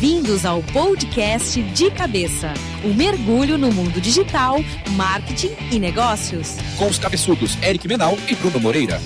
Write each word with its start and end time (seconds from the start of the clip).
Bem-vindos 0.00 0.46
ao 0.46 0.62
podcast 0.62 1.60
De 1.60 1.90
Cabeça 1.90 2.54
o 2.84 2.88
um 2.88 2.94
mergulho 2.94 3.58
no 3.58 3.72
mundo 3.72 4.00
digital, 4.00 4.58
marketing 4.92 5.50
e 5.72 5.78
negócios. 5.80 6.54
Com 6.76 6.86
os 6.86 7.00
cabeçudos 7.00 7.60
Eric 7.64 7.88
Menal 7.88 8.16
e 8.28 8.36
Bruno 8.36 8.60
Moreira. 8.60 9.00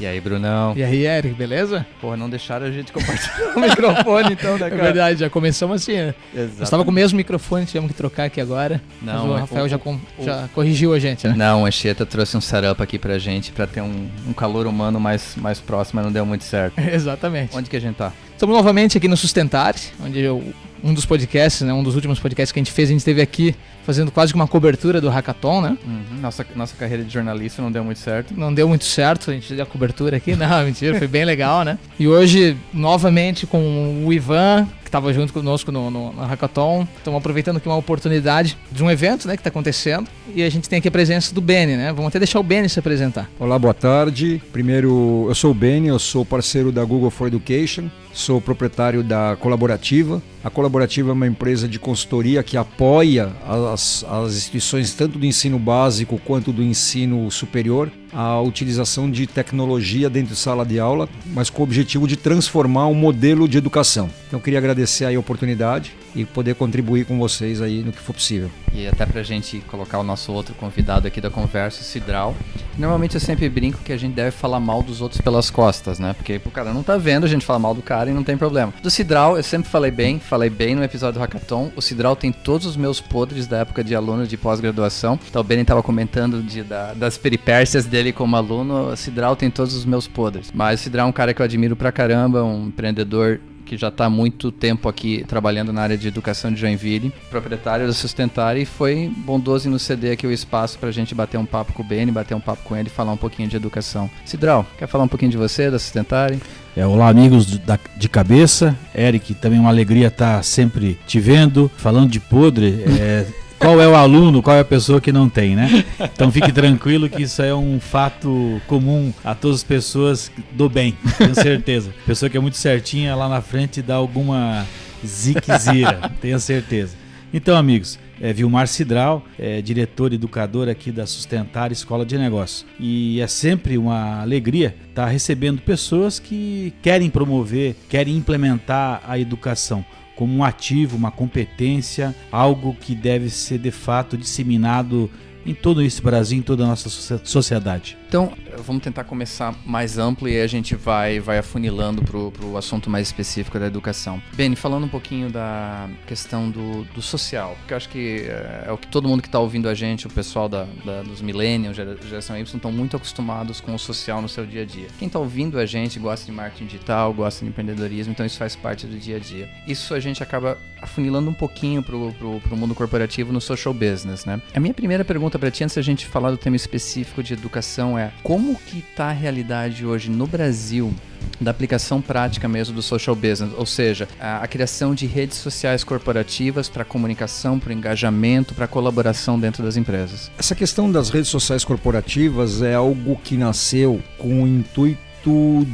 E 0.00 0.06
aí, 0.06 0.18
Brunão? 0.18 0.72
E 0.74 0.82
aí, 0.82 1.06
Eric, 1.06 1.34
beleza? 1.34 1.84
Porra, 2.00 2.16
não 2.16 2.30
deixaram 2.30 2.64
a 2.64 2.70
gente 2.70 2.90
compartilhar 2.90 3.54
o 3.54 3.60
microfone, 3.60 4.32
então, 4.32 4.56
né, 4.56 4.70
cara? 4.70 4.80
É 4.80 4.84
verdade, 4.84 5.20
já 5.20 5.28
começamos 5.28 5.76
assim, 5.76 5.92
né? 5.92 6.14
Exato. 6.34 6.54
Nós 6.58 6.62
estava 6.62 6.84
com 6.86 6.90
o 6.90 6.94
mesmo 6.94 7.18
microfone, 7.18 7.66
tivemos 7.66 7.90
que 7.90 7.96
trocar 7.98 8.24
aqui 8.24 8.40
agora. 8.40 8.80
Não, 9.02 9.28
o 9.28 9.36
Rafael 9.36 9.66
o, 9.66 9.68
já, 9.68 9.78
com, 9.78 9.96
o, 9.96 10.24
já 10.24 10.48
corrigiu 10.54 10.94
a 10.94 10.98
gente, 10.98 11.28
né? 11.28 11.34
Não, 11.36 11.66
a 11.66 11.68
Anchieta 11.68 12.06
trouxe 12.06 12.34
um 12.34 12.40
setup 12.40 12.82
aqui 12.82 12.98
pra 12.98 13.18
gente, 13.18 13.52
pra 13.52 13.66
ter 13.66 13.82
um, 13.82 14.08
um 14.26 14.32
calor 14.32 14.66
humano 14.66 14.98
mais, 14.98 15.36
mais 15.36 15.60
próximo, 15.60 15.96
mas 15.96 16.06
não 16.06 16.12
deu 16.12 16.24
muito 16.24 16.44
certo. 16.44 16.78
Exatamente. 16.80 17.54
Onde 17.54 17.68
que 17.68 17.76
a 17.76 17.80
gente 17.80 17.96
tá? 17.96 18.10
Estamos 18.32 18.56
novamente 18.56 18.96
aqui 18.96 19.06
no 19.06 19.18
Sustentar, 19.18 19.74
onde 20.02 20.18
eu, 20.18 20.42
um 20.82 20.94
dos 20.94 21.06
podcasts, 21.06 21.62
né, 21.62 21.72
um 21.72 21.82
dos 21.82 21.94
últimos 21.94 22.18
podcasts 22.18 22.52
que 22.52 22.58
a 22.58 22.62
gente 22.62 22.72
fez, 22.72 22.88
a 22.88 22.92
gente 22.92 23.00
esteve 23.00 23.20
aqui 23.20 23.54
fazendo 23.84 24.10
quase 24.10 24.32
que 24.32 24.36
uma 24.36 24.46
cobertura 24.46 25.00
do 25.00 25.08
Hackathon, 25.08 25.60
né? 25.60 25.76
Uhum. 25.84 26.20
Nossa, 26.20 26.46
nossa 26.54 26.76
carreira 26.76 27.02
de 27.02 27.12
jornalista 27.12 27.62
não 27.62 27.72
deu 27.72 27.82
muito 27.82 27.98
certo. 27.98 28.34
Não 28.36 28.52
deu 28.52 28.68
muito 28.68 28.84
certo, 28.84 29.30
a 29.30 29.34
gente 29.34 29.52
deu 29.52 29.64
a 29.64 29.66
cobertura 29.66 30.16
aqui. 30.16 30.36
Não, 30.40 30.64
mentira, 30.64 30.96
foi 30.98 31.08
bem 31.08 31.24
legal, 31.24 31.64
né? 31.64 31.78
E 31.98 32.06
hoje, 32.06 32.56
novamente, 32.72 33.46
com 33.46 34.04
o 34.06 34.12
Ivan, 34.12 34.66
que 34.82 34.88
estava 34.88 35.12
junto 35.12 35.32
conosco 35.32 35.72
no, 35.72 35.90
no, 35.90 36.12
no 36.12 36.22
Hackathon, 36.22 36.86
estamos 36.96 37.18
aproveitando 37.18 37.56
aqui 37.56 37.68
uma 37.68 37.76
oportunidade 37.76 38.56
de 38.70 38.82
um 38.82 38.90
evento, 38.90 39.26
né, 39.26 39.36
que 39.36 39.40
está 39.40 39.48
acontecendo. 39.48 40.08
E 40.34 40.42
a 40.42 40.50
gente 40.50 40.68
tem 40.68 40.78
aqui 40.78 40.88
a 40.88 40.90
presença 40.90 41.34
do 41.34 41.40
Beni, 41.40 41.76
né? 41.76 41.92
Vamos 41.92 42.08
até 42.08 42.18
deixar 42.18 42.38
o 42.38 42.42
Beni 42.42 42.68
se 42.68 42.78
apresentar. 42.78 43.28
Olá, 43.38 43.58
boa 43.58 43.74
tarde. 43.74 44.40
Primeiro, 44.52 45.26
eu 45.28 45.34
sou 45.34 45.50
o 45.50 45.54
Beni, 45.54 45.88
eu 45.88 45.98
sou 45.98 46.24
parceiro 46.24 46.70
da 46.70 46.84
Google 46.84 47.10
for 47.10 47.26
Education, 47.26 47.88
sou 48.12 48.40
proprietário 48.40 49.02
da 49.02 49.36
Colaborativa. 49.40 50.22
A 50.42 50.50
Colaborativa 50.50 51.10
é 51.10 51.12
uma 51.12 51.26
empresa 51.26 51.68
de 51.68 51.78
consultoria 51.78 52.42
que 52.42 52.56
apoia 52.56 53.32
as, 53.46 54.04
as 54.04 54.34
instituições 54.34 54.92
tanto 54.94 55.18
do 55.18 55.26
ensino 55.26 55.58
básico 55.58 56.20
quanto 56.24 56.52
do 56.52 56.62
ensino 56.62 57.30
superior 57.30 57.90
a 58.12 58.40
utilização 58.40 59.10
de 59.10 59.26
tecnologia 59.26 60.10
dentro 60.10 60.34
de 60.34 60.40
sala 60.40 60.64
de 60.64 60.80
aula, 60.80 61.08
mas 61.26 61.48
com 61.48 61.62
o 61.62 61.64
objetivo 61.64 62.08
de 62.08 62.16
transformar 62.16 62.86
o 62.86 62.90
um 62.90 62.94
modelo 62.94 63.48
de 63.48 63.56
educação. 63.58 64.10
Então 64.26 64.40
queria 64.40 64.58
agradecer 64.58 65.04
a 65.04 65.18
oportunidade 65.18 65.94
e 66.14 66.24
poder 66.24 66.54
contribuir 66.54 67.06
com 67.06 67.18
vocês 67.18 67.62
aí 67.62 67.82
no 67.82 67.92
que 67.92 67.98
for 67.98 68.12
possível. 68.12 68.50
E 68.72 68.86
até 68.86 69.06
para 69.06 69.20
a 69.20 69.24
gente 69.24 69.58
colocar 69.68 69.98
o 69.98 70.02
nosso 70.02 70.32
outro 70.32 70.54
convidado 70.54 71.06
aqui 71.06 71.20
da 71.20 71.30
conversa, 71.30 71.80
o 71.80 71.84
Cidral. 71.84 72.34
Normalmente 72.76 73.14
eu 73.14 73.20
sempre 73.20 73.48
brinco 73.48 73.78
que 73.84 73.92
a 73.92 73.96
gente 73.96 74.14
deve 74.14 74.30
falar 74.30 74.60
mal 74.60 74.82
dos 74.82 75.00
outros 75.00 75.20
pelas 75.20 75.50
costas, 75.50 75.98
né? 75.98 76.12
Porque 76.14 76.40
o 76.44 76.50
cara 76.50 76.72
não 76.72 76.82
tá 76.82 76.96
vendo, 76.96 77.24
a 77.24 77.28
gente 77.28 77.44
fala 77.44 77.58
mal 77.58 77.74
do 77.74 77.82
cara 77.82 78.10
e 78.10 78.12
não 78.12 78.24
tem 78.24 78.36
problema. 78.36 78.72
Do 78.82 78.90
Cidral, 78.90 79.36
eu 79.36 79.42
sempre 79.42 79.68
falei 79.68 79.90
bem, 79.90 80.18
falei 80.18 80.50
bem 80.50 80.74
no 80.74 80.82
episódio 80.82 81.20
do 81.20 81.20
Hackathon. 81.20 81.70
O 81.76 81.82
Cidral 81.82 82.16
tem 82.16 82.32
todos 82.32 82.66
os 82.66 82.76
meus 82.76 83.00
podres 83.00 83.46
da 83.46 83.58
época 83.58 83.84
de 83.84 83.94
aluno 83.94 84.26
de 84.26 84.36
pós-graduação. 84.36 85.18
Então 85.28 85.40
o 85.40 85.44
Benny 85.44 85.64
tava 85.64 85.82
comentando 85.82 86.42
de, 86.42 86.62
da, 86.62 86.94
das 86.94 87.18
peripécias 87.18 87.86
dele 87.86 88.00
dele 88.00 88.12
como 88.12 88.36
aluno, 88.36 88.88
o 88.88 88.96
Cidral 88.96 89.36
tem 89.36 89.50
todos 89.50 89.74
os 89.74 89.84
meus 89.84 90.08
podres. 90.08 90.50
Mas 90.52 90.80
o 90.80 90.82
Cidral 90.84 91.06
é 91.06 91.08
um 91.10 91.12
cara 91.12 91.34
que 91.34 91.40
eu 91.40 91.44
admiro 91.44 91.76
pra 91.76 91.92
caramba, 91.92 92.42
um 92.42 92.68
empreendedor 92.68 93.40
que 93.70 93.76
já 93.76 93.86
está 93.86 94.06
há 94.06 94.10
muito 94.10 94.50
tempo 94.50 94.88
aqui 94.88 95.24
trabalhando 95.28 95.72
na 95.72 95.80
área 95.80 95.96
de 95.96 96.08
educação 96.08 96.52
de 96.52 96.60
Joinville, 96.60 97.12
proprietário 97.30 97.86
da 97.86 97.92
Sustentar 97.92 98.56
e 98.56 98.64
foi 98.64 99.08
bondoso 99.18 99.68
em 99.68 99.70
nos 99.70 99.82
ceder 99.82 100.14
aqui 100.14 100.26
o 100.26 100.32
espaço 100.32 100.76
para 100.76 100.88
a 100.88 100.92
gente 100.92 101.14
bater 101.14 101.38
um 101.38 101.46
papo 101.46 101.72
com 101.72 101.80
o 101.80 101.86
Beni, 101.86 102.10
bater 102.10 102.34
um 102.34 102.40
papo 102.40 102.64
com 102.64 102.76
ele 102.76 102.88
e 102.88 102.90
falar 102.90 103.12
um 103.12 103.16
pouquinho 103.16 103.48
de 103.48 103.54
educação. 103.54 104.10
Cidral, 104.24 104.66
quer 104.76 104.88
falar 104.88 105.04
um 105.04 105.08
pouquinho 105.08 105.30
de 105.30 105.36
você, 105.36 105.70
da 105.70 105.78
Sustentar? 105.78 106.32
É, 106.76 106.84
olá, 106.84 107.08
amigos 107.08 107.46
de 107.46 108.08
cabeça. 108.08 108.76
Eric, 108.92 109.34
também 109.34 109.60
uma 109.60 109.70
alegria 109.70 110.08
estar 110.08 110.38
tá 110.38 110.42
sempre 110.42 110.98
te 111.06 111.20
vendo, 111.20 111.70
falando 111.76 112.10
de 112.10 112.18
podre. 112.18 112.82
É, 112.98 113.24
qual 113.60 113.78
é 113.78 113.86
o 113.86 113.94
aluno, 113.94 114.42
qual 114.42 114.56
é 114.56 114.60
a 114.60 114.64
pessoa 114.64 115.00
que 115.00 115.12
não 115.12 115.28
tem, 115.28 115.54
né? 115.54 115.84
Então 116.00 116.32
fique 116.32 116.50
tranquilo 116.50 117.08
que 117.10 117.22
isso 117.22 117.42
é 117.42 117.54
um 117.54 117.78
fato 117.78 118.60
comum 118.66 119.12
a 119.22 119.34
todas 119.34 119.58
as 119.58 119.64
pessoas 119.64 120.32
do 120.52 120.68
bem, 120.68 120.96
tenho 121.18 121.34
certeza. 121.34 121.92
Pessoa 122.06 122.30
que 122.30 122.38
é 122.38 122.40
muito 122.40 122.56
certinha 122.56 123.14
lá 123.14 123.28
na 123.28 123.42
frente 123.42 123.82
dá 123.82 123.96
alguma 123.96 124.66
ziquezira, 125.06 126.10
tenho 126.22 126.40
certeza. 126.40 126.96
Então, 127.32 127.56
amigos, 127.56 127.98
é 128.20 128.32
Vilmar 128.32 128.66
Cidral, 128.66 129.24
é 129.38 129.62
diretor 129.62 130.12
educador 130.12 130.68
aqui 130.68 130.90
da 130.90 131.06
Sustentar 131.06 131.70
Escola 131.70 132.04
de 132.04 132.18
Negócios. 132.18 132.66
E 132.78 133.20
é 133.20 133.26
sempre 133.26 133.78
uma 133.78 134.20
alegria 134.20 134.74
estar 134.88 135.06
recebendo 135.06 135.60
pessoas 135.62 136.18
que 136.18 136.72
querem 136.82 137.08
promover, 137.08 137.76
querem 137.88 138.16
implementar 138.16 139.02
a 139.06 139.18
educação 139.18 139.84
como 140.20 140.36
um 140.36 140.44
ativo, 140.44 140.98
uma 140.98 141.10
competência, 141.10 142.14
algo 142.30 142.76
que 142.78 142.94
deve 142.94 143.30
ser 143.30 143.56
de 143.56 143.70
fato 143.70 144.18
disseminado 144.18 145.10
em 145.46 145.54
todo 145.54 145.80
esse 145.80 146.02
Brasil, 146.02 146.38
em 146.38 146.42
toda 146.42 146.62
a 146.62 146.66
nossa 146.66 146.90
sociedade. 147.24 147.96
Então, 148.10 148.32
vamos 148.58 148.82
tentar 148.82 149.04
começar 149.04 149.54
mais 149.64 149.96
amplo 149.96 150.28
e 150.28 150.40
a 150.40 150.46
gente 150.48 150.74
vai, 150.74 151.20
vai 151.20 151.38
afunilando 151.38 152.02
para 152.02 152.44
o 152.44 152.56
assunto 152.56 152.90
mais 152.90 153.06
específico 153.06 153.56
da 153.56 153.68
educação. 153.68 154.20
Beni, 154.34 154.56
falando 154.56 154.82
um 154.82 154.88
pouquinho 154.88 155.30
da 155.30 155.88
questão 156.08 156.50
do, 156.50 156.82
do 156.86 157.00
social, 157.00 157.54
porque 157.58 157.72
eu 157.72 157.76
acho 157.76 157.88
que 157.88 158.26
é, 158.28 158.64
é 158.66 158.72
o 158.72 158.76
que 158.76 158.88
todo 158.88 159.08
mundo 159.08 159.22
que 159.22 159.28
está 159.28 159.38
ouvindo 159.38 159.68
a 159.68 159.74
gente, 159.74 160.08
o 160.08 160.10
pessoal 160.10 160.48
da, 160.48 160.66
da, 160.84 161.02
dos 161.02 161.22
millennials, 161.22 161.76
geração 161.76 162.36
Y, 162.36 162.42
estão 162.42 162.72
muito 162.72 162.96
acostumados 162.96 163.60
com 163.60 163.76
o 163.76 163.78
social 163.78 164.20
no 164.20 164.28
seu 164.28 164.44
dia 164.44 164.62
a 164.62 164.66
dia. 164.66 164.88
Quem 164.98 165.06
está 165.06 165.20
ouvindo 165.20 165.56
a 165.56 165.64
gente 165.64 166.00
gosta 166.00 166.26
de 166.26 166.32
marketing 166.32 166.66
digital, 166.66 167.14
gosta 167.14 167.44
de 167.44 167.50
empreendedorismo, 167.52 168.12
então 168.12 168.26
isso 168.26 168.38
faz 168.38 168.56
parte 168.56 168.88
do 168.88 168.98
dia 168.98 169.18
a 169.18 169.20
dia. 169.20 169.48
Isso 169.68 169.94
a 169.94 170.00
gente 170.00 170.20
acaba 170.20 170.58
afunilando 170.82 171.30
um 171.30 171.34
pouquinho 171.34 171.80
para 171.82 171.94
o 171.94 172.56
mundo 172.56 172.74
corporativo 172.74 173.32
no 173.32 173.40
social 173.40 173.72
business, 173.72 174.24
né? 174.24 174.40
A 174.54 174.58
minha 174.58 174.74
primeira 174.74 175.04
pergunta 175.04 175.38
para 175.38 175.50
ti, 175.50 175.62
antes 175.62 175.76
da 175.76 175.82
gente 175.82 176.06
falar 176.06 176.30
do 176.30 176.36
tema 176.36 176.56
específico 176.56 177.22
de 177.22 177.34
educação, 177.34 177.98
é 177.98 177.99
como 178.22 178.54
que 178.54 178.78
está 178.78 179.06
a 179.06 179.12
realidade 179.12 179.84
hoje 179.84 180.10
no 180.10 180.26
Brasil 180.26 180.92
da 181.40 181.50
aplicação 181.50 182.00
prática 182.00 182.48
mesmo 182.48 182.74
do 182.74 182.82
social 182.82 183.16
business, 183.16 183.52
ou 183.56 183.66
seja, 183.66 184.08
a, 184.18 184.42
a 184.42 184.48
criação 184.48 184.94
de 184.94 185.06
redes 185.06 185.38
sociais 185.38 185.84
corporativas 185.84 186.68
para 186.68 186.84
comunicação, 186.84 187.58
para 187.58 187.72
engajamento, 187.72 188.54
para 188.54 188.66
colaboração 188.66 189.38
dentro 189.38 189.62
das 189.62 189.76
empresas. 189.76 190.30
Essa 190.38 190.54
questão 190.54 190.90
das 190.90 191.10
redes 191.10 191.30
sociais 191.30 191.64
corporativas 191.64 192.62
é 192.62 192.74
algo 192.74 193.16
que 193.22 193.36
nasceu 193.36 194.00
com 194.18 194.42
o 194.42 194.46
intuito 194.46 195.00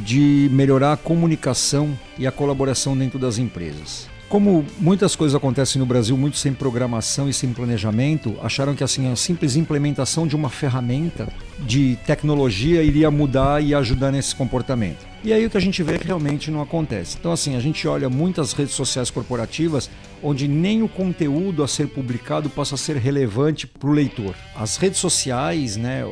de 0.03 0.49
melhorar 0.51 0.93
a 0.93 0.97
comunicação 0.97 1.97
e 2.17 2.27
a 2.27 2.31
colaboração 2.31 2.97
dentro 2.97 3.17
das 3.17 3.37
empresas. 3.37 4.07
Como 4.29 4.65
muitas 4.77 5.15
coisas 5.15 5.35
acontecem 5.35 5.79
no 5.79 5.85
Brasil 5.85 6.17
muito 6.17 6.37
sem 6.37 6.53
programação 6.53 7.29
e 7.29 7.33
sem 7.33 7.53
planejamento, 7.53 8.35
acharam 8.43 8.75
que 8.75 8.83
assim 8.83 9.09
a 9.09 9.15
simples 9.15 9.55
implementação 9.55 10.27
de 10.27 10.35
uma 10.35 10.49
ferramenta 10.49 11.29
de 11.59 11.97
tecnologia 12.05 12.83
iria 12.83 13.09
mudar 13.09 13.63
e 13.63 13.73
ajudar 13.73 14.11
nesse 14.11 14.35
comportamento. 14.35 15.05
E 15.23 15.33
aí 15.33 15.45
o 15.45 15.49
que 15.49 15.57
a 15.57 15.61
gente 15.61 15.81
vê 15.81 15.95
é 15.95 15.97
que 15.97 16.05
realmente 16.05 16.51
não 16.51 16.61
acontece. 16.61 17.17
Então 17.19 17.31
assim, 17.31 17.55
a 17.55 17.59
gente 17.59 17.87
olha 17.87 18.09
muitas 18.09 18.53
redes 18.53 18.75
sociais 18.75 19.09
corporativas 19.09 19.89
onde 20.21 20.47
nem 20.47 20.81
o 20.81 20.89
conteúdo 20.89 21.63
a 21.63 21.67
ser 21.67 21.87
publicado 21.87 22.49
passa 22.49 22.75
a 22.75 22.77
ser 22.77 22.97
relevante 22.97 23.67
para 23.67 23.89
o 23.89 23.91
leitor. 23.91 24.35
As 24.55 24.77
redes 24.77 24.99
sociais, 24.99 25.77
né, 25.77 26.03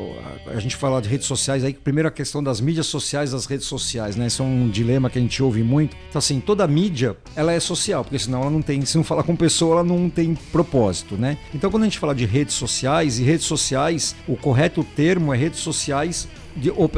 a 0.46 0.60
gente 0.60 0.76
fala 0.76 1.00
de 1.00 1.08
redes 1.08 1.26
sociais 1.26 1.64
aí, 1.64 1.72
primeiro 1.72 2.08
a 2.08 2.12
questão 2.12 2.42
das 2.42 2.60
mídias 2.60 2.86
sociais 2.86 3.32
das 3.32 3.46
redes 3.46 3.66
sociais, 3.66 4.16
né, 4.16 4.26
isso 4.26 4.42
é 4.42 4.46
um 4.46 4.68
dilema 4.68 5.10
que 5.10 5.18
a 5.18 5.22
gente 5.22 5.42
ouve 5.42 5.62
muito. 5.62 5.96
Então 6.08 6.18
assim, 6.18 6.40
toda 6.40 6.66
mídia, 6.66 7.16
ela 7.34 7.52
é 7.52 7.60
social, 7.60 8.04
porque 8.04 8.18
senão 8.18 8.42
ela 8.42 8.50
não 8.50 8.62
tem, 8.62 8.84
se 8.84 8.96
não 8.96 9.04
falar 9.04 9.22
com 9.22 9.34
pessoa, 9.34 9.76
ela 9.76 9.84
não 9.84 10.08
tem 10.08 10.34
propósito, 10.52 11.16
né? 11.16 11.38
Então 11.54 11.70
quando 11.70 11.82
a 11.82 11.86
gente 11.86 11.98
fala 11.98 12.14
de 12.14 12.24
redes 12.24 12.54
sociais, 12.54 13.18
e 13.18 13.22
redes 13.22 13.46
sociais, 13.46 14.14
o 14.28 14.36
correto 14.36 14.84
termo 14.84 15.32
é 15.32 15.35
redes 15.36 15.60
sociais 15.60 16.28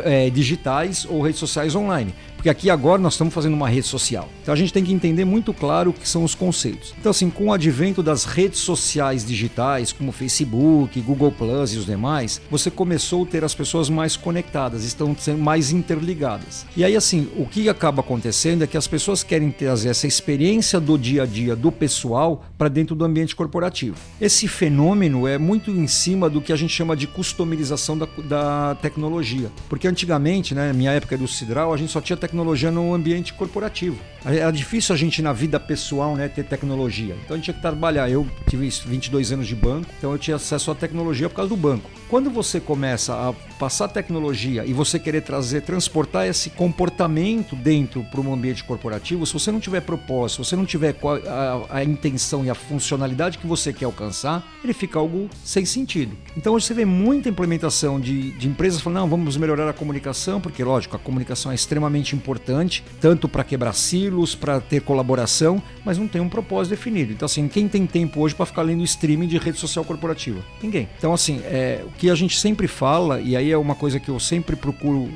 é, 0.04 0.30
digitais 0.30 1.04
ou 1.08 1.20
redes 1.20 1.40
sociais 1.40 1.74
online. 1.74 2.14
Porque 2.38 2.48
aqui 2.48 2.70
agora 2.70 3.02
nós 3.02 3.14
estamos 3.14 3.34
fazendo 3.34 3.54
uma 3.54 3.68
rede 3.68 3.88
social. 3.88 4.28
Então 4.40 4.54
a 4.54 4.56
gente 4.56 4.72
tem 4.72 4.84
que 4.84 4.92
entender 4.92 5.24
muito 5.24 5.52
claro 5.52 5.90
o 5.90 5.92
que 5.92 6.08
são 6.08 6.22
os 6.22 6.36
conceitos. 6.36 6.94
Então, 6.96 7.10
assim, 7.10 7.28
com 7.30 7.46
o 7.46 7.52
advento 7.52 8.00
das 8.00 8.24
redes 8.24 8.60
sociais 8.60 9.26
digitais, 9.26 9.92
como 9.92 10.12
Facebook, 10.12 11.00
Google 11.00 11.32
Plus 11.32 11.74
e 11.74 11.78
os 11.78 11.84
demais, 11.84 12.40
você 12.48 12.70
começou 12.70 13.24
a 13.24 13.26
ter 13.26 13.42
as 13.42 13.56
pessoas 13.56 13.90
mais 13.90 14.16
conectadas, 14.16 14.84
estão 14.84 15.16
sendo 15.18 15.42
mais 15.42 15.72
interligadas. 15.72 16.64
E 16.76 16.84
aí, 16.84 16.94
assim, 16.94 17.28
o 17.36 17.44
que 17.44 17.68
acaba 17.68 18.02
acontecendo 18.02 18.62
é 18.62 18.68
que 18.68 18.76
as 18.76 18.86
pessoas 18.86 19.24
querem 19.24 19.50
trazer 19.50 19.88
essa 19.88 20.06
experiência 20.06 20.78
do 20.78 20.96
dia 20.96 21.24
a 21.24 21.26
dia 21.26 21.56
do 21.56 21.72
pessoal 21.72 22.44
para 22.56 22.68
dentro 22.68 22.94
do 22.94 23.04
ambiente 23.04 23.34
corporativo. 23.34 23.96
Esse 24.20 24.46
fenômeno 24.46 25.26
é 25.26 25.38
muito 25.38 25.72
em 25.72 25.88
cima 25.88 26.30
do 26.30 26.40
que 26.40 26.52
a 26.52 26.56
gente 26.56 26.72
chama 26.72 26.96
de 26.96 27.08
customização 27.08 27.98
da, 27.98 28.06
da 28.28 28.76
tecnologia. 28.76 29.50
Porque 29.68 29.88
antigamente, 29.88 30.54
né, 30.54 30.68
na 30.68 30.72
minha 30.72 30.92
época 30.92 31.18
do 31.18 31.26
Cidral, 31.26 31.74
a 31.74 31.76
gente 31.76 31.90
só 31.90 32.00
tinha 32.00 32.16
tecnologia 32.16 32.27
no 32.34 32.94
ambiente 32.94 33.32
corporativo. 33.34 33.98
Era 34.24 34.50
difícil 34.50 34.94
a 34.94 34.98
gente 34.98 35.22
na 35.22 35.32
vida 35.32 35.60
pessoal 35.60 36.16
né, 36.16 36.28
ter 36.28 36.44
tecnologia. 36.44 37.16
Então 37.24 37.34
a 37.34 37.36
gente 37.36 37.44
tinha 37.44 37.54
que 37.54 37.62
trabalhar. 37.62 38.10
Eu 38.10 38.26
tive 38.48 38.68
22 38.68 39.32
anos 39.32 39.46
de 39.46 39.54
banco, 39.54 39.88
então 39.96 40.12
eu 40.12 40.18
tinha 40.18 40.36
acesso 40.36 40.70
à 40.70 40.74
tecnologia 40.74 41.28
por 41.28 41.36
causa 41.36 41.48
do 41.48 41.56
banco. 41.56 41.88
Quando 42.08 42.30
você 42.30 42.58
começa 42.58 43.14
a 43.14 43.32
passar 43.58 43.88
tecnologia 43.88 44.64
e 44.64 44.72
você 44.72 44.98
querer 44.98 45.20
trazer, 45.20 45.60
transportar 45.60 46.26
esse 46.26 46.50
comportamento 46.50 47.54
dentro 47.54 48.02
para 48.04 48.20
um 48.20 48.32
ambiente 48.32 48.64
corporativo, 48.64 49.26
se 49.26 49.32
você 49.32 49.52
não 49.52 49.60
tiver 49.60 49.82
propósito, 49.82 50.42
se 50.42 50.50
você 50.50 50.56
não 50.56 50.64
tiver 50.64 50.96
a, 51.26 51.78
a 51.78 51.84
intenção 51.84 52.44
e 52.44 52.50
a 52.50 52.54
funcionalidade 52.54 53.38
que 53.38 53.46
você 53.46 53.72
quer 53.72 53.84
alcançar, 53.84 54.46
ele 54.64 54.72
fica 54.72 54.98
algo 54.98 55.28
sem 55.44 55.64
sentido. 55.64 56.16
Então 56.36 56.54
hoje 56.54 56.66
você 56.66 56.74
vê 56.74 56.84
muita 56.84 57.28
implementação 57.28 58.00
de, 58.00 58.32
de 58.32 58.48
empresas 58.48 58.80
falando, 58.80 59.00
não, 59.00 59.08
vamos 59.08 59.36
melhorar 59.36 59.68
a 59.68 59.72
comunicação, 59.72 60.40
porque 60.40 60.64
lógico, 60.64 60.96
a 60.96 60.98
comunicação 60.98 61.52
é 61.52 61.54
extremamente 61.54 62.16
importante, 62.18 62.84
tanto 63.00 63.28
para 63.28 63.44
quebrar 63.44 63.72
silos, 63.72 64.34
para 64.34 64.60
ter 64.60 64.82
colaboração, 64.82 65.62
mas 65.84 65.96
não 65.96 66.06
tem 66.06 66.20
um 66.20 66.28
propósito 66.28 66.70
definido. 66.70 67.12
Então 67.12 67.26
assim, 67.26 67.48
quem 67.48 67.68
tem 67.68 67.86
tempo 67.86 68.20
hoje 68.20 68.34
para 68.34 68.46
ficar 68.46 68.62
lendo 68.62 68.84
streaming 68.84 69.28
de 69.28 69.38
rede 69.38 69.58
social 69.58 69.84
corporativa? 69.84 70.40
Ninguém. 70.62 70.88
Então 70.98 71.12
assim, 71.12 71.40
é, 71.44 71.82
o 71.86 71.90
que 71.92 72.10
a 72.10 72.14
gente 72.14 72.38
sempre 72.38 72.68
fala, 72.68 73.20
e 73.20 73.36
aí 73.36 73.50
é 73.50 73.56
uma 73.56 73.74
coisa 73.74 73.98
que 73.98 74.08
eu 74.08 74.20
sempre 74.20 74.56
procuro 74.56 75.08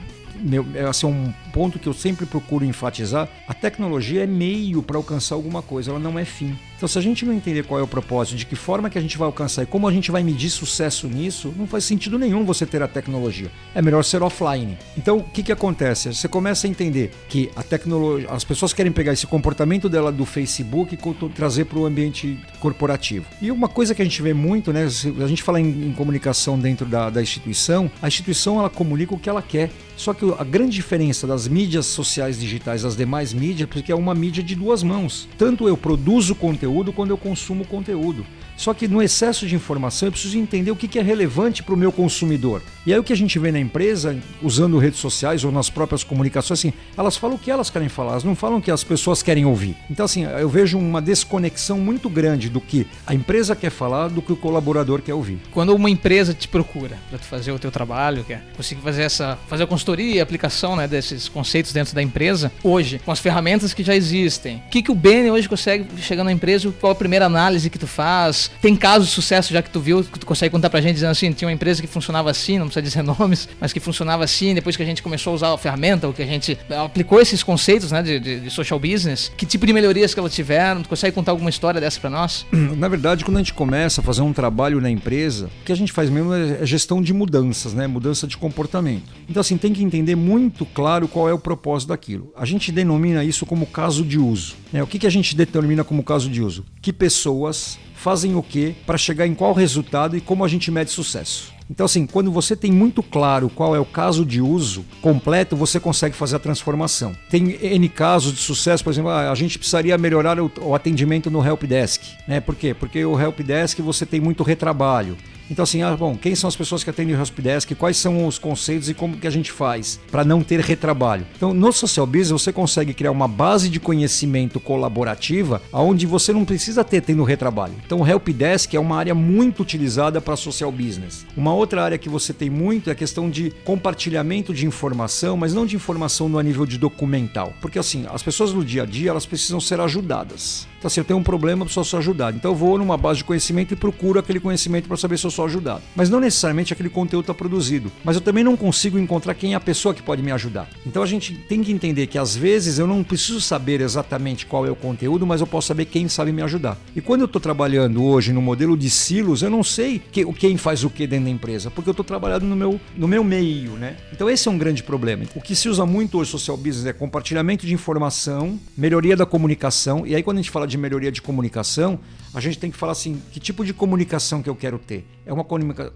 meu, 0.42 0.66
é 0.74 0.84
assim, 0.84 1.06
um 1.06 1.32
ponto 1.52 1.78
que 1.78 1.86
eu 1.86 1.94
sempre 1.94 2.26
procuro 2.26 2.64
enfatizar: 2.64 3.28
a 3.46 3.54
tecnologia 3.54 4.24
é 4.24 4.26
meio 4.26 4.82
para 4.82 4.96
alcançar 4.96 5.34
alguma 5.34 5.62
coisa, 5.62 5.90
ela 5.90 6.00
não 6.00 6.18
é 6.18 6.24
fim. 6.24 6.56
Então, 6.82 6.88
se 6.88 6.98
a 6.98 7.00
gente 7.00 7.24
não 7.24 7.32
entender 7.32 7.62
qual 7.62 7.78
é 7.78 7.82
o 7.84 7.86
propósito, 7.86 8.36
de 8.36 8.44
que 8.44 8.56
forma 8.56 8.90
que 8.90 8.98
a 8.98 9.00
gente 9.00 9.16
vai 9.16 9.26
alcançar 9.26 9.62
e 9.62 9.66
como 9.66 9.86
a 9.86 9.92
gente 9.92 10.10
vai 10.10 10.24
medir 10.24 10.50
sucesso 10.50 11.06
nisso, 11.06 11.54
não 11.56 11.64
faz 11.64 11.84
sentido 11.84 12.18
nenhum 12.18 12.44
você 12.44 12.66
ter 12.66 12.82
a 12.82 12.88
tecnologia. 12.88 13.52
É 13.72 13.80
melhor 13.80 14.02
ser 14.02 14.20
offline. 14.20 14.76
Então, 14.98 15.18
o 15.18 15.22
que, 15.22 15.44
que 15.44 15.52
acontece? 15.52 16.12
Você 16.12 16.26
começa 16.26 16.66
a 16.66 16.70
entender 16.70 17.12
que 17.28 17.48
a 17.54 17.62
tecnologia, 17.62 18.28
as 18.28 18.42
pessoas 18.42 18.72
querem 18.72 18.90
pegar 18.90 19.12
esse 19.12 19.28
comportamento 19.28 19.88
dela 19.88 20.10
do 20.10 20.26
Facebook 20.26 20.96
e 20.96 21.28
trazer 21.28 21.66
para 21.66 21.78
o 21.78 21.86
ambiente 21.86 22.36
corporativo. 22.58 23.26
E 23.40 23.52
uma 23.52 23.68
coisa 23.68 23.94
que 23.94 24.02
a 24.02 24.04
gente 24.04 24.20
vê 24.20 24.34
muito, 24.34 24.72
né? 24.72 24.84
A 24.84 25.28
gente 25.28 25.44
fala 25.44 25.60
em, 25.60 25.86
em 25.86 25.92
comunicação 25.92 26.58
dentro 26.58 26.84
da, 26.84 27.10
da 27.10 27.22
instituição, 27.22 27.88
a 28.02 28.08
instituição 28.08 28.58
ela 28.58 28.68
comunica 28.68 29.14
o 29.14 29.18
que 29.20 29.30
ela 29.30 29.40
quer. 29.40 29.70
Só 29.94 30.12
que 30.12 30.24
a 30.36 30.42
grande 30.42 30.72
diferença 30.72 31.28
das 31.28 31.46
mídias 31.46 31.86
sociais 31.86 32.40
digitais 32.40 32.82
das 32.82 32.96
demais 32.96 33.32
mídias 33.32 33.68
porque 33.68 33.92
é 33.92 33.94
uma 33.94 34.14
mídia 34.14 34.42
de 34.42 34.56
duas 34.56 34.82
mãos. 34.82 35.28
Tanto 35.38 35.68
eu 35.68 35.76
produzo 35.76 36.34
conteúdo 36.34 36.71
quanto 36.92 37.10
eu 37.10 37.18
consumo 37.18 37.66
conteúdo. 37.66 38.24
Só 38.56 38.72
que 38.74 38.86
no 38.86 39.02
excesso 39.02 39.46
de 39.46 39.54
informação 39.54 40.08
eu 40.08 40.12
preciso 40.12 40.38
entender 40.38 40.70
o 40.70 40.76
que 40.76 40.98
é 40.98 41.02
relevante 41.02 41.62
para 41.62 41.74
o 41.74 41.76
meu 41.76 41.90
consumidor. 41.90 42.62
E 42.84 42.92
aí 42.92 42.98
o 42.98 43.04
que 43.04 43.12
a 43.12 43.16
gente 43.16 43.38
vê 43.38 43.52
na 43.52 43.58
empresa, 43.58 44.18
usando 44.42 44.78
redes 44.78 44.98
sociais 44.98 45.44
ou 45.44 45.52
nas 45.52 45.70
próprias 45.70 46.02
comunicações, 46.02 46.60
assim, 46.60 46.72
elas 46.96 47.16
falam 47.16 47.36
o 47.36 47.38
que 47.38 47.50
elas 47.50 47.70
querem 47.70 47.88
falar, 47.88 48.12
elas 48.12 48.24
não 48.24 48.34
falam 48.34 48.58
o 48.58 48.62
que 48.62 48.70
as 48.70 48.82
pessoas 48.82 49.22
querem 49.22 49.44
ouvir. 49.44 49.76
Então, 49.90 50.04
assim, 50.04 50.24
eu 50.24 50.48
vejo 50.48 50.78
uma 50.78 51.00
desconexão 51.00 51.78
muito 51.78 52.08
grande 52.10 52.48
do 52.48 52.60
que 52.60 52.86
a 53.06 53.14
empresa 53.14 53.54
quer 53.54 53.70
falar 53.70 54.08
do 54.08 54.20
que 54.20 54.32
o 54.32 54.36
colaborador 54.36 55.00
quer 55.00 55.14
ouvir. 55.14 55.38
Quando 55.50 55.74
uma 55.74 55.88
empresa 55.88 56.34
te 56.34 56.48
procura 56.48 56.98
para 57.08 57.18
fazer 57.18 57.52
o 57.52 57.58
teu 57.58 57.70
trabalho, 57.70 58.24
quer 58.24 58.44
conseguir 58.56 58.82
fazer 58.82 59.02
essa, 59.02 59.38
fazer 59.46 59.62
a 59.64 59.66
consultoria 59.66 60.16
e 60.16 60.20
aplicação 60.20 60.76
né, 60.76 60.88
desses 60.88 61.28
conceitos 61.28 61.72
dentro 61.72 61.94
da 61.94 62.02
empresa, 62.02 62.52
hoje, 62.62 63.00
com 63.04 63.12
as 63.12 63.20
ferramentas 63.20 63.72
que 63.72 63.82
já 63.82 63.94
existem, 63.94 64.56
o 64.56 64.70
que, 64.70 64.82
que 64.82 64.90
o 64.90 64.94
Beni 64.94 65.30
hoje 65.30 65.48
consegue 65.48 65.86
chegar 66.00 66.24
na 66.24 66.32
empresa, 66.32 66.72
qual 66.80 66.92
a 66.92 66.96
primeira 66.96 67.26
análise 67.26 67.70
que 67.70 67.78
tu 67.78 67.86
faz, 67.86 68.41
tem 68.60 68.76
casos 68.76 69.08
de 69.08 69.14
sucesso 69.14 69.52
já 69.52 69.62
que 69.62 69.70
tu 69.70 69.80
viu, 69.80 70.02
que 70.02 70.18
tu 70.18 70.26
consegue 70.26 70.50
contar 70.50 70.70
pra 70.70 70.80
gente 70.80 70.94
dizendo 70.94 71.10
assim, 71.10 71.32
tinha 71.32 71.48
uma 71.48 71.52
empresa 71.54 71.80
que 71.80 71.86
funcionava 71.86 72.30
assim, 72.30 72.58
não 72.58 72.66
precisa 72.66 72.82
dizer 72.82 73.02
nomes, 73.18 73.48
mas 73.60 73.72
que 73.72 73.80
funcionava 73.80 74.24
assim, 74.24 74.54
depois 74.54 74.76
que 74.76 74.82
a 74.82 74.86
gente 74.86 75.02
começou 75.02 75.32
a 75.32 75.34
usar 75.34 75.54
a 75.54 75.58
ferramenta, 75.58 76.06
ou 76.06 76.12
que 76.12 76.22
a 76.22 76.26
gente 76.26 76.58
aplicou 76.70 77.20
esses 77.20 77.42
conceitos, 77.42 77.92
né, 77.92 78.02
de, 78.02 78.18
de, 78.18 78.40
de 78.40 78.50
social 78.50 78.78
business, 78.78 79.30
que 79.36 79.46
tipo 79.46 79.66
de 79.66 79.72
melhorias 79.72 80.14
que 80.14 80.20
elas 80.20 80.34
tiveram, 80.34 80.82
tu 80.82 80.88
consegue 80.88 81.14
contar 81.14 81.32
alguma 81.32 81.50
história 81.50 81.80
dessa 81.80 82.00
para 82.00 82.10
nós? 82.10 82.46
Na 82.52 82.88
verdade, 82.88 83.24
quando 83.24 83.36
a 83.36 83.40
gente 83.40 83.54
começa 83.54 84.00
a 84.00 84.04
fazer 84.04 84.22
um 84.22 84.32
trabalho 84.32 84.80
na 84.80 84.90
empresa, 84.90 85.50
o 85.60 85.64
que 85.64 85.72
a 85.72 85.76
gente 85.76 85.92
faz 85.92 86.10
mesmo 86.10 86.32
é 86.32 86.64
gestão 86.64 87.02
de 87.02 87.12
mudanças, 87.12 87.74
né, 87.74 87.86
mudança 87.86 88.26
de 88.26 88.36
comportamento. 88.36 89.12
Então 89.28 89.40
assim, 89.40 89.56
tem 89.56 89.72
que 89.72 89.82
entender 89.82 90.16
muito 90.16 90.64
claro 90.66 91.06
qual 91.08 91.28
é 91.28 91.32
o 91.32 91.38
propósito 91.38 91.90
daquilo. 91.90 92.32
A 92.36 92.44
gente 92.44 92.72
denomina 92.72 93.24
isso 93.24 93.46
como 93.46 93.66
caso 93.66 94.04
de 94.04 94.18
uso. 94.18 94.54
Né? 94.72 94.82
O 94.82 94.86
que, 94.86 94.98
que 94.98 95.06
a 95.06 95.10
gente 95.10 95.36
determina 95.36 95.84
como 95.84 96.02
caso 96.02 96.28
de 96.28 96.42
uso? 96.42 96.64
Que 96.80 96.92
pessoas 96.92 97.78
fazem 98.02 98.34
o 98.34 98.42
que 98.42 98.74
para 98.84 98.98
chegar 98.98 99.26
em 99.28 99.34
qual 99.34 99.52
resultado 99.52 100.16
e 100.16 100.20
como 100.20 100.44
a 100.44 100.48
gente 100.48 100.70
mede 100.72 100.90
sucesso. 100.90 101.52
Então, 101.70 101.86
assim, 101.86 102.04
quando 102.04 102.30
você 102.30 102.56
tem 102.56 102.70
muito 102.70 103.02
claro 103.02 103.48
qual 103.48 103.74
é 103.74 103.80
o 103.80 103.84
caso 103.84 104.26
de 104.26 104.42
uso 104.42 104.84
completo, 105.00 105.56
você 105.56 105.80
consegue 105.80 106.14
fazer 106.14 106.36
a 106.36 106.38
transformação. 106.38 107.14
Tem 107.30 107.56
N 107.62 107.88
casos 107.88 108.34
de 108.34 108.40
sucesso, 108.40 108.82
por 108.84 108.90
exemplo, 108.90 109.10
ah, 109.10 109.30
a 109.30 109.34
gente 109.34 109.56
precisaria 109.56 109.96
melhorar 109.96 110.38
o, 110.38 110.74
atendimento 110.74 111.30
no 111.30 111.42
Help 111.42 111.62
Desk. 111.62 112.02
Né? 112.26 112.40
Por 112.40 112.56
quê? 112.56 112.74
Porque 112.74 113.04
o 113.04 113.18
Help 113.18 113.40
Desk 113.40 113.80
você 113.80 114.04
tem 114.04 114.20
muito 114.20 114.42
retrabalho. 114.42 115.16
Então, 115.50 115.62
assim, 115.62 115.82
ah, 115.82 115.96
bom, 115.96 116.16
quem 116.16 116.34
são 116.34 116.48
as 116.48 116.56
pessoas 116.56 116.82
que 116.82 116.90
atendem 116.90 117.14
o 117.14 117.18
Helpdesk? 117.18 117.74
Quais 117.74 117.96
são 117.96 118.26
os 118.26 118.38
conceitos 118.38 118.88
e 118.88 118.94
como 118.94 119.16
que 119.16 119.26
a 119.26 119.30
gente 119.30 119.52
faz 119.52 120.00
para 120.10 120.24
não 120.24 120.42
ter 120.42 120.60
retrabalho? 120.60 121.26
Então, 121.36 121.52
no 121.52 121.72
Social 121.72 122.06
Business, 122.06 122.42
você 122.42 122.52
consegue 122.52 122.94
criar 122.94 123.10
uma 123.10 123.28
base 123.28 123.68
de 123.68 123.80
conhecimento 123.80 124.60
colaborativa 124.60 125.60
onde 125.72 126.06
você 126.06 126.32
não 126.32 126.44
precisa 126.44 126.84
ter 126.84 127.00
tendo 127.02 127.24
retrabalho. 127.24 127.74
Então, 127.84 128.00
o 128.00 128.06
Helpdesk 128.06 128.74
é 128.74 128.80
uma 128.80 128.96
área 128.96 129.14
muito 129.14 129.62
utilizada 129.62 130.20
para 130.20 130.36
Social 130.36 130.72
Business. 130.72 131.26
Uma 131.36 131.54
outra 131.54 131.82
área 131.82 131.98
que 131.98 132.08
você 132.08 132.32
tem 132.32 132.48
muito 132.48 132.88
é 132.88 132.92
a 132.92 132.96
questão 132.96 133.28
de 133.28 133.50
compartilhamento 133.64 134.54
de 134.54 134.66
informação, 134.66 135.36
mas 135.36 135.52
não 135.54 135.66
de 135.66 135.76
informação 135.76 136.28
no 136.28 136.40
nível 136.40 136.66
de 136.66 136.78
documental. 136.78 137.52
Porque, 137.60 137.78
assim, 137.78 138.06
as 138.12 138.22
pessoas 138.22 138.52
no 138.52 138.64
dia 138.64 138.82
a 138.82 138.86
dia, 138.86 139.10
elas 139.10 139.26
precisam 139.26 139.60
ser 139.60 139.80
ajudadas. 139.80 140.66
Então, 140.82 140.88
assim, 140.88 140.98
eu 140.98 141.04
tenho 141.04 141.20
um 141.20 141.22
problema, 141.22 141.64
preciso 141.64 141.84
ser 141.84 141.98
ajudado. 141.98 142.36
Então, 142.36 142.50
eu 142.50 142.56
vou 142.56 142.76
numa 142.76 142.96
base 142.96 143.18
de 143.18 143.24
conhecimento 143.24 143.72
e 143.72 143.76
procuro 143.76 144.18
aquele 144.18 144.40
conhecimento 144.40 144.88
para 144.88 144.96
saber 144.96 145.16
se 145.16 145.24
eu 145.24 145.30
sou 145.30 145.44
ajudado. 145.44 145.80
Mas 145.94 146.10
não 146.10 146.18
necessariamente 146.18 146.72
aquele 146.72 146.88
conteúdo 146.88 147.22
está 147.22 147.32
produzido. 147.32 147.92
Mas 148.02 148.16
eu 148.16 148.20
também 148.20 148.42
não 148.42 148.56
consigo 148.56 148.98
encontrar 148.98 149.34
quem 149.34 149.52
é 149.52 149.54
a 149.54 149.60
pessoa 149.60 149.94
que 149.94 150.02
pode 150.02 150.20
me 150.24 150.32
ajudar. 150.32 150.68
Então, 150.84 151.00
a 151.00 151.06
gente 151.06 151.34
tem 151.34 151.62
que 151.62 151.70
entender 151.70 152.08
que 152.08 152.18
às 152.18 152.34
vezes 152.34 152.80
eu 152.80 152.86
não 152.88 153.04
preciso 153.04 153.40
saber 153.40 153.80
exatamente 153.80 154.44
qual 154.44 154.66
é 154.66 154.72
o 154.72 154.74
conteúdo, 154.74 155.24
mas 155.24 155.40
eu 155.40 155.46
posso 155.46 155.68
saber 155.68 155.84
quem 155.84 156.08
sabe 156.08 156.32
me 156.32 156.42
ajudar. 156.42 156.76
E 156.96 157.00
quando 157.00 157.20
eu 157.20 157.26
estou 157.26 157.40
trabalhando 157.40 158.02
hoje 158.02 158.32
no 158.32 158.42
modelo 158.42 158.76
de 158.76 158.90
silos, 158.90 159.40
eu 159.40 159.50
não 159.50 159.62
sei 159.62 160.02
que, 160.10 160.24
quem 160.32 160.56
faz 160.56 160.82
o 160.82 160.90
que 160.90 161.06
dentro 161.06 161.26
da 161.26 161.30
empresa, 161.30 161.70
porque 161.70 161.90
eu 161.90 161.92
estou 161.92 162.04
trabalhando 162.04 162.42
no 162.44 162.56
meu, 162.56 162.80
no 162.96 163.06
meu 163.06 163.22
meio, 163.22 163.74
né? 163.74 163.98
Então, 164.12 164.28
esse 164.28 164.48
é 164.48 164.50
um 164.50 164.58
grande 164.58 164.82
problema. 164.82 165.22
O 165.36 165.40
que 165.40 165.54
se 165.54 165.68
usa 165.68 165.86
muito 165.86 166.18
hoje 166.18 166.32
social 166.32 166.56
business 166.56 166.86
é 166.86 166.92
compartilhamento 166.92 167.64
de 167.64 167.72
informação, 167.72 168.58
melhoria 168.76 169.16
da 169.16 169.24
comunicação. 169.24 170.04
E 170.04 170.16
aí, 170.16 170.24
quando 170.24 170.38
a 170.38 170.42
gente 170.42 170.50
fala 170.50 170.66
de 170.71 170.71
melhoria 170.78 171.12
de 171.12 171.22
comunicação, 171.22 171.98
a 172.34 172.40
gente 172.40 172.58
tem 172.58 172.70
que 172.70 172.76
falar 172.76 172.92
assim: 172.92 173.20
que 173.32 173.40
tipo 173.40 173.64
de 173.64 173.72
comunicação 173.72 174.42
que 174.42 174.48
eu 174.48 174.56
quero 174.56 174.78
ter? 174.78 175.06
É 175.24 175.32
uma 175.32 175.44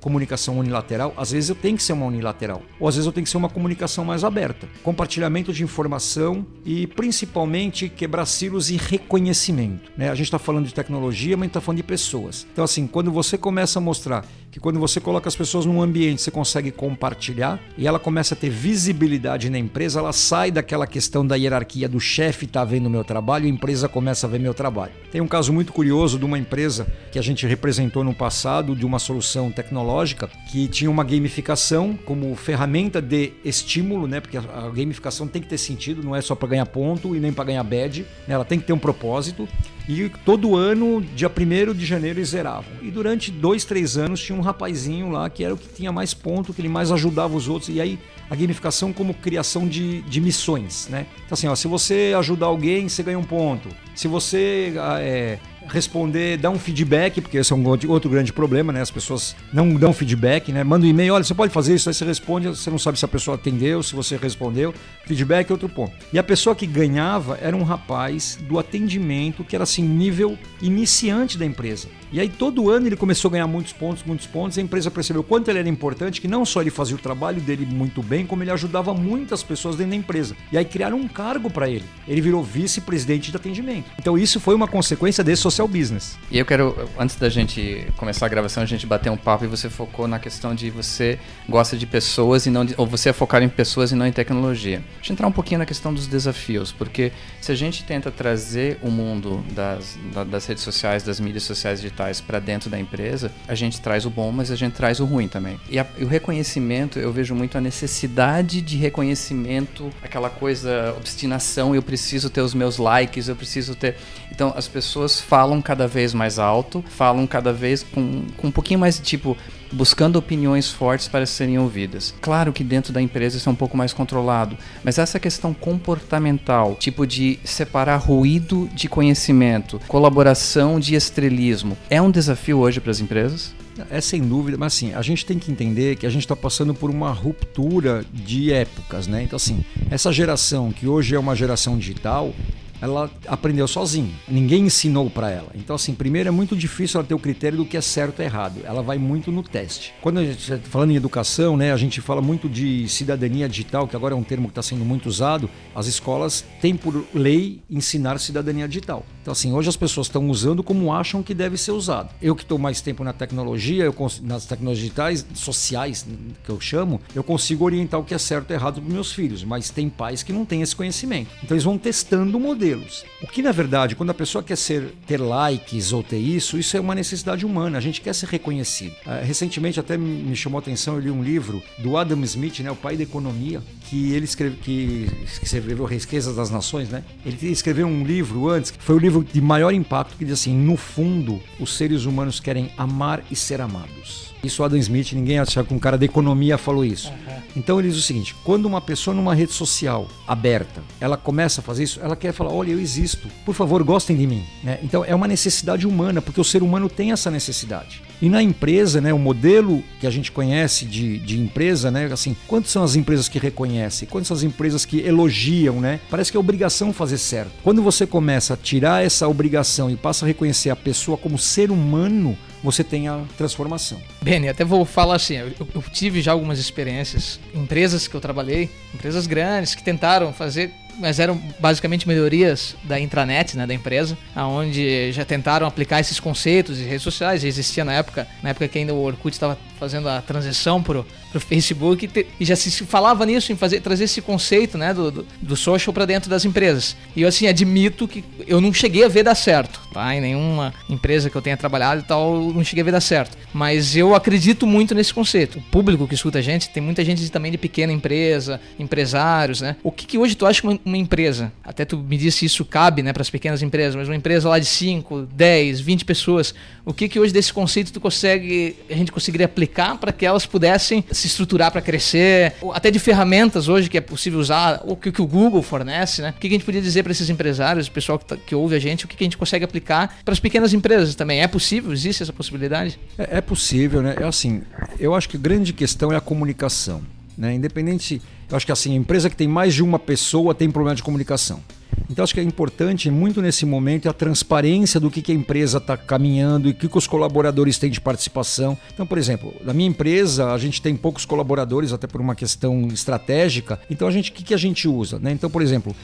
comunicação 0.00 0.58
unilateral? 0.58 1.12
Às 1.16 1.32
vezes 1.32 1.50
eu 1.50 1.56
tenho 1.56 1.76
que 1.76 1.82
ser 1.82 1.92
uma 1.92 2.06
unilateral, 2.06 2.62
ou 2.78 2.88
às 2.88 2.94
vezes 2.94 3.06
eu 3.06 3.12
tenho 3.12 3.24
que 3.24 3.30
ser 3.30 3.36
uma 3.36 3.48
comunicação 3.48 4.04
mais 4.04 4.22
aberta. 4.24 4.68
Compartilhamento 4.82 5.52
de 5.52 5.64
informação 5.64 6.46
e 6.64 6.86
principalmente 6.86 7.88
quebrar 7.88 8.26
silos 8.26 8.70
e 8.70 8.76
reconhecimento. 8.76 9.90
Né? 9.96 10.11
A 10.11 10.14
gente 10.14 10.26
está 10.26 10.38
falando 10.38 10.66
de 10.66 10.75
tecnologia, 10.75 11.37
mas 11.37 11.49
está 11.49 11.61
falando 11.61 11.78
de 11.78 11.82
pessoas. 11.82 12.46
Então, 12.52 12.64
assim, 12.64 12.87
quando 12.87 13.11
você 13.11 13.37
começa 13.37 13.78
a 13.78 13.82
mostrar 13.82 14.25
que 14.50 14.61
quando 14.61 14.78
você 14.78 15.00
coloca 15.00 15.28
as 15.28 15.37
pessoas 15.37 15.66
num 15.66 15.82
ambiente, 15.82 16.22
você 16.22 16.30
consegue 16.30 16.70
compartilhar 16.70 17.61
e 17.76 17.87
ela 17.87 17.99
começa 17.99 18.34
a 18.34 18.37
ter 18.37 18.49
visibilidade 18.49 19.50
na 19.50 19.58
empresa, 19.58 19.99
ela 19.99 20.12
sai 20.12 20.50
daquela 20.50 20.87
questão 20.87 21.26
da 21.26 21.37
hierarquia 21.37 21.88
do 21.88 22.00
chefe 22.00 22.46
tá 22.46 22.64
vendo 22.64 22.88
meu 22.88 23.04
trabalho 23.04 23.44
a 23.44 23.49
empresa 23.49 23.88
começa 23.88 24.26
a 24.26 24.30
ver 24.30 24.40
meu 24.40 24.54
trabalho. 24.54 24.92
Tem 25.11 25.20
um 25.20 25.28
caso 25.28 25.52
muito 25.52 25.72
curioso 25.72 26.18
do 26.18 26.25
uma 26.26 26.38
empresa 26.38 26.87
que 27.11 27.18
a 27.18 27.23
gente 27.23 27.47
representou 27.47 28.04
no 28.04 28.14
passado, 28.14 28.75
de 28.75 28.85
uma 28.85 28.99
solução 28.99 29.50
tecnológica 29.50 30.28
que 30.50 30.68
tinha 30.68 30.90
uma 30.90 31.04
gamificação 31.04 31.99
como 32.04 32.35
ferramenta 32.35 33.00
de 33.00 33.33
estímulo, 33.45 34.06
né? 34.06 34.21
Porque 34.21 34.37
a 34.37 34.71
gamificação 34.75 35.26
tem 35.26 35.40
que 35.40 35.49
ter 35.49 35.59
sentido, 35.59 36.02
não 36.02 36.14
é 36.14 36.21
só 36.21 36.35
para 36.35 36.49
ganhar 36.49 36.66
ponto 36.66 37.16
e 37.16 37.21
nem 37.21 37.33
para 37.33 37.45
ganhar 37.45 37.62
badge, 37.62 38.02
né? 38.26 38.35
ela 38.35 38.45
tem 38.45 38.59
que 38.59 38.66
ter 38.66 38.73
um 38.73 38.78
propósito. 38.78 39.49
E 39.88 40.09
todo 40.25 40.56
ano, 40.56 41.00
dia 41.00 41.30
1 41.30 41.73
de 41.73 41.87
janeiro, 41.87 42.18
eles 42.18 42.30
zeravam. 42.30 42.73
E 42.83 42.90
durante 42.90 43.30
dois, 43.30 43.64
três 43.64 43.97
anos 43.97 44.21
tinha 44.21 44.37
um 44.37 44.42
rapazinho 44.42 45.11
lá 45.11 45.30
que 45.30 45.45
era 45.45 45.54
o 45.54 45.56
que 45.56 45.68
tinha 45.68 45.92
mais 45.92 46.12
ponto, 46.12 46.52
que 46.52 46.61
ele 46.61 46.68
mais 46.68 46.90
ajudava 46.90 47.37
os 47.37 47.49
outros. 47.49 47.68
E 47.68 47.80
aí 47.80 47.99
a 48.28 48.35
gamificação 48.35 48.92
como 48.92 49.14
criação 49.14 49.66
de, 49.68 50.02
de 50.02 50.21
missões, 50.21 50.88
né? 50.88 51.06
Então 51.25 51.35
assim, 51.35 51.47
ó, 51.47 51.54
se 51.54 51.68
você 51.68 52.12
ajudar 52.18 52.47
alguém, 52.47 52.88
você 52.88 53.02
ganha 53.02 53.18
um 53.18 53.25
ponto. 53.25 53.68
Se 53.95 54.09
você 54.09 54.75
ah, 54.78 55.00
é, 55.00 55.38
responder, 55.68 56.37
dar 56.38 56.50
um 56.50 56.58
feedback, 56.58 57.20
porque 57.20 57.38
esse 57.38 57.52
é 57.52 57.56
um 57.56 57.66
outro 57.66 58.11
grande 58.11 58.32
problema, 58.32 58.73
né? 58.73 58.80
As 58.80 58.90
pessoas 58.90 59.37
não 59.52 59.75
dão 59.75 59.92
feedback, 59.92 60.52
né? 60.52 60.64
Manda 60.64 60.87
um 60.87 60.88
e-mail, 60.88 61.14
olha, 61.14 61.25
você 61.25 61.35
pode 61.35 61.52
fazer 61.52 61.75
isso, 61.75 61.88
aí 61.88 61.94
você 61.94 62.04
responde, 62.04 62.49
você 62.49 62.70
não 62.70 62.78
sabe 62.78 62.99
se 62.99 63.04
a 63.04 63.08
pessoa 63.08 63.35
atendeu, 63.35 63.82
se 63.82 63.94
você 63.94 64.16
respondeu. 64.16 64.75
Feedback 65.04 65.50
é 65.50 65.52
outro 65.52 65.68
ponto. 65.68 65.92
E 66.12 66.18
a 66.18 66.23
pessoa 66.23 66.54
que 66.54 66.66
ganhava 66.66 67.38
era 67.40 67.56
um 67.56 67.62
rapaz 67.62 68.38
do 68.49 68.58
atendimento 68.58 69.44
que 69.44 69.54
era 69.54 69.64
assim, 69.64 69.82
nível 69.82 70.38
iniciante 70.61 71.38
da 71.38 71.44
empresa. 71.44 71.88
E 72.12 72.20
aí 72.20 72.28
todo 72.28 72.70
ano 72.70 72.86
ele 72.86 72.96
começou 72.96 73.28
a 73.28 73.32
ganhar 73.32 73.46
muitos 73.46 73.72
pontos, 73.72 74.02
muitos 74.04 74.26
pontos, 74.26 74.58
a 74.58 74.60
empresa 74.60 74.90
percebeu 74.90 75.22
quanto 75.22 75.48
ele 75.48 75.58
era 75.58 75.68
importante, 75.68 76.20
que 76.20 76.28
não 76.28 76.44
só 76.44 76.60
ele 76.60 76.70
fazia 76.70 76.96
o 76.96 76.98
trabalho 76.98 77.40
dele 77.40 77.66
muito 77.66 78.02
bem, 78.02 78.25
como 78.26 78.42
ele 78.42 78.50
ajudava 78.50 78.94
muitas 78.94 79.42
pessoas 79.42 79.76
dentro 79.76 79.90
da 79.90 79.96
empresa. 79.96 80.36
E 80.52 80.58
aí 80.58 80.64
criaram 80.64 80.98
um 80.98 81.08
cargo 81.08 81.50
para 81.50 81.68
ele. 81.68 81.84
Ele 82.06 82.20
virou 82.20 82.42
vice-presidente 82.42 83.30
de 83.30 83.36
atendimento. 83.36 83.90
Então 83.98 84.16
isso 84.16 84.38
foi 84.38 84.54
uma 84.54 84.68
consequência 84.68 85.25
desse 85.25 85.42
social 85.42 85.66
business. 85.66 86.16
E 86.30 86.38
eu 86.38 86.44
quero, 86.44 86.88
antes 86.98 87.16
da 87.16 87.28
gente 87.28 87.86
começar 87.96 88.26
a 88.26 88.28
gravação, 88.28 88.62
a 88.62 88.66
gente 88.66 88.86
bater 88.86 89.10
um 89.10 89.16
papo 89.16 89.44
e 89.44 89.48
você 89.48 89.68
focou 89.68 90.06
na 90.06 90.18
questão 90.18 90.54
de 90.54 90.70
você 90.70 91.18
gosta 91.48 91.76
de 91.76 91.86
pessoas 91.86 92.46
e 92.46 92.50
não 92.50 92.64
de, 92.64 92.75
ou 92.76 92.86
você 92.86 93.10
é 93.10 93.12
focado 93.12 93.44
em 93.44 93.48
pessoas 93.48 93.92
e 93.92 93.94
não 93.94 94.06
em 94.06 94.12
tecnologia. 94.12 94.82
Deixa 94.96 95.12
eu 95.12 95.14
entrar 95.14 95.26
um 95.26 95.32
pouquinho 95.32 95.58
na 95.58 95.66
questão 95.66 95.92
dos 95.92 96.06
desafios, 96.06 96.72
porque 96.72 97.12
se 97.40 97.52
a 97.52 97.54
gente 97.54 97.84
tenta 97.84 98.10
trazer 98.10 98.78
o 98.82 98.90
mundo 98.90 99.44
das, 99.52 99.98
das 100.28 100.46
redes 100.46 100.62
sociais, 100.62 101.02
das 101.02 101.20
mídias 101.20 101.44
sociais 101.44 101.80
digitais 101.96 102.20
para 102.20 102.38
dentro 102.38 102.68
da 102.68 102.78
empresa, 102.78 103.32
a 103.48 103.54
gente 103.54 103.80
traz 103.80 104.04
o 104.04 104.10
bom, 104.10 104.30
mas 104.30 104.50
a 104.50 104.56
gente 104.56 104.74
traz 104.74 105.00
o 105.00 105.04
ruim 105.04 105.26
também. 105.26 105.58
E, 105.68 105.78
a, 105.78 105.86
e 105.98 106.04
o 106.04 106.06
reconhecimento, 106.06 106.98
eu 106.98 107.10
vejo 107.10 107.34
muito 107.34 107.56
a 107.56 107.60
necessidade 107.60 108.60
de 108.60 108.76
reconhecimento, 108.76 109.90
aquela 110.02 110.28
coisa, 110.28 110.94
obstinação, 110.96 111.74
eu 111.74 111.82
preciso 111.82 112.28
ter 112.28 112.42
os 112.42 112.54
meus 112.54 112.76
likes, 112.76 113.28
eu 113.28 113.36
preciso 113.36 113.74
ter. 113.74 113.96
Então 114.30 114.52
as 114.54 114.68
pessoas 114.68 115.20
falam 115.20 115.62
cada 115.62 115.88
vez 115.88 116.12
mais 116.12 116.38
alto, 116.38 116.84
falam 116.90 117.26
cada 117.26 117.52
vez 117.52 117.82
com, 117.82 118.26
com 118.36 118.48
um 118.48 118.52
pouquinho 118.52 118.78
mais 118.78 118.96
de 118.96 119.02
tipo 119.02 119.36
buscando 119.73 120.16
opiniões 120.16 120.70
fortes 120.70 121.08
para 121.08 121.26
serem 121.26 121.58
ouvidas. 121.58 122.14
Claro 122.20 122.52
que 122.52 122.64
dentro 122.64 122.92
da 122.92 123.00
empresa 123.00 123.37
isso 123.37 123.49
é 123.49 123.52
um 123.52 123.56
pouco 123.56 123.76
mais 123.76 123.92
controlado, 123.92 124.56
mas 124.85 124.99
essa 124.99 125.20
questão 125.20 125.52
comportamental, 125.54 126.76
tipo 126.76 127.06
de 127.06 127.38
separar 127.44 127.96
ruído 127.96 128.68
de 128.75 128.88
conhecimento, 128.88 129.80
colaboração 129.88 130.78
de 130.80 130.94
estrelismo, 130.94 131.76
é 131.90 132.00
um 132.00 132.11
desafio 132.11 132.58
hoje 132.58 132.80
para 132.80 132.90
as 132.90 133.00
empresas? 133.00 133.54
É 133.90 134.00
sem 134.00 134.23
dúvida, 134.23 134.56
mas 134.56 134.75
assim, 134.75 134.94
a 134.94 135.02
gente 135.02 135.26
tem 135.26 135.38
que 135.38 135.52
entender 135.52 135.96
que 135.96 136.06
a 136.06 136.11
gente 136.11 136.23
está 136.23 136.35
passando 136.35 136.75
por 136.75 136.90
uma 136.90 137.12
ruptura 137.12 138.04
de 138.12 138.52
épocas, 138.52 139.06
né? 139.06 139.23
Então, 139.23 139.37
assim, 139.37 139.64
essa 139.90 140.12
geração 140.12 140.73
que 140.73 140.87
hoje 140.87 141.14
é 141.14 141.18
uma 141.18 141.37
geração 141.37 141.76
digital, 141.76 142.35
ela 142.80 143.11
aprendeu 143.26 143.66
sozinha. 143.66 144.12
Ninguém 144.28 144.66
ensinou 144.66 145.09
para 145.11 145.30
ela. 145.30 145.49
Então, 145.54 145.76
assim, 145.76 145.95
primeiro 145.95 146.28
é 146.28 146.33
muito 146.33 146.56
difícil 146.56 146.99
ela 146.99 147.06
ter 147.06 147.14
o 147.14 147.18
critério 147.18 147.59
do 147.59 147.64
que 147.64 147.76
é 147.76 147.80
certo 147.80 148.21
e 148.21 148.25
errado. 148.25 148.61
Ela 148.64 148.83
vai 148.83 148.99
muito 148.99 149.30
no 149.33 149.42
teste. 149.42 149.95
Quando 150.00 150.18
a 150.18 150.25
gente 150.25 150.49
tá 150.49 150.59
falando 150.64 150.90
em 150.90 150.97
educação, 150.97 151.56
né, 151.56 151.73
a 151.73 151.76
gente 151.76 152.00
fala 152.00 152.21
muito 152.21 152.49
de 152.49 152.88
cidadania 152.88 153.49
digital, 153.49 153.87
que 153.88 153.97
agora 153.97 154.14
é 154.14 154.16
um 154.16 154.23
termo 154.23 154.49
que 154.49 154.52
está 154.52 154.62
sendo 154.62 154.85
muito 154.85 155.06
usado. 155.06 155.49
As 155.75 155.87
escolas 155.87 156.45
têm 156.61 156.76
por 156.76 157.04
lei 157.14 157.62
ensinar 157.71 158.18
cidadania 158.18 158.68
digital. 158.68 159.04
Então, 159.26 159.33
assim, 159.33 159.52
hoje 159.52 159.68
as 159.68 159.76
pessoas 159.76 160.06
estão 160.06 160.30
usando 160.30 160.62
como 160.62 160.92
acham 160.92 161.21
que 161.21 161.35
deve 161.35 161.56
ser 161.56 161.73
usado. 161.73 162.11
Eu 162.23 162.37
que 162.37 162.42
estou 162.42 162.59
mais 162.59 162.80
tempo 162.80 163.02
na 163.02 163.12
tecnologia, 163.12 163.83
eu, 163.83 163.95
nas 164.23 164.47
tecnologias 164.47 164.85
digitais, 164.85 165.26
sociais, 165.35 166.06
que 166.45 166.49
eu 166.49 166.61
chamo, 166.61 167.00
eu 167.12 167.25
consigo 167.25 167.64
orientar 167.64 167.99
o 167.99 168.04
que 168.04 168.14
é 168.14 168.18
certo 168.18 168.52
e 168.52 168.54
errado 168.54 168.80
para 168.80 168.88
meus 168.88 169.11
filhos. 169.11 169.42
Mas 169.42 169.68
tem 169.68 169.88
pais 169.88 170.23
que 170.23 170.33
não 170.33 170.45
têm 170.45 170.62
esse 170.62 170.76
conhecimento. 170.76 171.28
Então, 171.42 171.56
eles 171.56 171.64
vão 171.64 171.76
testando 171.76 172.38
modelos. 172.38 173.04
O 173.21 173.26
que 173.26 173.42
na 173.42 173.50
verdade, 173.50 173.97
quando 173.97 174.11
a 174.11 174.14
pessoa 174.14 174.45
quer 174.45 174.54
ser 174.54 174.95
ter 175.09 175.21
likes 175.21 175.92
ou 175.92 176.04
ter 176.04 176.18
isso, 176.18 176.56
isso 176.56 176.76
é 176.76 176.80
uma 176.80 176.95
necessidade 176.95 177.45
humana. 177.45 177.78
A 177.78 177.80
gente 177.80 178.00
quer 178.00 178.14
ser 178.14 178.28
reconhecido. 178.28 178.92
Uh, 179.04 179.25
recentemente 179.25 179.80
até 179.80 179.97
me 179.97 180.37
chamou 180.37 180.59
a 180.59 180.61
atenção, 180.61 180.95
eu 180.95 181.00
li 181.00 181.11
um 181.11 181.25
livro 181.25 181.61
do 181.78 181.97
Adam 181.97 182.23
Smith, 182.23 182.61
né, 182.61 182.71
o 182.71 182.76
pai 182.76 182.97
da 182.97 183.02
economia, 183.02 183.61
que 183.90 184.12
ele 184.12 184.25
escreve, 184.25 184.56
que 184.59 185.11
escreveu 185.25 185.85
Riquezas 185.85 186.37
das 186.37 186.49
Nações, 186.49 186.88
né? 186.88 187.02
Ele 187.25 187.50
escreveu 187.50 187.88
um 187.88 188.04
livro 188.04 188.49
antes, 188.49 188.71
que 188.71 188.80
foi 188.80 188.95
o 188.95 188.99
livro 188.99 189.15
de 189.23 189.40
maior 189.40 189.73
impacto, 189.73 190.16
que 190.16 190.25
diz 190.25 190.35
assim: 190.35 190.54
no 190.54 190.76
fundo, 190.76 191.40
os 191.58 191.76
seres 191.76 192.04
humanos 192.04 192.40
querem 192.40 192.70
amar 192.76 193.23
e 193.30 193.37
ser 193.37 193.61
amados. 193.61 194.35
Isso 194.42 194.62
Adam 194.62 194.78
Smith, 194.78 195.12
ninguém 195.12 195.38
acha 195.38 195.64
que 195.64 195.75
um 195.75 195.78
cara 195.78 195.99
da 195.99 196.04
economia 196.04 196.56
falou 196.56 196.85
isso. 196.85 197.08
Uhum. 197.08 197.42
Então 197.56 197.78
ele 197.78 197.88
diz 197.88 197.99
o 197.99 198.02
seguinte: 198.02 198.35
quando 198.44 198.66
uma 198.66 198.80
pessoa 198.80 199.14
numa 199.14 199.35
rede 199.35 199.52
social 199.52 200.06
aberta, 200.26 200.82
ela 201.00 201.16
começa 201.16 201.61
a 201.61 201.64
fazer 201.64 201.85
isso, 201.85 202.00
ela 202.00 202.14
quer 202.14 202.32
falar: 202.32 202.52
olha, 202.52 202.70
eu 202.70 202.78
existo, 202.78 203.28
por 203.44 203.54
favor, 203.54 203.82
gostem 203.82 204.16
de 204.16 204.26
mim. 204.26 204.44
Né? 204.62 204.78
Então 204.82 205.04
é 205.04 205.14
uma 205.14 205.26
necessidade 205.26 205.87
humana, 205.87 206.23
porque 206.23 206.40
o 206.40 206.44
ser 206.44 206.62
humano 206.62 206.88
tem 206.88 207.12
essa 207.12 207.30
necessidade. 207.30 208.02
E 208.20 208.28
na 208.28 208.42
empresa, 208.42 209.00
né, 209.00 209.12
o 209.12 209.18
modelo 209.18 209.82
que 210.00 210.06
a 210.06 210.11
gente 210.11 210.32
conhece 210.32 210.85
de, 210.85 211.18
de 211.18 211.38
empresa, 211.38 211.90
né, 211.90 212.06
assim, 212.12 212.37
quantas 212.46 212.70
são 212.70 212.82
as 212.82 212.96
empresas 212.96 213.28
que 213.28 213.38
reconhecem? 213.38 214.08
Quantas 214.08 214.28
são 214.28 214.37
as 214.37 214.42
empresas 214.42 214.85
que 214.85 215.00
elogiam, 215.00 215.80
né? 215.80 216.00
Parece 216.11 216.30
que 216.30 216.37
é 216.37 216.40
obrigação 216.40 216.92
fazer 216.92 217.18
certo. 217.18 217.50
Quando 217.62 217.82
você 217.82 218.06
começa 218.06 218.54
a 218.54 218.56
tirar 218.56 219.04
essa 219.04 219.28
obrigação 219.28 219.90
e 219.90 219.96
passa 219.96 220.25
a 220.25 220.28
reconhecer 220.28 220.70
a 220.70 220.76
pessoa 220.76 221.16
como 221.18 221.38
ser 221.38 221.70
humano, 221.70 222.37
você 222.62 222.82
tem 222.82 223.08
a 223.08 223.20
transformação. 223.37 224.00
Beni, 224.20 224.49
até 224.49 224.64
vou 224.64 224.85
falar 224.85 225.16
assim, 225.16 225.37
eu, 225.37 225.52
eu, 225.75 225.82
tive 225.92 226.20
já 226.20 226.32
algumas 226.32 226.58
experiências, 226.58 227.38
empresas 227.54 228.08
que 228.08 228.14
eu 228.14 228.20
trabalhei, 228.20 228.70
empresas 228.94 229.26
grandes 229.26 229.75
que 229.75 229.82
tentaram 229.82 230.32
fazer 230.32 230.73
mas 230.98 231.18
eram 231.18 231.40
basicamente 231.58 232.06
melhorias 232.06 232.74
da 232.84 232.98
intranet, 232.98 233.56
né, 233.56 233.66
da 233.66 233.74
empresa, 233.74 234.16
aonde 234.34 235.12
já 235.12 235.24
tentaram 235.24 235.66
aplicar 235.66 236.00
esses 236.00 236.18
conceitos 236.18 236.78
de 236.78 236.84
redes 236.84 237.02
sociais, 237.02 237.44
existia 237.44 237.84
na 237.84 237.92
época, 237.92 238.26
na 238.42 238.50
época 238.50 238.68
que 238.68 238.78
ainda 238.78 238.94
o 238.94 239.02
Orkut 239.02 239.34
estava 239.34 239.58
fazendo 239.78 240.09
a 240.09 240.21
transição 240.21 240.83
pro, 240.83 241.06
pro 241.30 241.40
Facebook 241.40 242.04
e, 242.04 242.09
te, 242.09 242.26
e, 242.40 242.45
já 242.45 242.56
se 242.56 242.71
falava 242.85 243.25
nisso 243.26 243.52
em 243.52 243.56
fazer 243.56 243.80
trazer 243.80 244.04
esse 244.04 244.21
conceito, 244.21 244.76
né, 244.78 244.92
do, 244.92 245.11
do, 245.11 245.26
do 245.40 245.56
social 245.56 245.92
para 245.92 246.04
dentro 246.04 246.28
das 246.30 246.45
empresas. 246.45 246.97
E 247.14 247.23
eu 247.23 247.28
assim 247.28 247.47
admito 247.47 248.09
que 248.09 248.25
eu 248.47 248.61
não 248.61 248.73
cheguei 248.73 249.04
a 249.04 249.09
ver 249.09 249.23
dar 249.23 249.35
certo, 249.35 249.80
tá? 249.92 250.14
Em 250.14 250.21
nenhuma 250.21 250.73
empresa 250.88 251.30
que 251.30 251.37
eu 251.37 251.42
tenha 251.42 251.56
trabalhado 251.56 252.00
e 252.00 252.04
tal, 252.04 252.52
não 252.52 252.64
cheguei 252.64 252.83
a 252.83 252.85
ver 252.85 252.92
dar 252.92 253.00
certo. 253.00 253.37
Mas 253.52 253.97
eu 253.97 254.14
acredito 254.14 254.66
muito 254.66 254.95
nesse 254.95 255.12
conceito. 255.12 255.59
O 255.59 255.62
público 255.62 256.06
que 256.06 256.14
escuta 256.14 256.38
a 256.38 256.42
gente, 256.42 256.71
tem 256.71 256.83
muita 256.83 257.04
gente 257.04 257.30
também 257.30 257.52
de 257.52 257.59
pequena 257.59 257.92
empresa, 257.92 258.61
empresários, 258.78 259.61
né? 259.61 259.76
O 259.83 259.92
que, 259.92 260.06
que 260.06 260.18
hoje 260.18 260.35
tu 260.35 260.47
acha 260.47 260.62
uma, 260.66 260.78
uma 260.85 260.97
empresa, 260.97 261.52
até 261.62 261.85
tu 261.85 261.99
me 261.99 262.16
disse 262.16 262.45
isso 262.45 262.64
cabe, 262.64 263.02
né, 263.02 263.12
para 263.12 263.23
as 263.23 263.30
pequenas 263.30 263.62
empresas, 263.62 263.95
mas 263.95 264.09
uma 264.09 264.16
empresa 264.16 264.49
lá 264.49 264.59
de 264.59 264.66
5, 264.66 265.28
10, 265.33 265.80
20 265.80 266.04
pessoas, 266.04 266.54
o 266.85 266.92
que 266.92 267.09
que 267.09 267.18
hoje 267.18 267.33
desse 267.33 267.52
conceito 267.52 267.92
tu 267.92 268.00
consegue, 268.00 268.76
a 268.90 268.95
gente 268.95 269.12
conseguiria 269.12 269.47
aplicar 269.47 269.65
aplicar 269.66 269.99
para 269.99 270.12
que 270.12 270.25
elas 270.25 270.46
pudessem 270.46 271.04
se 271.11 271.26
estruturar 271.26 271.70
para 271.70 271.80
crescer, 271.80 272.54
até 272.73 272.90
de 272.90 272.99
ferramentas 272.99 273.68
hoje 273.68 273.90
que 273.90 273.99
é 273.99 274.00
possível 274.00 274.38
usar, 274.38 274.80
o 274.85 274.96
que, 274.96 275.11
que 275.11 275.20
o 275.20 275.26
Google 275.26 275.62
fornece, 275.62 276.23
né? 276.23 276.30
O 276.30 276.32
que, 276.35 276.49
que 276.49 276.54
a 276.54 276.58
gente 276.58 276.64
podia 276.64 276.80
dizer 276.80 277.02
para 277.02 277.12
esses 277.12 277.28
empresários, 277.28 277.88
o 277.88 277.90
pessoal 277.90 278.18
que, 278.18 278.25
tá, 278.25 278.37
que, 278.37 278.54
ouve 278.54 278.76
a 278.76 278.78
gente, 278.78 279.04
o 279.04 279.08
que, 279.08 279.16
que 279.16 279.25
a 279.25 279.26
gente 279.26 279.37
consegue 279.37 279.64
aplicar 279.64 280.18
para 280.25 280.32
as 280.32 280.40
pequenas 280.40 280.73
empresas 280.73 281.14
também? 281.14 281.42
É 281.42 281.49
possível? 281.49 281.92
Existe 281.92 282.23
essa 282.23 282.32
possibilidade? 282.32 282.99
É, 283.18 283.38
é 283.38 283.40
possível, 283.40 284.00
né? 284.02 284.16
É 284.20 284.25
assim, 284.25 284.62
eu 284.99 285.14
acho 285.14 285.28
que 285.28 285.37
a 285.37 285.40
grande 285.40 285.73
questão 285.73 286.12
é 286.12 286.16
a 286.16 286.20
comunicação. 286.20 287.02
Né? 287.37 287.55
Independente, 287.55 288.21
eu 288.49 288.57
acho 288.57 288.64
que 288.64 288.73
assim, 288.73 288.93
a 288.93 288.97
empresa 288.97 289.28
que 289.28 289.37
tem 289.37 289.49
mais 289.49 289.75
de 289.75 289.83
uma 289.83 289.99
pessoa 289.99 290.55
tem 290.55 290.71
problema 290.71 290.95
de 290.95 291.02
comunicação. 291.02 291.61
Então 292.09 292.23
acho 292.23 292.33
que 292.33 292.40
é 292.40 292.43
importante 292.43 293.11
muito 293.11 293.43
nesse 293.43 293.66
momento 293.66 294.09
a 294.09 294.12
transparência 294.12 295.00
do 295.00 295.11
que, 295.11 295.21
que 295.21 295.33
a 295.33 295.35
empresa 295.35 295.78
está 295.78 295.97
caminhando 295.97 296.69
e 296.69 296.71
o 296.71 296.75
que, 296.75 296.88
que 296.88 296.99
os 296.99 297.07
colaboradores 297.07 297.78
têm 297.78 297.90
de 297.90 298.00
participação. 298.00 298.78
Então, 298.93 299.07
por 299.07 299.19
exemplo, 299.19 299.52
na 299.64 299.73
minha 299.73 299.88
empresa 299.88 300.52
a 300.52 300.59
gente 300.59 300.81
tem 300.81 300.95
poucos 300.97 301.25
colaboradores, 301.25 301.93
até 301.93 302.07
por 302.07 302.21
uma 302.21 302.35
questão 302.35 302.88
estratégica. 302.88 303.81
Então 303.90 304.07
a 304.07 304.11
gente, 304.11 304.31
o 304.31 304.35
que, 304.35 304.45
que 304.45 304.55
a 304.55 304.59
gente 304.59 304.87
usa? 304.87 305.19
Né? 305.19 305.33
Então, 305.33 305.50
por 305.50 305.62
exemplo, 305.62 305.95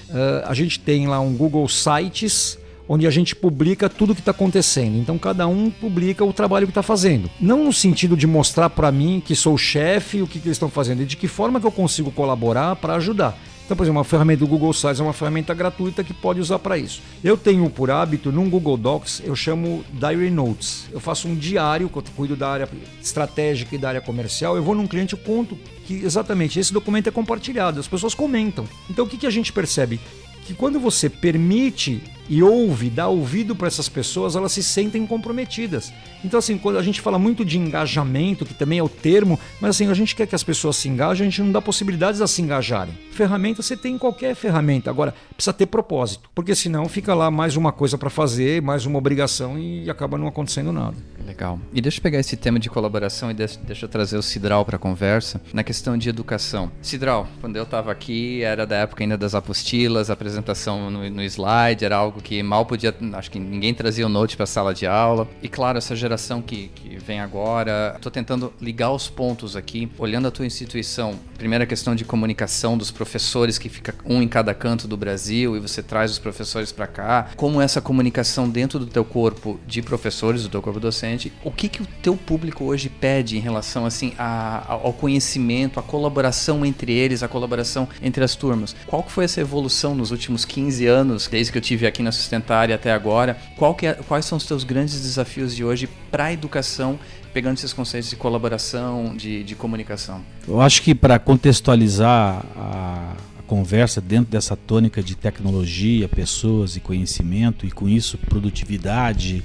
a 0.44 0.54
gente 0.54 0.80
tem 0.80 1.06
lá 1.06 1.20
um 1.20 1.34
Google 1.34 1.68
Sites 1.68 2.58
onde 2.88 3.06
a 3.06 3.10
gente 3.10 3.34
publica 3.34 3.88
tudo 3.88 4.12
o 4.12 4.14
que 4.14 4.20
está 4.20 4.30
acontecendo. 4.30 4.96
Então 4.96 5.18
cada 5.18 5.46
um 5.46 5.70
publica 5.70 6.24
o 6.24 6.32
trabalho 6.32 6.66
que 6.66 6.70
está 6.70 6.82
fazendo. 6.82 7.30
Não 7.40 7.64
no 7.64 7.72
sentido 7.72 8.16
de 8.16 8.26
mostrar 8.26 8.70
para 8.70 8.90
mim 8.92 9.22
que 9.24 9.34
sou 9.34 9.54
o 9.54 9.58
chefe 9.58 10.22
o 10.22 10.26
que, 10.26 10.38
que 10.38 10.48
eles 10.48 10.56
estão 10.56 10.68
fazendo, 10.68 11.02
e 11.02 11.06
de 11.06 11.16
que 11.16 11.28
forma 11.28 11.60
que 11.60 11.66
eu 11.66 11.72
consigo 11.72 12.10
colaborar 12.10 12.76
para 12.76 12.94
ajudar. 12.94 13.38
Então, 13.64 13.76
por 13.76 13.84
exemplo, 13.84 13.98
uma 13.98 14.04
ferramenta 14.04 14.40
do 14.40 14.46
Google 14.46 14.72
Sites 14.72 15.00
é 15.00 15.02
uma 15.02 15.12
ferramenta 15.12 15.54
gratuita 15.54 16.02
que 16.02 16.12
pode 16.12 16.40
usar 16.40 16.58
para 16.58 16.76
isso. 16.76 17.00
Eu 17.22 17.36
tenho 17.36 17.70
por 17.70 17.90
hábito, 17.90 18.32
num 18.32 18.50
Google 18.50 18.76
Docs, 18.76 19.22
eu 19.24 19.34
chamo 19.36 19.84
Diary 19.92 20.30
Notes. 20.30 20.88
Eu 20.92 21.00
faço 21.00 21.28
um 21.28 21.34
diário, 21.34 21.88
que 21.88 21.96
eu 21.96 22.04
cuido 22.14 22.36
da 22.36 22.50
área 22.50 22.68
estratégica 23.00 23.74
e 23.74 23.78
da 23.78 23.88
área 23.88 24.00
comercial. 24.00 24.56
Eu 24.56 24.62
vou 24.62 24.74
num 24.74 24.86
cliente, 24.86 25.14
eu 25.14 25.18
conto 25.18 25.56
que 25.86 25.94
exatamente 25.94 26.58
esse 26.58 26.72
documento 26.72 27.06
é 27.06 27.10
compartilhado, 27.10 27.80
as 27.80 27.88
pessoas 27.88 28.14
comentam. 28.14 28.66
Então, 28.90 29.04
o 29.04 29.08
que, 29.08 29.16
que 29.16 29.26
a 29.26 29.30
gente 29.30 29.52
percebe? 29.52 30.00
Que 30.44 30.54
quando 30.54 30.80
você 30.80 31.08
permite 31.08 32.02
e 32.32 32.42
ouve, 32.42 32.88
dá 32.88 33.08
ouvido 33.08 33.54
para 33.54 33.68
essas 33.68 33.90
pessoas, 33.90 34.34
elas 34.34 34.52
se 34.52 34.62
sentem 34.62 35.06
comprometidas. 35.06 35.92
Então, 36.24 36.38
assim, 36.38 36.58
quando 36.58 36.78
a 36.78 36.82
gente 36.82 37.00
fala 37.00 37.18
muito 37.18 37.44
de 37.44 37.58
engajamento, 37.58 38.44
que 38.44 38.54
também 38.54 38.78
é 38.78 38.82
o 38.82 38.88
termo, 38.88 39.38
mas 39.60 39.70
assim, 39.70 39.88
a 39.88 39.94
gente 39.94 40.14
quer 40.14 40.26
que 40.26 40.34
as 40.34 40.42
pessoas 40.42 40.76
se 40.76 40.88
engajem, 40.88 41.26
a 41.26 41.30
gente 41.30 41.42
não 41.42 41.52
dá 41.52 41.60
possibilidades 41.60 42.20
a 42.20 42.26
se 42.26 42.42
engajarem. 42.42 42.94
Ferramenta 43.12 43.62
você 43.62 43.76
tem 43.76 43.94
em 43.94 43.98
qualquer 43.98 44.34
ferramenta, 44.34 44.90
agora 44.90 45.14
precisa 45.34 45.52
ter 45.52 45.66
propósito, 45.66 46.30
porque 46.34 46.54
senão 46.54 46.88
fica 46.88 47.14
lá 47.14 47.30
mais 47.30 47.56
uma 47.56 47.72
coisa 47.72 47.98
para 47.98 48.10
fazer, 48.10 48.62
mais 48.62 48.86
uma 48.86 48.98
obrigação 48.98 49.58
e 49.58 49.88
acaba 49.90 50.16
não 50.16 50.26
acontecendo 50.26 50.72
nada. 50.72 50.96
Legal. 51.26 51.58
E 51.72 51.80
deixa 51.80 51.98
eu 51.98 52.02
pegar 52.02 52.18
esse 52.18 52.36
tema 52.36 52.58
de 52.58 52.68
colaboração 52.68 53.30
e 53.30 53.34
deixa, 53.34 53.58
deixa 53.60 53.84
eu 53.84 53.88
trazer 53.88 54.16
o 54.16 54.22
Cidral 54.22 54.64
para 54.64 54.76
a 54.76 54.78
conversa 54.78 55.40
na 55.52 55.62
questão 55.62 55.96
de 55.96 56.08
educação. 56.08 56.70
Cidral, 56.80 57.28
quando 57.40 57.56
eu 57.56 57.62
estava 57.62 57.92
aqui, 57.92 58.42
era 58.42 58.66
da 58.66 58.76
época 58.76 59.04
ainda 59.04 59.16
das 59.16 59.34
apostilas, 59.34 60.10
apresentação 60.10 60.90
no, 60.90 61.08
no 61.08 61.22
slide, 61.22 61.84
era 61.84 61.96
algo 61.96 62.20
que 62.20 62.42
mal 62.42 62.66
podia, 62.66 62.94
acho 63.14 63.30
que 63.30 63.38
ninguém 63.38 63.72
trazia 63.72 64.06
o 64.06 64.08
note 64.08 64.36
para 64.36 64.44
a 64.44 64.46
sala 64.46 64.74
de 64.74 64.86
aula. 64.86 65.28
E 65.42 65.48
claro, 65.48 65.78
essa 65.78 65.94
geração 65.94 66.11
que, 66.42 66.68
que 66.74 66.96
vem 66.98 67.20
agora, 67.20 67.94
estou 67.96 68.10
tentando 68.10 68.52
ligar 68.60 68.90
os 68.92 69.08
pontos 69.08 69.56
aqui, 69.56 69.90
olhando 69.98 70.28
a 70.28 70.30
tua 70.30 70.46
instituição. 70.46 71.18
Primeira 71.36 71.66
questão 71.66 71.94
de 71.94 72.04
comunicação 72.04 72.76
dos 72.76 72.90
professores 72.90 73.58
que 73.58 73.68
fica 73.68 73.94
um 74.04 74.22
em 74.22 74.28
cada 74.28 74.54
canto 74.54 74.86
do 74.86 74.96
Brasil 74.96 75.56
e 75.56 75.60
você 75.60 75.82
traz 75.82 76.10
os 76.10 76.18
professores 76.18 76.72
para 76.72 76.86
cá. 76.86 77.30
Como 77.36 77.60
essa 77.60 77.80
comunicação 77.80 78.48
dentro 78.48 78.78
do 78.78 78.86
teu 78.86 79.04
corpo 79.04 79.58
de 79.66 79.82
professores, 79.82 80.42
do 80.42 80.48
teu 80.48 80.62
corpo 80.62 80.78
docente, 80.78 81.32
o 81.44 81.50
que 81.50 81.68
que 81.68 81.82
o 81.82 81.86
teu 82.02 82.16
público 82.16 82.64
hoje 82.64 82.88
pede 82.88 83.36
em 83.36 83.40
relação 83.40 83.86
assim 83.86 84.12
a, 84.18 84.64
ao 84.68 84.92
conhecimento, 84.92 85.80
a 85.80 85.82
colaboração 85.82 86.64
entre 86.64 86.92
eles, 86.92 87.22
a 87.22 87.28
colaboração 87.28 87.88
entre 88.02 88.22
as 88.22 88.34
turmas? 88.34 88.74
Qual 88.86 89.02
que 89.02 89.10
foi 89.12 89.24
essa 89.24 89.40
evolução 89.40 89.94
nos 89.94 90.10
últimos 90.10 90.44
15 90.44 90.86
anos, 90.86 91.28
desde 91.28 91.52
que 91.52 91.58
eu 91.58 91.62
tive 91.62 91.86
aqui 91.86 92.02
na 92.02 92.12
Sustentária 92.12 92.74
até 92.74 92.92
agora? 92.92 93.36
Qual 93.56 93.74
que 93.74 93.86
é, 93.86 93.94
quais 93.94 94.24
são 94.24 94.38
os 94.38 94.46
teus 94.46 94.64
grandes 94.64 95.00
desafios 95.00 95.54
de 95.54 95.64
hoje 95.64 95.88
para 96.12 96.26
a 96.26 96.32
educação 96.32 97.00
pegando 97.32 97.56
esses 97.56 97.72
conceitos 97.72 98.10
de 98.10 98.16
colaboração, 98.16 99.16
de, 99.16 99.42
de 99.42 99.54
comunicação? 99.56 100.20
Eu 100.46 100.60
acho 100.60 100.82
que 100.82 100.94
para 100.94 101.18
contextualizar 101.18 102.44
a, 102.54 103.14
a, 103.38 103.42
conversa 103.46 104.00
dentro 104.00 104.30
dessa 104.30 104.56
tônica 104.56 105.02
de 105.02 105.14
tecnologia, 105.14 106.08
pessoas 106.08 106.76
e 106.76 106.80
conhecimento, 106.80 107.66
e 107.66 107.70
com 107.70 107.88
isso 107.88 108.16
produtividade, 108.18 109.42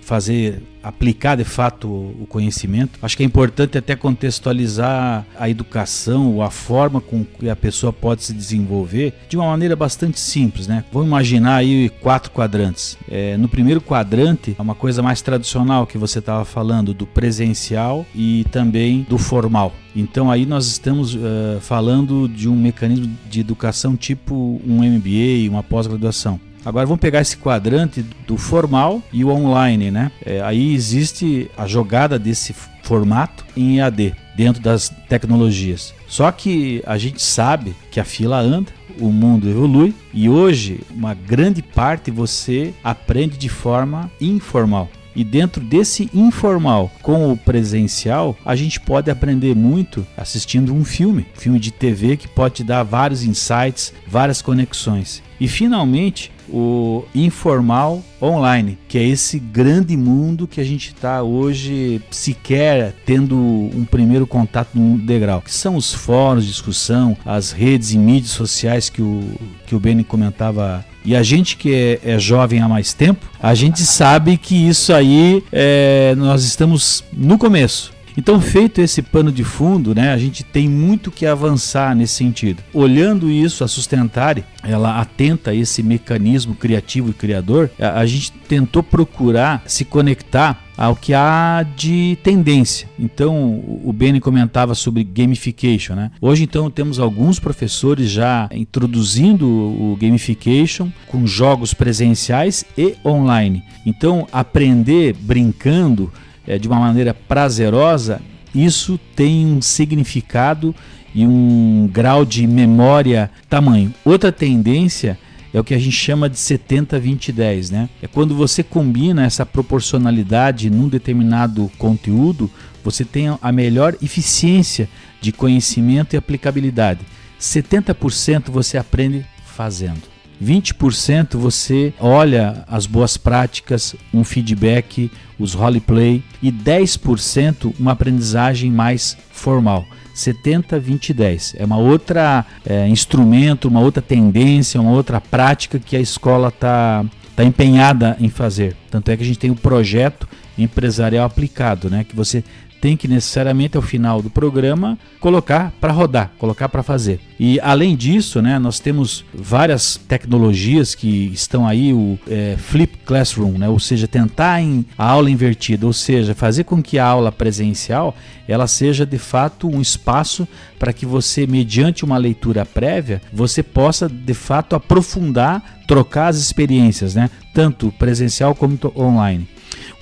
fazer 0.00 0.62
aplicar 0.82 1.36
de 1.36 1.44
fato 1.44 1.88
o 1.88 2.26
conhecimento. 2.28 2.98
Acho 3.02 3.16
que 3.16 3.22
é 3.22 3.26
importante 3.26 3.78
até 3.78 3.94
contextualizar 3.94 5.24
a 5.38 5.48
educação 5.48 6.34
ou 6.34 6.42
a 6.42 6.50
forma 6.50 7.00
com 7.00 7.24
que 7.24 7.48
a 7.48 7.56
pessoa 7.56 7.92
pode 7.92 8.24
se 8.24 8.32
desenvolver 8.32 9.14
de 9.28 9.36
uma 9.36 9.46
maneira 9.46 9.76
bastante 9.76 10.18
simples, 10.18 10.66
né? 10.66 10.84
Vamos 10.92 11.08
imaginar 11.08 11.56
aí 11.56 11.90
quatro 12.00 12.30
quadrantes. 12.30 12.96
É, 13.10 13.36
no 13.36 13.48
primeiro 13.48 13.80
quadrante, 13.80 14.56
é 14.58 14.62
uma 14.62 14.74
coisa 14.74 15.02
mais 15.02 15.22
tradicional 15.22 15.86
que 15.86 15.98
você 15.98 16.18
estava 16.18 16.44
falando 16.44 16.92
do 16.94 17.06
presencial 17.06 18.06
e 18.14 18.44
também 18.50 19.06
do 19.08 19.18
formal. 19.18 19.72
Então 19.94 20.30
aí 20.30 20.46
nós 20.46 20.66
estamos 20.66 21.14
uh, 21.14 21.60
falando 21.60 22.26
de 22.26 22.48
um 22.48 22.56
mecanismo 22.56 23.14
de 23.28 23.40
educação 23.40 23.96
tipo 23.96 24.60
um 24.66 24.82
MBA, 24.82 25.50
uma 25.50 25.62
pós-graduação. 25.62 26.40
Agora 26.64 26.86
vamos 26.86 27.00
pegar 27.00 27.20
esse 27.20 27.36
quadrante 27.36 28.02
do 28.26 28.36
formal 28.36 29.02
e 29.12 29.24
o 29.24 29.28
online, 29.30 29.90
né? 29.90 30.12
É, 30.24 30.40
aí 30.42 30.74
existe 30.74 31.50
a 31.56 31.66
jogada 31.66 32.18
desse 32.18 32.54
formato 32.82 33.44
em 33.56 33.78
EAD 33.78 34.14
dentro 34.36 34.62
das 34.62 34.88
tecnologias. 35.08 35.92
Só 36.06 36.30
que 36.30 36.82
a 36.86 36.96
gente 36.98 37.20
sabe 37.20 37.74
que 37.90 37.98
a 37.98 38.04
fila 38.04 38.38
anda, 38.38 38.70
o 39.00 39.10
mundo 39.10 39.48
evolui 39.48 39.94
e 40.12 40.28
hoje 40.28 40.80
uma 40.90 41.14
grande 41.14 41.62
parte 41.62 42.10
você 42.10 42.74
aprende 42.84 43.36
de 43.36 43.48
forma 43.48 44.10
informal. 44.20 44.88
E 45.14 45.24
dentro 45.24 45.62
desse 45.62 46.10
informal 46.14 46.90
com 47.02 47.32
o 47.32 47.36
presencial, 47.36 48.36
a 48.44 48.56
gente 48.56 48.80
pode 48.80 49.10
aprender 49.10 49.54
muito 49.54 50.06
assistindo 50.16 50.74
um 50.74 50.84
filme, 50.84 51.26
filme 51.34 51.58
de 51.58 51.70
TV 51.70 52.16
que 52.16 52.28
pode 52.28 52.56
te 52.56 52.64
dar 52.64 52.82
vários 52.82 53.24
insights, 53.24 53.92
várias 54.06 54.42
conexões. 54.42 55.22
E 55.40 55.48
finalmente, 55.48 56.30
o 56.48 57.04
informal 57.14 58.02
online, 58.20 58.78
que 58.88 58.98
é 58.98 59.02
esse 59.02 59.38
grande 59.38 59.96
mundo 59.96 60.46
que 60.46 60.60
a 60.60 60.64
gente 60.64 60.88
está 60.88 61.22
hoje 61.22 62.00
sequer 62.10 62.94
tendo 63.04 63.36
um 63.36 63.84
primeiro 63.84 64.26
contato 64.26 64.78
no 64.78 64.98
degrau, 64.98 65.40
que 65.40 65.52
são 65.52 65.76
os 65.76 65.92
fóruns 65.92 66.44
de 66.44 66.50
discussão, 66.50 67.16
as 67.24 67.50
redes 67.50 67.92
e 67.92 67.98
mídias 67.98 68.32
sociais 68.32 68.88
que 68.88 69.02
o, 69.02 69.22
que 69.66 69.74
o 69.74 69.80
Benny 69.80 70.04
comentava. 70.04 70.84
E 71.04 71.16
a 71.16 71.22
gente 71.22 71.56
que 71.56 71.74
é, 72.04 72.14
é 72.14 72.18
jovem 72.18 72.60
há 72.60 72.68
mais 72.68 72.92
tempo, 72.92 73.26
a 73.42 73.54
gente 73.54 73.80
sabe 73.82 74.36
que 74.36 74.68
isso 74.68 74.92
aí 74.92 75.42
é, 75.52 76.14
nós 76.16 76.44
estamos 76.44 77.04
no 77.12 77.36
começo. 77.36 77.92
Então, 78.16 78.40
feito 78.40 78.80
esse 78.80 79.02
pano 79.02 79.32
de 79.32 79.44
fundo, 79.44 79.94
né, 79.94 80.12
a 80.12 80.18
gente 80.18 80.42
tem 80.42 80.68
muito 80.68 81.10
que 81.10 81.26
avançar 81.26 81.94
nesse 81.94 82.14
sentido. 82.14 82.62
Olhando 82.72 83.30
isso, 83.30 83.64
a 83.64 83.68
Sustentare, 83.68 84.44
ela 84.62 85.00
atenta 85.00 85.50
a 85.50 85.54
esse 85.54 85.82
mecanismo 85.82 86.54
criativo 86.54 87.10
e 87.10 87.14
criador, 87.14 87.70
a, 87.78 88.00
a 88.00 88.06
gente 88.06 88.32
tentou 88.32 88.82
procurar 88.82 89.62
se 89.66 89.84
conectar 89.84 90.62
ao 90.76 90.96
que 90.96 91.14
há 91.14 91.64
de 91.76 92.18
tendência. 92.22 92.88
Então, 92.98 93.62
o 93.84 93.92
Benny 93.92 94.20
comentava 94.20 94.74
sobre 94.74 95.04
gamification, 95.04 95.94
né? 95.94 96.10
Hoje, 96.20 96.44
então, 96.44 96.70
temos 96.70 96.98
alguns 96.98 97.38
professores 97.38 98.10
já 98.10 98.48
introduzindo 98.52 99.46
o 99.46 99.96
gamification 100.00 100.90
com 101.06 101.26
jogos 101.26 101.74
presenciais 101.74 102.64
e 102.76 102.94
online. 103.04 103.62
Então, 103.86 104.26
aprender 104.32 105.14
brincando 105.20 106.12
é, 106.46 106.58
de 106.58 106.68
uma 106.68 106.78
maneira 106.78 107.14
prazerosa, 107.14 108.20
isso 108.54 108.98
tem 109.16 109.46
um 109.46 109.62
significado 109.62 110.74
e 111.14 111.26
um 111.26 111.88
grau 111.92 112.24
de 112.24 112.46
memória 112.46 113.30
tamanho. 113.48 113.92
Outra 114.04 114.32
tendência 114.32 115.18
é 115.52 115.60
o 115.60 115.64
que 115.64 115.74
a 115.74 115.78
gente 115.78 115.96
chama 115.96 116.28
de 116.28 116.36
70-20-10, 116.36 117.70
né? 117.70 117.88
É 118.00 118.06
quando 118.06 118.34
você 118.34 118.62
combina 118.62 119.24
essa 119.24 119.44
proporcionalidade 119.44 120.70
num 120.70 120.88
determinado 120.88 121.70
conteúdo, 121.76 122.50
você 122.82 123.04
tem 123.04 123.36
a 123.40 123.52
melhor 123.52 123.94
eficiência 124.02 124.88
de 125.20 125.30
conhecimento 125.30 126.14
e 126.14 126.16
aplicabilidade. 126.16 127.00
70% 127.38 128.50
você 128.50 128.78
aprende 128.78 129.26
fazendo. 129.44 130.11
20% 130.42 131.36
você 131.36 131.92
olha 131.98 132.64
as 132.68 132.86
boas 132.86 133.16
práticas, 133.16 133.94
um 134.12 134.22
feedback, 134.24 135.10
os 135.38 135.54
roleplay 135.54 136.22
e 136.42 136.52
10% 136.52 137.74
uma 137.78 137.92
aprendizagem 137.92 138.70
mais 138.70 139.16
formal. 139.30 139.84
70, 140.14 140.78
20, 140.78 141.14
10. 141.14 141.54
É 141.58 141.64
uma 141.64 141.78
outra 141.78 142.44
é, 142.66 142.86
instrumento, 142.86 143.68
uma 143.68 143.80
outra 143.80 144.02
tendência, 144.02 144.80
uma 144.80 144.92
outra 144.92 145.20
prática 145.20 145.78
que 145.78 145.96
a 145.96 146.00
escola 146.00 146.48
está 146.48 147.04
tá 147.34 147.42
empenhada 147.42 148.16
em 148.20 148.28
fazer. 148.28 148.76
Tanto 148.90 149.10
é 149.10 149.16
que 149.16 149.22
a 149.22 149.26
gente 149.26 149.38
tem 149.38 149.50
o 149.50 149.56
projeto 149.56 150.28
empresarial 150.56 151.24
aplicado, 151.24 151.88
né? 151.88 152.04
Que 152.04 152.14
você 152.14 152.44
tem 152.82 152.96
que 152.96 153.06
necessariamente 153.06 153.76
ao 153.76 153.82
final 153.82 154.20
do 154.20 154.28
programa 154.28 154.98
colocar 155.20 155.72
para 155.80 155.92
rodar, 155.92 156.32
colocar 156.36 156.68
para 156.68 156.82
fazer. 156.82 157.20
E 157.38 157.60
além 157.60 157.94
disso, 157.94 158.42
né, 158.42 158.58
nós 158.58 158.80
temos 158.80 159.24
várias 159.32 159.96
tecnologias 159.96 160.92
que 160.92 161.30
estão 161.32 161.64
aí, 161.64 161.92
o 161.92 162.18
é, 162.28 162.56
Flip 162.58 162.98
Classroom, 163.06 163.52
né, 163.52 163.68
ou 163.68 163.78
seja, 163.78 164.08
tentar 164.08 164.60
em 164.60 164.84
a 164.98 165.08
aula 165.08 165.30
invertida, 165.30 165.86
ou 165.86 165.92
seja, 165.92 166.34
fazer 166.34 166.64
com 166.64 166.82
que 166.82 166.98
a 166.98 167.06
aula 167.06 167.30
presencial 167.30 168.16
ela 168.48 168.66
seja 168.66 169.06
de 169.06 169.16
fato 169.16 169.68
um 169.68 169.80
espaço 169.80 170.46
para 170.76 170.92
que 170.92 171.06
você, 171.06 171.46
mediante 171.46 172.04
uma 172.04 172.18
leitura 172.18 172.66
prévia, 172.66 173.22
você 173.32 173.62
possa 173.62 174.08
de 174.08 174.34
fato 174.34 174.74
aprofundar, 174.74 175.84
trocar 175.86 176.26
as 176.26 176.36
experiências, 176.36 177.14
né, 177.14 177.30
tanto 177.54 177.92
presencial 177.92 178.56
como 178.56 178.76
online. 178.96 179.46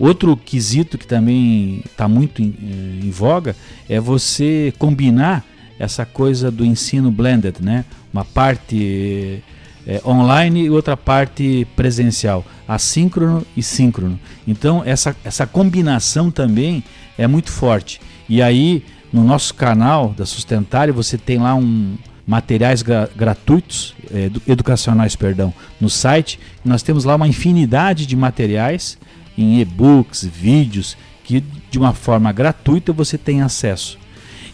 Outro 0.01 0.35
quesito 0.35 0.97
que 0.97 1.07
também 1.07 1.83
está 1.85 2.09
muito 2.09 2.41
em, 2.41 2.55
eh, 2.59 3.05
em, 3.05 3.11
voga 3.11 3.55
é 3.87 4.01
você 4.01 4.73
combinar 4.79 5.45
essa 5.79 6.07
coisa 6.07 6.51
do 6.51 6.65
ensino 6.65 7.11
blended, 7.11 7.57
né? 7.61 7.85
Uma 8.11 8.25
parte 8.25 9.45
é, 9.87 10.01
online 10.07 10.65
e 10.65 10.71
outra 10.71 10.97
parte 10.97 11.67
presencial, 11.77 12.47
assíncrono 12.67 13.47
e 13.55 13.63
síncrono. 13.63 14.19
Então 14.49 14.83
essa, 14.87 15.15
essa 15.23 15.47
combinação 15.47 16.31
também 16.31 16.83
é 17.19 17.27
muito 17.27 17.53
forte. 17.53 18.01
E 18.27 18.41
aí 18.41 18.83
no 19.13 19.23
nosso 19.23 19.53
canal 19.53 20.15
da 20.17 20.25
Sustentário 20.25 20.95
você 20.95 21.19
tem 21.19 21.37
lá 21.37 21.55
um, 21.55 21.99
materiais 22.27 22.81
gra 22.81 23.11
gratuitos, 23.15 23.95
educacionais, 24.47 25.15
perdão, 25.15 25.53
no 25.79 25.91
site. 25.91 26.41
Nós 26.65 26.83
temos 26.83 27.05
lá 27.05 27.17
uma 27.17 27.29
infinidade 27.29 28.07
de 28.07 28.17
materiais 28.17 28.97
em 29.43 29.61
e-books, 29.61 30.25
vídeos, 30.25 30.97
que 31.25 31.43
de 31.71 31.79
uma 31.79 31.93
forma 31.93 32.33
gratuita 32.33 32.93
você 32.93 33.17
tem 33.17 33.43
acesso. 33.43 33.99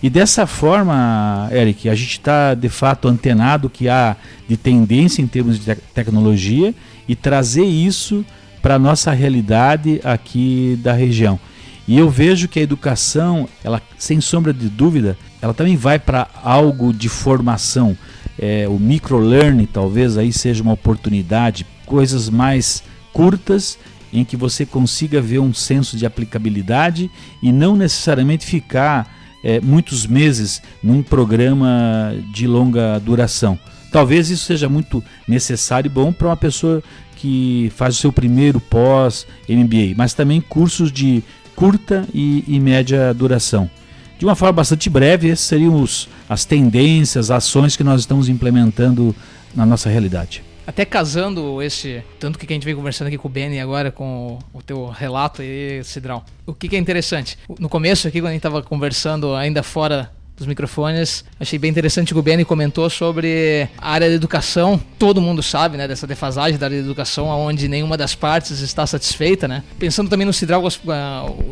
E 0.03 0.11
dessa 0.11 0.47
forma, 0.47 1.49
Eric, 1.51 1.89
a 1.89 1.95
gente 1.95 2.13
está 2.13 2.55
de 2.55 2.69
fato 2.69 3.09
antenado 3.09 3.71
que 3.71 3.89
há 3.89 4.15
de 4.47 4.57
tendência 4.57 5.23
em 5.23 5.27
termos 5.27 5.59
de 5.59 5.75
te 5.75 5.81
tecnologia 5.95 6.75
e 7.09 7.17
trazer 7.17 7.65
isso 7.65 8.25
para 8.61 8.75
a 8.75 8.79
nossa 8.79 9.11
realidade 9.13 10.01
aqui 10.05 10.79
da 10.83 10.93
região. 10.93 11.41
E 11.89 11.97
eu 11.97 12.11
vejo 12.11 12.49
que 12.49 12.59
a 12.59 12.63
educação, 12.63 13.49
ela 13.63 13.81
sem 13.97 14.21
sombra 14.21 14.53
de 14.53 14.69
dúvida, 14.69 15.17
ela 15.41 15.55
também 15.55 15.77
vai 15.77 15.99
para 15.99 16.29
algo 16.43 16.93
de 16.93 17.09
formação. 17.09 17.97
É, 18.39 18.67
o 18.69 18.79
microlearning 18.79 19.67
talvez 19.67 20.19
aí 20.19 20.33
seja 20.33 20.63
uma 20.63 20.73
oportunidade, 20.73 21.65
coisas 21.87 22.29
mais 22.29 22.83
curtas 23.13 23.79
em 24.13 24.25
que 24.25 24.37
você 24.37 24.65
consiga 24.65 25.21
ver 25.21 25.39
um 25.39 25.53
senso 25.53 25.97
de 25.97 26.07
aplicabilidade 26.07 27.11
e 27.43 27.53
não 27.53 27.77
necessariamente 27.77 28.47
ficar 28.47 29.15
é, 29.43 29.61
muitos 29.61 30.07
meses 30.07 30.63
num 30.83 31.03
programa 31.03 32.15
de 32.33 32.47
longa 32.47 32.99
duração. 32.99 33.59
Talvez 33.93 34.31
isso 34.31 34.45
seja 34.45 34.69
muito 34.69 35.03
necessário 35.27 35.89
e 35.89 35.91
bom 35.91 36.13
para 36.13 36.29
uma 36.29 36.37
pessoa 36.37 36.83
que 37.17 37.73
faz 37.75 37.97
o 37.97 37.99
seu 37.99 38.13
primeiro 38.13 38.61
pós 38.61 39.27
MBA, 39.49 39.95
mas 39.97 40.13
também 40.13 40.41
cursos 40.41 40.93
de 40.93 41.23
curta 41.55 42.07
e, 42.13 42.45
e 42.47 42.61
média 42.61 43.15
duração. 43.15 43.71
De 44.19 44.25
uma 44.25 44.35
forma 44.35 44.53
bastante 44.53 44.89
breve, 44.89 45.31
essas 45.31 45.47
seriam 45.47 45.81
os, 45.81 46.09
as 46.29 46.45
tendências, 46.45 47.31
ações 47.31 47.77
que 47.77 47.85
nós 47.85 48.01
estamos 48.01 48.29
implementando 48.29 49.15
na 49.55 49.65
nossa 49.65 49.89
realidade. 49.89 50.43
Até 50.67 50.85
casando 50.85 51.63
esse, 51.63 52.03
tanto 52.19 52.39
que 52.39 52.53
a 52.53 52.55
gente 52.55 52.65
vem 52.65 52.75
conversando 52.75 53.09
aqui 53.09 53.17
com 53.17 53.29
o 53.29 53.31
Benny 53.31 53.61
agora, 53.61 53.91
com 53.93 54.39
o 54.53 54.61
teu 54.61 54.87
relato 54.89 55.43
aí, 55.43 55.83
Cidrão. 55.85 56.25
O 56.45 56.53
que, 56.53 56.69
que 56.69 56.77
é 56.77 56.79
interessante? 56.79 57.39
No 57.59 57.69
começo 57.69 58.09
aqui, 58.09 58.21
quando 58.21 58.29
a 58.29 58.33
gente 58.33 58.41
estava 58.41 58.63
conversando 58.63 59.35
ainda 59.35 59.63
fora 59.63 60.11
dos 60.37 60.47
microfones. 60.47 61.25
Achei 61.41 61.59
bem 61.59 61.71
interessante 61.71 62.13
o 62.13 62.23
Benny 62.23 62.45
comentou 62.45 62.89
sobre 62.91 63.69
a 63.79 63.91
área 63.91 64.09
da 64.09 64.15
educação. 64.15 64.81
Todo 64.99 65.21
mundo 65.21 65.43
sabe, 65.43 65.77
né, 65.77 65.89
dessa 65.89 66.07
defasagem 66.07 66.59
da 66.59 66.67
área 66.67 66.79
da 66.79 66.85
educação, 66.85 67.29
onde 67.29 67.69
nenhuma 67.69 67.97
das 67.97 68.15
partes 68.15 68.61
está 68.61 68.87
satisfeita, 68.87 69.49
né? 69.49 69.63
Pensando 69.79 70.11
também 70.11 70.27
no 70.27 70.33
Cidral, 70.33 70.63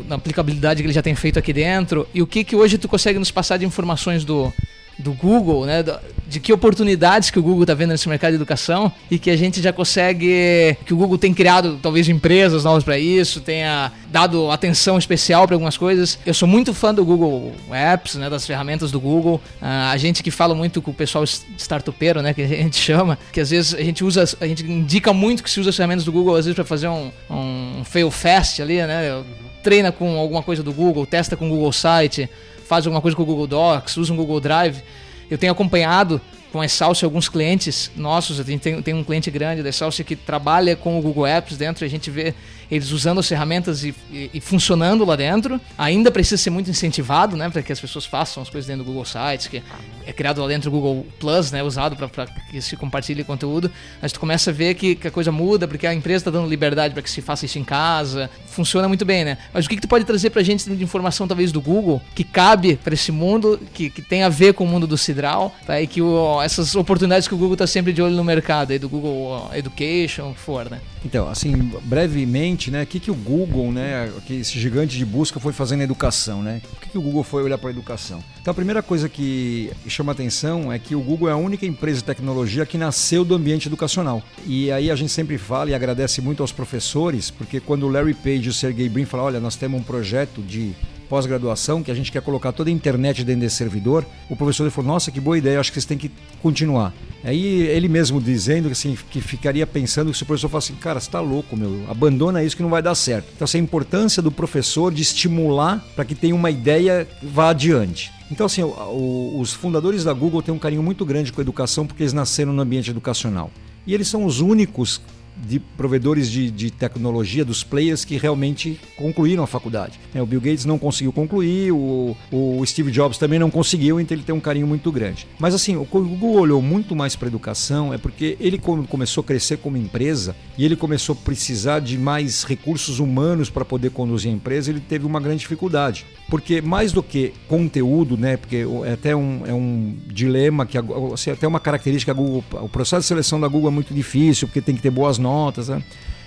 na 0.07 0.15
aplicabilidade 0.15 0.81
que 0.81 0.87
ele 0.87 0.93
já 0.93 1.01
tem 1.01 1.15
feito 1.15 1.39
aqui 1.39 1.51
dentro, 1.51 2.07
e 2.13 2.21
o 2.21 2.27
que 2.27 2.43
que 2.43 2.55
hoje 2.55 2.77
tu 2.77 2.87
consegue 2.87 3.17
nos 3.17 3.31
passar 3.31 3.57
de 3.57 3.65
informações 3.65 4.23
do 4.23 4.53
do 4.97 5.13
Google, 5.13 5.65
né? 5.65 5.83
De 6.27 6.39
que 6.39 6.51
oportunidades 6.51 7.29
que 7.29 7.37
o 7.37 7.41
Google 7.41 7.63
está 7.63 7.73
vendo 7.73 7.89
nesse 7.91 8.07
mercado 8.09 8.31
de 8.31 8.35
educação 8.35 8.91
e 9.11 9.19
que 9.19 9.29
a 9.29 9.37
gente 9.37 9.61
já 9.61 9.71
consegue, 9.71 10.75
que 10.85 10.93
o 10.93 10.97
Google 10.97 11.17
tem 11.17 11.33
criado 11.33 11.77
talvez 11.81 12.09
empresas 12.09 12.63
novas 12.63 12.83
para 12.83 12.97
isso, 12.97 13.41
tenha 13.41 13.91
dado 14.09 14.49
atenção 14.49 14.97
especial 14.97 15.45
para 15.45 15.55
algumas 15.55 15.77
coisas. 15.77 16.17
Eu 16.25 16.33
sou 16.33 16.47
muito 16.47 16.73
fã 16.73 16.93
do 16.93 17.05
Google 17.05 17.53
Apps, 17.71 18.15
né? 18.15 18.29
Das 18.29 18.45
ferramentas 18.45 18.91
do 18.91 18.99
Google. 18.99 19.41
Uh, 19.61 19.91
a 19.91 19.97
gente 19.97 20.23
que 20.23 20.31
fala 20.31 20.55
muito 20.55 20.81
com 20.81 20.91
o 20.91 20.93
pessoal 20.93 21.23
startupeiro, 21.23 22.21
né? 22.21 22.33
Que 22.33 22.41
a 22.41 22.47
gente 22.47 22.77
chama, 22.81 23.17
que 23.31 23.39
às 23.39 23.49
vezes 23.49 23.73
a 23.73 23.83
gente 23.83 24.03
usa, 24.03 24.23
a 24.39 24.47
gente 24.47 24.63
indica 24.63 25.13
muito 25.13 25.43
que 25.43 25.49
se 25.49 25.59
usa 25.59 25.69
as 25.69 25.75
ferramentas 25.75 26.05
do 26.05 26.11
Google 26.11 26.35
às 26.35 26.45
vezes 26.45 26.55
para 26.55 26.65
fazer 26.65 26.87
um, 26.87 27.11
um 27.29 27.83
fail 27.83 28.09
fast 28.09 28.61
ali, 28.61 28.77
né? 28.77 29.23
Treina 29.61 29.91
com 29.91 30.17
alguma 30.17 30.43
coisa 30.43 30.63
do 30.63 30.71
Google, 30.71 31.05
testa 31.05 31.35
com 31.35 31.47
o 31.47 31.49
Google 31.49 31.71
Site 31.71 32.29
faz 32.65 32.85
alguma 32.85 33.01
coisa 33.01 33.15
com 33.15 33.23
o 33.23 33.25
Google 33.25 33.47
Docs, 33.47 33.97
usa 33.97 34.11
um 34.11 34.15
Google 34.17 34.41
Drive. 34.41 34.81
Eu 35.29 35.37
tenho 35.37 35.51
acompanhado 35.51 36.19
com 36.51 36.61
a 36.61 36.65
Excelsior 36.65 37.07
alguns 37.09 37.29
clientes 37.29 37.91
nossos, 37.95 38.39
eu 38.39 38.45
tenho, 38.45 38.81
tenho 38.81 38.97
um 38.97 39.03
cliente 39.03 39.29
grande 39.29 39.61
da 39.61 39.69
Excelsior 39.69 40.05
que 40.05 40.15
trabalha 40.15 40.75
com 40.75 40.97
o 40.97 41.01
Google 41.01 41.27
Apps 41.27 41.57
dentro, 41.57 41.85
a 41.85 41.87
gente 41.87 42.09
vê 42.09 42.33
eles 42.69 42.91
usando 42.91 43.19
as 43.19 43.27
ferramentas 43.27 43.83
e, 43.83 43.93
e, 44.11 44.29
e 44.33 44.41
funcionando 44.41 45.05
lá 45.05 45.15
dentro. 45.15 45.59
Ainda 45.77 46.11
precisa 46.11 46.41
ser 46.41 46.49
muito 46.49 46.69
incentivado, 46.69 47.35
né, 47.35 47.49
para 47.49 47.61
que 47.61 47.71
as 47.71 47.79
pessoas 47.79 48.05
façam 48.05 48.43
as 48.43 48.49
coisas 48.49 48.67
dentro 48.67 48.83
do 48.83 48.87
Google 48.87 49.05
Sites, 49.05 49.47
que 49.47 49.61
é 50.05 50.13
criado 50.13 50.41
lá 50.41 50.47
dentro 50.47 50.69
do 50.69 50.75
Google 50.75 51.05
Plus, 51.19 51.51
né, 51.51 51.63
usado 51.63 51.95
para 51.95 52.27
que 52.49 52.61
se 52.61 52.75
compartilhe 52.75 53.23
conteúdo. 53.23 53.71
Mas 54.01 54.11
tu 54.11 54.19
começa 54.19 54.51
a 54.51 54.53
ver 54.53 54.75
que, 54.75 54.95
que 54.95 55.07
a 55.07 55.11
coisa 55.11 55.31
muda, 55.31 55.67
porque 55.67 55.87
a 55.87 55.93
empresa 55.93 56.17
está 56.17 56.31
dando 56.31 56.47
liberdade 56.47 56.93
para 56.93 57.03
que 57.03 57.09
se 57.09 57.21
faça 57.21 57.45
isso 57.45 57.59
em 57.59 57.63
casa. 57.63 58.29
Funciona 58.47 58.87
muito 58.87 59.05
bem, 59.05 59.25
né? 59.25 59.37
Mas 59.53 59.65
o 59.65 59.69
que, 59.69 59.75
que 59.75 59.81
tu 59.81 59.87
pode 59.87 60.05
trazer 60.05 60.29
para 60.29 60.41
a 60.41 60.43
gente 60.43 60.69
de 60.69 60.83
informação, 60.83 61.27
talvez, 61.27 61.51
do 61.51 61.61
Google, 61.61 62.01
que 62.13 62.23
cabe 62.23 62.75
para 62.75 62.93
esse 62.93 63.11
mundo, 63.11 63.59
que, 63.73 63.89
que 63.89 64.01
tem 64.01 64.23
a 64.23 64.29
ver 64.29 64.53
com 64.53 64.63
o 64.63 64.67
mundo 64.67 64.87
do 64.87 64.97
Cidral, 64.97 65.53
tá? 65.65 65.79
e 65.81 65.87
que 65.87 66.01
o, 66.01 66.41
essas 66.41 66.75
oportunidades 66.75 67.27
que 67.27 67.33
o 67.33 67.37
Google 67.37 67.53
está 67.53 67.67
sempre 67.67 67.93
de 67.93 68.01
olho 68.01 68.15
no 68.15 68.23
mercado, 68.23 68.71
aí 68.71 68.79
do 68.79 68.89
Google 68.89 69.49
Education, 69.53 70.31
o 70.31 70.33
que 70.33 70.39
for, 70.39 70.69
né? 70.69 70.79
Então, 71.05 71.29
assim, 71.29 71.53
brevemente, 71.83 72.71
né, 72.71 72.81
o 72.81 72.87
que, 72.87 72.99
que 72.99 73.11
o 73.11 73.15
Google, 73.15 73.71
né, 73.71 74.11
que 74.25 74.33
esse 74.33 74.59
gigante 74.59 74.97
de 74.97 75.05
busca 75.05 75.39
foi 75.39 75.53
fazendo 75.53 75.77
na 75.77 75.83
educação, 75.83 76.41
né? 76.41 76.61
Por 76.67 76.79
que, 76.81 76.89
que 76.89 76.97
o 76.97 77.01
Google 77.01 77.23
foi 77.23 77.43
olhar 77.43 77.59
para 77.59 77.69
a 77.69 77.71
educação? 77.71 78.23
Então, 78.41 78.51
a 78.51 78.55
primeira 78.55 78.81
coisa 78.81 79.07
que 79.07 79.71
chama 79.87 80.11
atenção 80.11 80.73
é 80.73 80.79
que 80.79 80.95
o 80.95 81.01
Google 81.01 81.29
é 81.29 81.31
a 81.31 81.37
única 81.37 81.63
empresa 81.63 81.99
de 81.99 82.05
tecnologia 82.05 82.65
que 82.65 82.75
nasceu 82.77 83.23
do 83.23 83.35
ambiente 83.35 83.67
educacional. 83.67 84.23
E 84.47 84.71
aí 84.71 84.89
a 84.89 84.95
gente 84.95 85.11
sempre 85.11 85.37
fala 85.37 85.69
e 85.69 85.75
agradece 85.75 86.21
muito 86.21 86.41
aos 86.41 86.51
professores, 86.51 87.29
porque 87.29 87.59
quando 87.59 87.85
o 87.85 87.89
Larry 87.89 88.15
Page 88.15 88.47
e 88.47 88.49
o 88.49 88.53
Sergey 88.53 88.89
Brin 88.89 89.05
falam, 89.05 89.27
olha, 89.27 89.39
nós 89.39 89.55
temos 89.55 89.79
um 89.79 89.83
projeto 89.83 90.41
de 90.41 90.73
pós-graduação, 91.09 91.81
que 91.81 91.91
a 91.91 91.95
gente 91.95 92.11
quer 92.11 92.21
colocar 92.21 92.51
toda 92.51 92.69
a 92.69 92.73
internet 92.73 93.23
dentro 93.23 93.41
desse 93.41 93.55
servidor, 93.55 94.05
o 94.29 94.35
professor 94.35 94.69
falou, 94.71 94.93
nossa, 94.93 95.11
que 95.11 95.19
boa 95.19 95.37
ideia, 95.37 95.59
acho 95.59 95.71
que 95.71 95.75
vocês 95.75 95.85
têm 95.85 95.97
que 95.97 96.11
continuar. 96.41 96.93
Aí 97.23 97.63
ele 97.63 97.87
mesmo 97.87 98.21
dizendo 98.21 98.69
assim, 98.69 98.97
que 99.09 99.21
ficaria 99.21 99.65
pensando 99.65 100.11
que 100.11 100.17
se 100.17 100.23
o 100.23 100.25
professor 100.25 100.49
falasse 100.49 100.71
assim, 100.71 100.81
cara, 100.81 100.99
você 100.99 101.07
está 101.07 101.19
louco, 101.19 101.57
meu, 101.57 101.83
abandona 101.89 102.43
isso 102.43 102.55
que 102.55 102.63
não 102.63 102.69
vai 102.69 102.81
dar 102.81 102.95
certo. 102.95 103.29
Então, 103.35 103.45
essa 103.45 103.57
é 103.57 103.59
a 103.59 103.63
importância 103.63 104.21
do 104.21 104.31
professor 104.31 104.93
de 104.93 105.01
estimular 105.01 105.83
para 105.95 106.05
que 106.05 106.13
tenha 106.13 106.35
uma 106.35 106.51
ideia 106.51 107.07
vá 107.23 107.49
adiante. 107.49 108.11
Então, 108.31 108.45
assim, 108.45 108.63
o, 108.63 108.67
o, 108.69 109.39
os 109.39 109.53
fundadores 109.53 110.03
da 110.03 110.13
Google 110.13 110.41
têm 110.41 110.53
um 110.53 110.59
carinho 110.59 110.83
muito 110.83 111.05
grande 111.05 111.31
com 111.31 111.41
a 111.41 111.43
educação 111.43 111.85
porque 111.85 112.03
eles 112.03 112.13
nasceram 112.13 112.53
no 112.53 112.61
ambiente 112.61 112.89
educacional. 112.89 113.51
E 113.87 113.93
eles 113.93 114.07
são 114.07 114.25
os 114.25 114.39
únicos 114.39 114.99
de 115.35 115.59
provedores 115.59 116.29
de, 116.29 116.49
de, 116.49 116.71
tecnologia, 116.71 117.43
dos 117.43 117.63
players 117.63 118.05
que 118.05 118.17
realmente 118.17 118.79
concluíram 118.95 119.43
a 119.43 119.47
faculdade. 119.47 119.99
É, 120.13 120.21
o 120.21 120.25
Bill 120.25 120.41
Gates 120.41 120.65
não 120.65 120.77
conseguiu 120.77 121.11
concluir, 121.11 121.71
o, 121.71 122.15
o, 122.31 122.65
Steve 122.65 122.91
Jobs 122.91 123.17
também 123.17 123.39
não 123.39 123.51
conseguiu, 123.51 123.99
então 123.99 124.15
ele 124.15 124.23
tem 124.23 124.33
um 124.33 124.39
carinho 124.39 124.67
muito 124.67 124.91
grande. 124.91 125.27
Mas 125.39 125.53
assim, 125.53 125.75
o 125.75 125.85
Google 125.85 126.35
olhou 126.35 126.61
muito 126.61 126.95
mais 126.95 127.15
para 127.15 127.27
a 127.27 127.29
educação, 127.29 127.93
é 127.93 127.97
porque 127.97 128.37
ele 128.39 128.57
quando 128.57 128.87
começou 128.87 129.21
a 129.21 129.25
crescer 129.25 129.57
como 129.57 129.77
empresa 129.77 130.35
e 130.57 130.65
ele 130.65 130.75
começou 130.75 131.13
a 131.13 131.23
precisar 131.23 131.79
de 131.79 131.97
mais 131.97 132.43
recursos 132.43 132.99
humanos 132.99 133.49
para 133.49 133.65
poder 133.65 133.91
conduzir 133.91 134.31
a 134.31 134.33
empresa, 134.33 134.71
ele 134.71 134.79
teve 134.79 135.05
uma 135.05 135.19
grande 135.19 135.39
dificuldade. 135.39 136.05
Porque 136.29 136.61
mais 136.61 136.91
do 136.91 137.03
que 137.03 137.33
conteúdo, 137.47 138.17
né, 138.17 138.37
porque 138.37 138.65
é 138.85 138.93
até 138.93 139.15
um, 139.15 139.43
é 139.45 139.53
um 139.53 139.95
dilema 140.07 140.65
que 140.65 140.77
assim, 141.13 141.31
até 141.31 141.47
uma 141.47 141.59
característica 141.59 142.13
Google, 142.13 142.43
o 142.53 142.69
processo 142.69 143.01
de 143.01 143.07
seleção 143.07 143.39
da 143.39 143.47
Google 143.47 143.69
é 143.69 143.73
muito 143.73 143.93
difícil, 143.93 144.47
porque 144.47 144.61
tem 144.61 144.75
que 144.75 144.81
ter 144.81 144.89
boas 144.89 145.17
notas. 145.25 145.69
Né? 145.69 145.81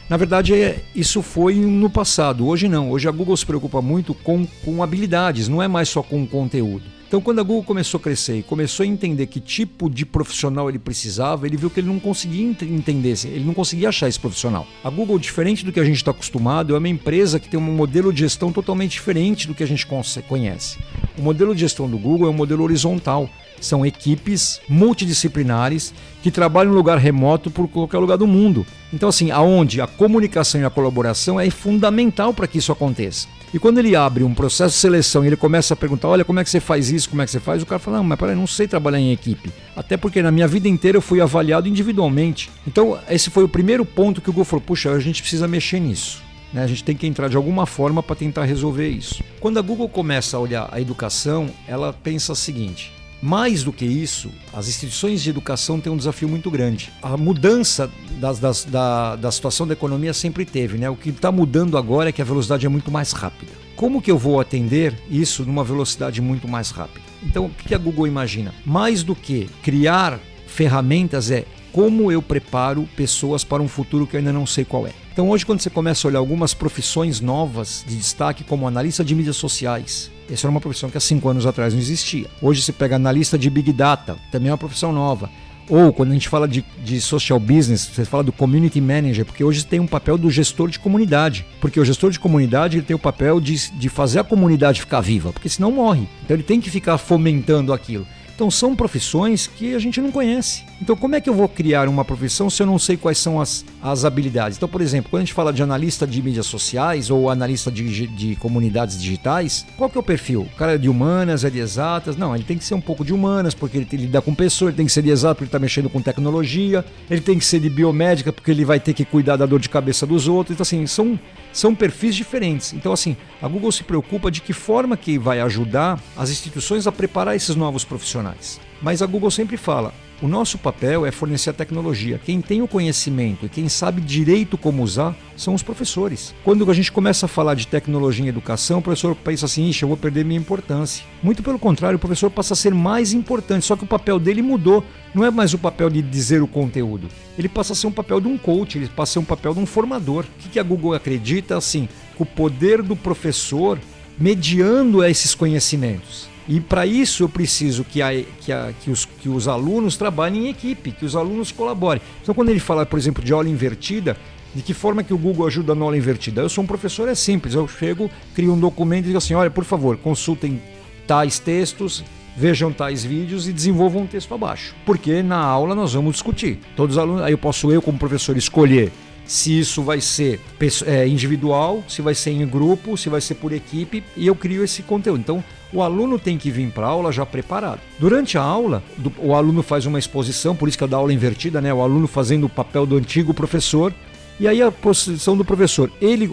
Na 0.09 0.17
verdade, 0.17 0.55
é, 0.55 0.83
isso 0.95 1.23
foi 1.23 1.55
no 1.55 1.89
passado. 1.89 2.47
Hoje 2.47 2.69
não. 2.69 2.91
Hoje 2.91 3.09
a 3.09 3.13
Google 3.13 3.37
se 3.37 3.47
preocupa 3.47 3.81
muito 3.81 4.13
com, 4.13 4.47
com 4.65 4.83
habilidades, 4.83 5.49
não 5.49 5.63
é 5.63 5.69
mais 5.69 5.89
só 5.89 6.03
com 6.03 6.27
conteúdo. 6.27 6.99
Então, 7.07 7.23
quando 7.23 7.39
a 7.39 7.43
Google 7.43 7.65
começou 7.65 7.97
a 7.99 8.03
crescer 8.03 8.39
e 8.39 8.43
começou 8.43 8.85
a 8.85 8.87
entender 8.87 9.27
que 9.27 9.41
tipo 9.41 9.89
de 9.89 10.05
profissional 10.05 10.69
ele 10.69 10.79
precisava, 10.79 11.47
ele 11.47 11.57
viu 11.57 11.71
que 11.71 11.81
ele 11.81 11.87
não 11.87 11.99
conseguia 11.99 12.45
entender, 12.45 13.15
ele 13.25 13.45
não 13.45 13.55
conseguia 13.55 13.89
achar 13.89 14.09
esse 14.09 14.21
profissional. 14.21 14.67
A 14.85 14.91
Google, 14.91 15.19
diferente 15.19 15.65
do 15.65 15.73
que 15.73 15.81
a 15.81 15.85
gente 15.85 15.97
está 15.97 16.11
acostumado, 16.11 16.75
é 16.75 16.79
uma 16.79 16.89
empresa 16.89 17.41
que 17.41 17.49
tem 17.49 17.59
um 17.59 17.63
modelo 17.63 18.13
de 18.13 18.21
gestão 18.21 18.53
totalmente 18.53 18.93
diferente 18.93 19.47
do 19.47 19.55
que 19.55 19.63
a 19.63 19.67
gente 19.67 19.87
conhece. 20.29 20.79
O 21.19 21.23
modelo 21.23 21.53
de 21.53 21.63
gestão 21.63 21.91
do 21.91 21.99
Google 21.99 22.29
é 22.29 22.31
um 22.31 22.35
modelo 22.35 22.63
horizontal. 22.63 23.29
São 23.61 23.85
equipes 23.85 24.61
multidisciplinares 24.69 25.93
que 26.23 26.31
trabalham 26.31 26.73
em 26.73 26.77
lugar 26.77 26.97
remoto 26.97 27.51
por 27.51 27.67
qualquer 27.67 27.99
lugar 27.99 28.17
do 28.17 28.27
mundo. 28.27 28.65
Então, 28.93 29.09
assim, 29.09 29.33
aonde 29.33 29.81
a 29.81 29.87
comunicação 29.89 30.61
e 30.61 30.65
a 30.65 30.71
colaboração 30.71 31.41
é 31.41 31.51
fundamental 31.51 32.33
para 32.33 32.47
que 32.47 32.59
isso 32.59 32.71
aconteça. 32.71 33.27
E 33.53 33.59
quando 33.59 33.79
ele 33.79 33.97
abre 33.97 34.23
um 34.23 34.33
processo 34.33 34.75
de 34.75 34.81
seleção 34.81 35.25
e 35.25 35.27
ele 35.27 35.37
começa 35.37 35.75
a 35.75 35.77
perguntar: 35.77 36.07
olha, 36.07 36.25
como 36.25 36.39
é 36.39 36.45
que 36.45 36.51
você 36.51 36.61
faz 36.61 36.89
isso, 36.91 37.09
como 37.09 37.21
é 37.21 37.25
que 37.25 37.33
você 37.33 37.41
faz? 37.41 37.63
O 37.63 37.67
cara 37.67 37.81
fala: 37.81 37.97
não, 37.97 38.05
mas 38.05 38.19
peraí, 38.19 38.37
não 38.37 38.47
sei 38.47 38.69
trabalhar 38.69 39.01
em 39.01 39.11
equipe. 39.11 39.51
Até 39.75 39.97
porque 39.97 40.23
na 40.23 40.31
minha 40.31 40.47
vida 40.47 40.69
inteira 40.69 40.99
eu 40.99 41.03
fui 41.03 41.21
avaliado 41.21 41.67
individualmente. 41.67 42.51
Então, 42.67 42.97
esse 43.11 43.29
foi 43.29 43.43
o 43.43 43.49
primeiro 43.49 43.85
ponto 43.85 44.21
que 44.21 44.31
o 44.31 44.33
Google 44.33 44.45
falou: 44.45 44.65
puxa, 44.65 44.93
a 44.93 45.01
gente 45.01 45.23
precisa 45.23 45.49
mexer 45.49 45.81
nisso. 45.81 46.28
Né? 46.53 46.63
A 46.63 46.67
gente 46.67 46.85
tem 46.85 46.97
que 46.97 47.07
entrar 47.07 47.29
de 47.29 47.37
alguma 47.37 47.67
forma 47.67 48.03
para 48.03 48.17
tentar 48.17 48.45
resolver 48.45 48.89
isso. 48.89 49.23
Quando 49.41 49.59
a 49.59 49.63
Google 49.63 49.89
começa 49.89 50.37
a 50.37 50.41
olhar 50.41 50.69
a 50.73 50.81
educação, 50.81 51.49
ela 51.67 51.93
pensa 51.93 52.33
o 52.33 52.37
seguinte: 52.37 52.93
mais 53.21 53.65
do 53.65 53.73
que 53.73 53.85
isso, 53.85 54.31
as 54.53 54.69
instituições 54.69 55.23
de 55.23 55.31
educação 55.31 55.81
têm 55.81 55.93
um 55.93 55.97
desafio 55.97 56.29
muito 56.29 56.51
grande. 56.51 56.93
A 57.03 57.17
mudança 57.17 57.91
das, 58.21 58.39
das, 58.39 58.65
da, 58.65 59.17
da 59.17 59.31
situação 59.31 59.67
da 59.67 59.73
economia 59.73 60.13
sempre 60.13 60.45
teve, 60.45 60.79
né? 60.79 60.89
O 60.89 60.97
que 60.97 61.11
está 61.11 61.33
mudando 61.33 61.77
agora 61.77 62.11
é 62.11 62.13
que 62.13 62.23
a 62.23 62.25
velocidade 62.25 62.65
é 62.65 62.69
muito 62.69 62.91
mais 62.91 63.13
rápida. 63.13 63.53
Como 63.75 64.03
que 64.03 64.11
eu 64.11 64.19
vou 64.19 64.41
atender 64.41 64.95
isso 65.11 65.45
numa 65.45 65.65
velocidade 65.65 66.21
muito 66.21 66.49
mais 66.49 66.71
rápida? 66.71 67.07
Então, 67.23 67.47
o 67.47 67.51
que 67.51 67.75
a 67.75 67.79
Google 67.79 68.07
imagina? 68.07 68.55
Mais 68.65 69.03
do 69.03 69.15
que 69.15 69.49
criar 69.63 70.19
ferramentas, 70.47 71.31
é 71.31 71.45
como 71.73 72.11
eu 72.11 72.23
preparo 72.23 72.89
pessoas 72.97 73.45
para 73.45 73.63
um 73.63 73.69
futuro 73.69 74.07
que 74.07 74.17
eu 74.17 74.19
ainda 74.19 74.33
não 74.33 74.47
sei 74.47 74.65
qual 74.65 74.87
é. 74.87 74.93
Então, 75.19 75.31
hoje, 75.31 75.45
quando 75.45 75.59
você 75.59 75.69
começa 75.69 76.07
a 76.07 76.09
olhar 76.11 76.21
algumas 76.21 76.55
profissões 76.55 77.21
novas 77.21 77.85
de 77.85 77.97
destaque, 77.97 78.45
como 78.45 78.69
analista 78.69 79.05
de 79.05 79.17
mídias 79.17 79.35
sociais, 79.35 80.13
essa 80.31 80.47
era 80.47 80.51
uma 80.53 80.61
profissão 80.61 80.89
que 80.89 80.97
há 80.97 81.01
cinco 81.01 81.29
anos 81.29 81.45
atrás 81.45 81.75
não 81.75 81.81
existia. 81.81 82.29
Hoje 82.41 82.63
você 82.63 82.73
pega 82.73 82.95
analista 82.95 83.37
de 83.37 83.51
Big 83.51 83.73
Data, 83.73 84.17
também 84.31 84.51
é 84.51 84.53
uma 84.53 84.57
profissão 84.57 84.93
nova. 84.93 85.29
Ou 85.69 85.93
quando 85.93 86.13
a 86.13 86.15
gente 86.15 86.29
fala 86.29 86.47
de, 86.47 86.65
de 86.85 87.01
social 87.01 87.41
business, 87.41 87.91
você 87.93 88.05
fala 88.05 88.23
do 88.23 88.31
community 88.31 88.81
manager, 88.81 89.25
porque 89.25 89.43
hoje 89.43 89.67
tem 89.67 89.81
um 89.81 89.89
papel 89.89 90.17
do 90.17 90.31
gestor 90.31 90.71
de 90.71 90.79
comunidade. 90.79 91.45
Porque 91.61 91.81
o 91.81 91.85
gestor 91.85 92.13
de 92.13 92.21
comunidade 92.21 92.77
ele 92.77 92.87
tem 92.87 92.95
o 92.95 92.99
papel 93.01 93.41
de, 93.41 93.73
de 93.73 93.89
fazer 93.89 94.21
a 94.21 94.25
comunidade 94.25 94.83
ficar 94.83 95.01
viva, 95.01 95.33
porque 95.33 95.49
senão 95.49 95.73
morre. 95.73 96.07
Então 96.23 96.37
ele 96.37 96.45
tem 96.45 96.61
que 96.61 96.71
ficar 96.71 96.97
fomentando 96.97 97.73
aquilo. 97.73 98.07
Então 98.37 98.53
são 98.53 98.77
profissões 98.77 99.49
que 99.49 99.75
a 99.75 99.81
gente 99.81 100.01
não 100.01 100.13
conhece. 100.13 100.68
Então, 100.81 100.95
como 100.97 101.17
é 101.17 101.21
que 101.21 101.29
eu 101.29 101.35
vou 101.35 101.49
criar 101.49 101.89
uma 101.89 102.05
profissão 102.05 102.49
se 102.49 102.63
eu 102.63 102.67
não 102.67 102.79
sei 102.79 102.97
quais 102.97 103.19
são 103.19 103.41
as, 103.41 103.65
as 103.83 104.05
habilidades? 104.05 104.57
Então, 104.57 104.69
por 104.69 104.81
exemplo, 104.81 105.11
quando 105.11 105.23
a 105.23 105.25
gente 105.25 105.35
fala 105.35 105.53
de 105.53 105.61
analista 105.61 106.07
de 106.07 106.23
mídias 106.23 106.47
sociais 106.47 107.11
ou 107.11 107.29
analista 107.29 107.71
de, 107.71 108.07
de 108.07 108.37
comunidades 108.37 109.01
digitais, 109.01 109.67
qual 109.77 109.91
que 109.91 109.99
é 109.99 110.01
o 110.01 110.05
perfil? 110.05 110.43
O 110.43 110.57
cara 110.57 110.75
é 110.75 110.79
de 110.79 110.89
humanas, 110.89 111.45
é 111.45 111.51
de 111.51 111.59
exatas? 111.59 112.17
Não, 112.17 112.35
ele 112.35 112.45
tem 112.45 112.57
que 112.57 112.65
ser 112.65 112.75
um 112.75 112.81
pouco 112.81 113.05
de 113.05 113.13
humanas, 113.13 113.55
porque 113.55 113.77
ele 113.77 113.87
tem 113.87 113.99
que 113.99 114.07
lidar 114.07 114.23
com 114.23 114.33
pessoas, 114.35 114.69
ele 114.69 114.77
tem 114.77 114.87
que 114.87 114.93
ser 114.93 115.03
de 115.03 115.11
exatas, 115.11 115.39
porque 115.39 115.45
ele 115.45 115.49
está 115.49 115.59
mexendo 115.59 115.91
com 115.91 116.01
tecnologia, 116.01 116.85
ele 117.11 117.21
tem 117.21 117.39
que 117.39 117.45
ser 117.45 117.59
de 117.59 117.69
biomédica, 117.69 118.33
porque 118.33 118.51
ele 118.51 118.65
vai 118.65 118.79
ter 118.79 118.95
que 118.95 119.05
cuidar 119.05 119.37
da 119.37 119.47
dor 119.47 119.59
de 119.59 119.69
cabeça 119.69 120.07
dos 120.07 120.29
outros. 120.29 120.55
Então, 120.55 120.63
assim, 120.63 120.87
são, 120.87 121.19
são 121.53 121.75
perfis 121.75 122.15
diferentes. 122.15 122.73
Então, 122.73 122.93
assim, 122.93 123.17
a 123.43 123.49
Google 123.49 123.73
se 123.73 123.83
preocupa 123.83 124.31
de 124.31 124.41
que 124.41 124.53
forma 124.53 124.97
que 124.97 125.19
vai 125.19 125.41
ajudar 125.41 126.01
as 126.17 126.31
instituições 126.31 126.87
a 126.87 126.93
preparar 126.93 127.35
esses 127.35 127.57
novos 127.57 127.85
profissionais. 127.85 128.61
Mas 128.81 129.03
a 129.03 129.07
Google 129.07 129.31
sempre 129.31 129.57
fala: 129.57 129.93
o 130.21 130.27
nosso 130.27 130.59
papel 130.59 131.07
é 131.07 131.13
fornecer 131.13 131.51
a 131.51 131.53
tecnologia. 131.53 132.21
Quem 132.25 132.41
tem 132.41 132.61
o 132.61 132.69
conhecimento 132.69 133.47
e 133.47 133.49
quem 133.49 133.69
sabe 133.69 134.01
direito 134.01 134.59
como 134.59 134.83
usar 134.83 135.17
são 135.37 135.55
os 135.55 135.63
professores. 135.63 136.35
Quando 136.45 136.69
a 136.69 136.75
gente 136.75 136.91
começa 136.91 137.27
a 137.27 137.29
falar 137.29 137.55
de 137.55 137.67
tecnologia 137.67 138.25
em 138.25 138.29
educação, 138.29 138.81
o 138.81 138.83
professor 138.83 139.15
pensa 139.15 139.47
assim: 139.47 139.69
Ixi, 139.69 139.83
eu 139.83 139.89
vou 139.89 139.97
perder 139.97 140.25
minha 140.25 140.41
importância. 140.41 141.05
Muito 141.23 141.43
pelo 141.43 141.59
contrário, 141.59 141.97
o 141.97 142.01
professor 142.01 142.31
passa 142.31 142.55
a 142.55 142.57
ser 142.57 142.75
mais 142.75 143.13
importante, 143.13 143.65
só 143.65 143.77
que 143.77 143.85
o 143.85 143.89
papel 143.89 144.19
dele 144.19 144.43
mudou. 144.43 144.85
Não 145.15 145.25
é 145.25 145.31
mais 145.31 145.55
o 145.55 145.59
papel 145.59 145.89
de 145.89 146.03
dizer 146.03 146.43
o 146.43 146.49
conteúdo. 146.49 147.09
Ele 147.39 147.49
passa 147.49 147.73
a 147.73 147.77
ser 147.77 147.87
um 147.87 147.93
papel 147.93 148.21
de 148.21 148.29
um 148.29 148.37
coach, 148.37 148.77
ele 148.77 148.89
passa 148.89 149.13
a 149.13 149.15
ser 149.15 149.19
um 149.21 149.25
papel 149.25 149.55
de 149.55 149.61
um 149.61 149.67
formador. 149.67 150.25
O 150.25 150.49
que 150.49 150.59
a 150.59 150.63
Google 150.63 150.95
acredita? 150.95 151.57
Assim, 151.57 151.89
o 152.19 152.27
poder 152.27 152.83
do 152.83 152.97
professor 152.97 153.79
mediando 154.19 155.05
esses 155.05 155.35
conhecimentos. 155.35 156.29
E 156.49 156.61
para 156.61 156.87
isso 156.87 157.23
eu 157.23 157.29
preciso 157.29 157.85
que, 157.85 158.01
a, 158.01 158.09
que, 158.41 158.51
a, 158.51 158.73
que, 158.83 158.91
os, 158.91 159.05
que 159.05 159.29
os 159.29 159.47
alunos 159.47 159.97
trabalhem 159.99 160.47
em 160.47 160.49
equipe, 160.49 160.93
que 160.93 161.05
os 161.05 161.15
alunos 161.15 161.53
colaborem. 161.53 162.01
Então, 162.23 162.35
quando 162.35 162.49
ele 162.49 162.59
fala, 162.59 162.87
por 162.87 162.99
exemplo, 162.99 163.23
de 163.23 163.33
aula 163.33 163.49
invertida, 163.49 164.17
de 164.55 164.63
que 164.63 164.73
forma 164.73 165.05
que 165.05 165.13
o 165.13 165.19
Google 165.19 165.47
ajuda 165.47 165.75
na 165.75 165.85
aula 165.85 165.97
invertida? 165.97 166.41
Eu 166.41 166.49
sou 166.49 166.65
um 166.65 166.67
professor, 166.67 167.07
é 167.07 167.15
simples. 167.15 167.55
Eu 167.55 167.69
chego, 167.69 168.11
crio 168.35 168.55
um 168.55 168.59
documento 168.59 169.05
e 169.05 169.09
digo 169.09 169.19
assim: 169.19 169.35
olha, 169.35 169.51
por 169.51 169.65
favor, 169.65 169.99
consultem 169.99 170.61
tais 171.07 171.39
textos, 171.39 172.03
vejam 172.35 172.73
tais 172.73 173.05
vídeos 173.05 173.47
e 173.47 173.53
desenvolvam 173.53 174.03
um 174.03 174.07
texto 174.07 174.33
abaixo. 174.33 174.75
Porque 174.87 175.23
na 175.23 175.39
aula 175.39 175.75
nós 175.75 175.93
vamos 175.93 176.13
discutir. 176.15 176.61
Todos 176.75 176.97
os 176.97 176.99
alunos, 176.99 177.23
aí 177.23 177.33
eu 177.33 177.39
posso 177.39 177.71
eu 177.71 177.83
como 177.83 177.99
professor 177.99 178.37
escolher 178.39 178.91
se 179.29 179.59
isso 179.59 179.83
vai 179.83 180.01
ser 180.01 180.41
é, 180.87 181.07
individual, 181.07 181.85
se 181.87 182.01
vai 182.01 182.15
ser 182.15 182.31
em 182.31 182.47
grupo, 182.47 182.97
se 182.97 183.11
vai 183.11 183.21
ser 183.21 183.35
por 183.35 183.53
equipe 183.53 184.03
e 184.17 184.27
eu 184.27 184.35
crio 184.35 184.65
esse 184.65 184.83
conteúdo. 184.83 185.21
Então 185.21 185.45
o 185.73 185.83
aluno 185.83 186.19
tem 186.19 186.39
que 186.39 186.51
vir 186.51 186.71
para 186.71 186.87
a 186.87 186.91
aula 186.91 187.13
já 187.13 187.27
preparado. 187.27 187.81
Durante 187.99 188.39
a 188.39 188.43
aula, 188.43 188.83
o 189.19 189.35
aluno 189.35 189.63
faz 189.63 189.87
uma 189.87 189.99
exposição, 189.99 190.57
por 190.57 190.69
isso 190.69 190.79
que 190.79 190.85
é 190.85 190.87
da 190.87 190.97
aula 190.97 191.13
invertida, 191.13 191.61
né? 191.61 191.73
O 191.73 191.83
aluno 191.83 192.07
fazendo 192.07 192.45
o 192.45 192.49
papel 192.49 192.87
do 192.87 192.97
antigo 192.97 193.35
professor. 193.35 193.93
E 194.41 194.47
aí 194.47 194.63
a 194.63 194.71
posição 194.71 195.37
do 195.37 195.45
professor, 195.45 195.91
ele 196.01 196.29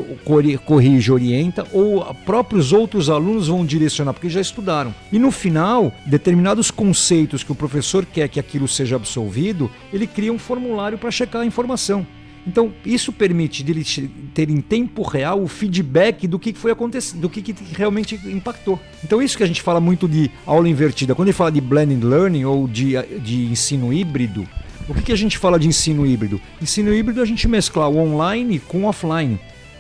corrige, 0.64 1.12
orienta, 1.12 1.66
ou 1.74 2.06
próprios 2.24 2.72
outros 2.72 3.10
alunos 3.10 3.48
vão 3.48 3.66
direcionar, 3.66 4.14
porque 4.14 4.30
já 4.30 4.40
estudaram. 4.40 4.94
E 5.12 5.18
no 5.18 5.32
final, 5.32 5.92
determinados 6.06 6.70
conceitos 6.70 7.44
que 7.44 7.52
o 7.52 7.56
professor 7.56 8.06
quer 8.06 8.30
que 8.30 8.40
aquilo 8.40 8.68
seja 8.68 8.96
absolvido, 8.96 9.72
ele 9.92 10.06
cria 10.06 10.32
um 10.32 10.38
formulário 10.38 11.00
para 11.00 11.10
checar 11.10 11.42
a 11.42 11.46
informação. 11.48 12.06
Então, 12.48 12.72
isso 12.86 13.12
permite 13.12 13.64
ter 14.34 14.50
em 14.50 14.62
tempo 14.62 15.02
real 15.02 15.42
o 15.42 15.48
feedback 15.48 16.28
do 16.28 16.38
que 16.38 16.54
foi 16.54 16.72
acontecendo, 16.72 17.22
do 17.22 17.30
que, 17.30 17.42
que 17.42 17.56
realmente 17.76 18.20
impactou. 18.26 18.80
Então, 19.04 19.22
isso 19.22 19.36
que 19.36 19.44
a 19.44 19.48
gente 19.48 19.62
fala 19.62 19.82
muito 19.82 20.08
de 20.08 20.30
aula 20.46 20.70
invertida. 20.70 21.16
Quando 21.16 21.30
ele 21.30 21.38
fala 21.38 21.52
de 21.52 21.60
blended 21.60 22.04
learning 22.04 22.46
ou 22.46 22.68
de, 22.68 22.94
de 23.20 23.46
ensino 23.46 23.92
híbrido, 23.92 24.48
o 24.88 24.94
que, 24.94 25.02
que 25.02 25.12
a 25.12 25.18
gente 25.18 25.38
fala 25.38 25.58
de 25.58 25.68
ensino 25.68 26.06
híbrido? 26.06 26.40
Ensino 26.62 26.94
híbrido 26.94 27.20
é 27.20 27.24
a 27.24 27.26
gente 27.26 27.48
mesclar 27.48 27.90
o 27.90 27.98
online 27.98 28.60
com 28.60 28.84
o 28.84 28.86
offline. 28.86 29.40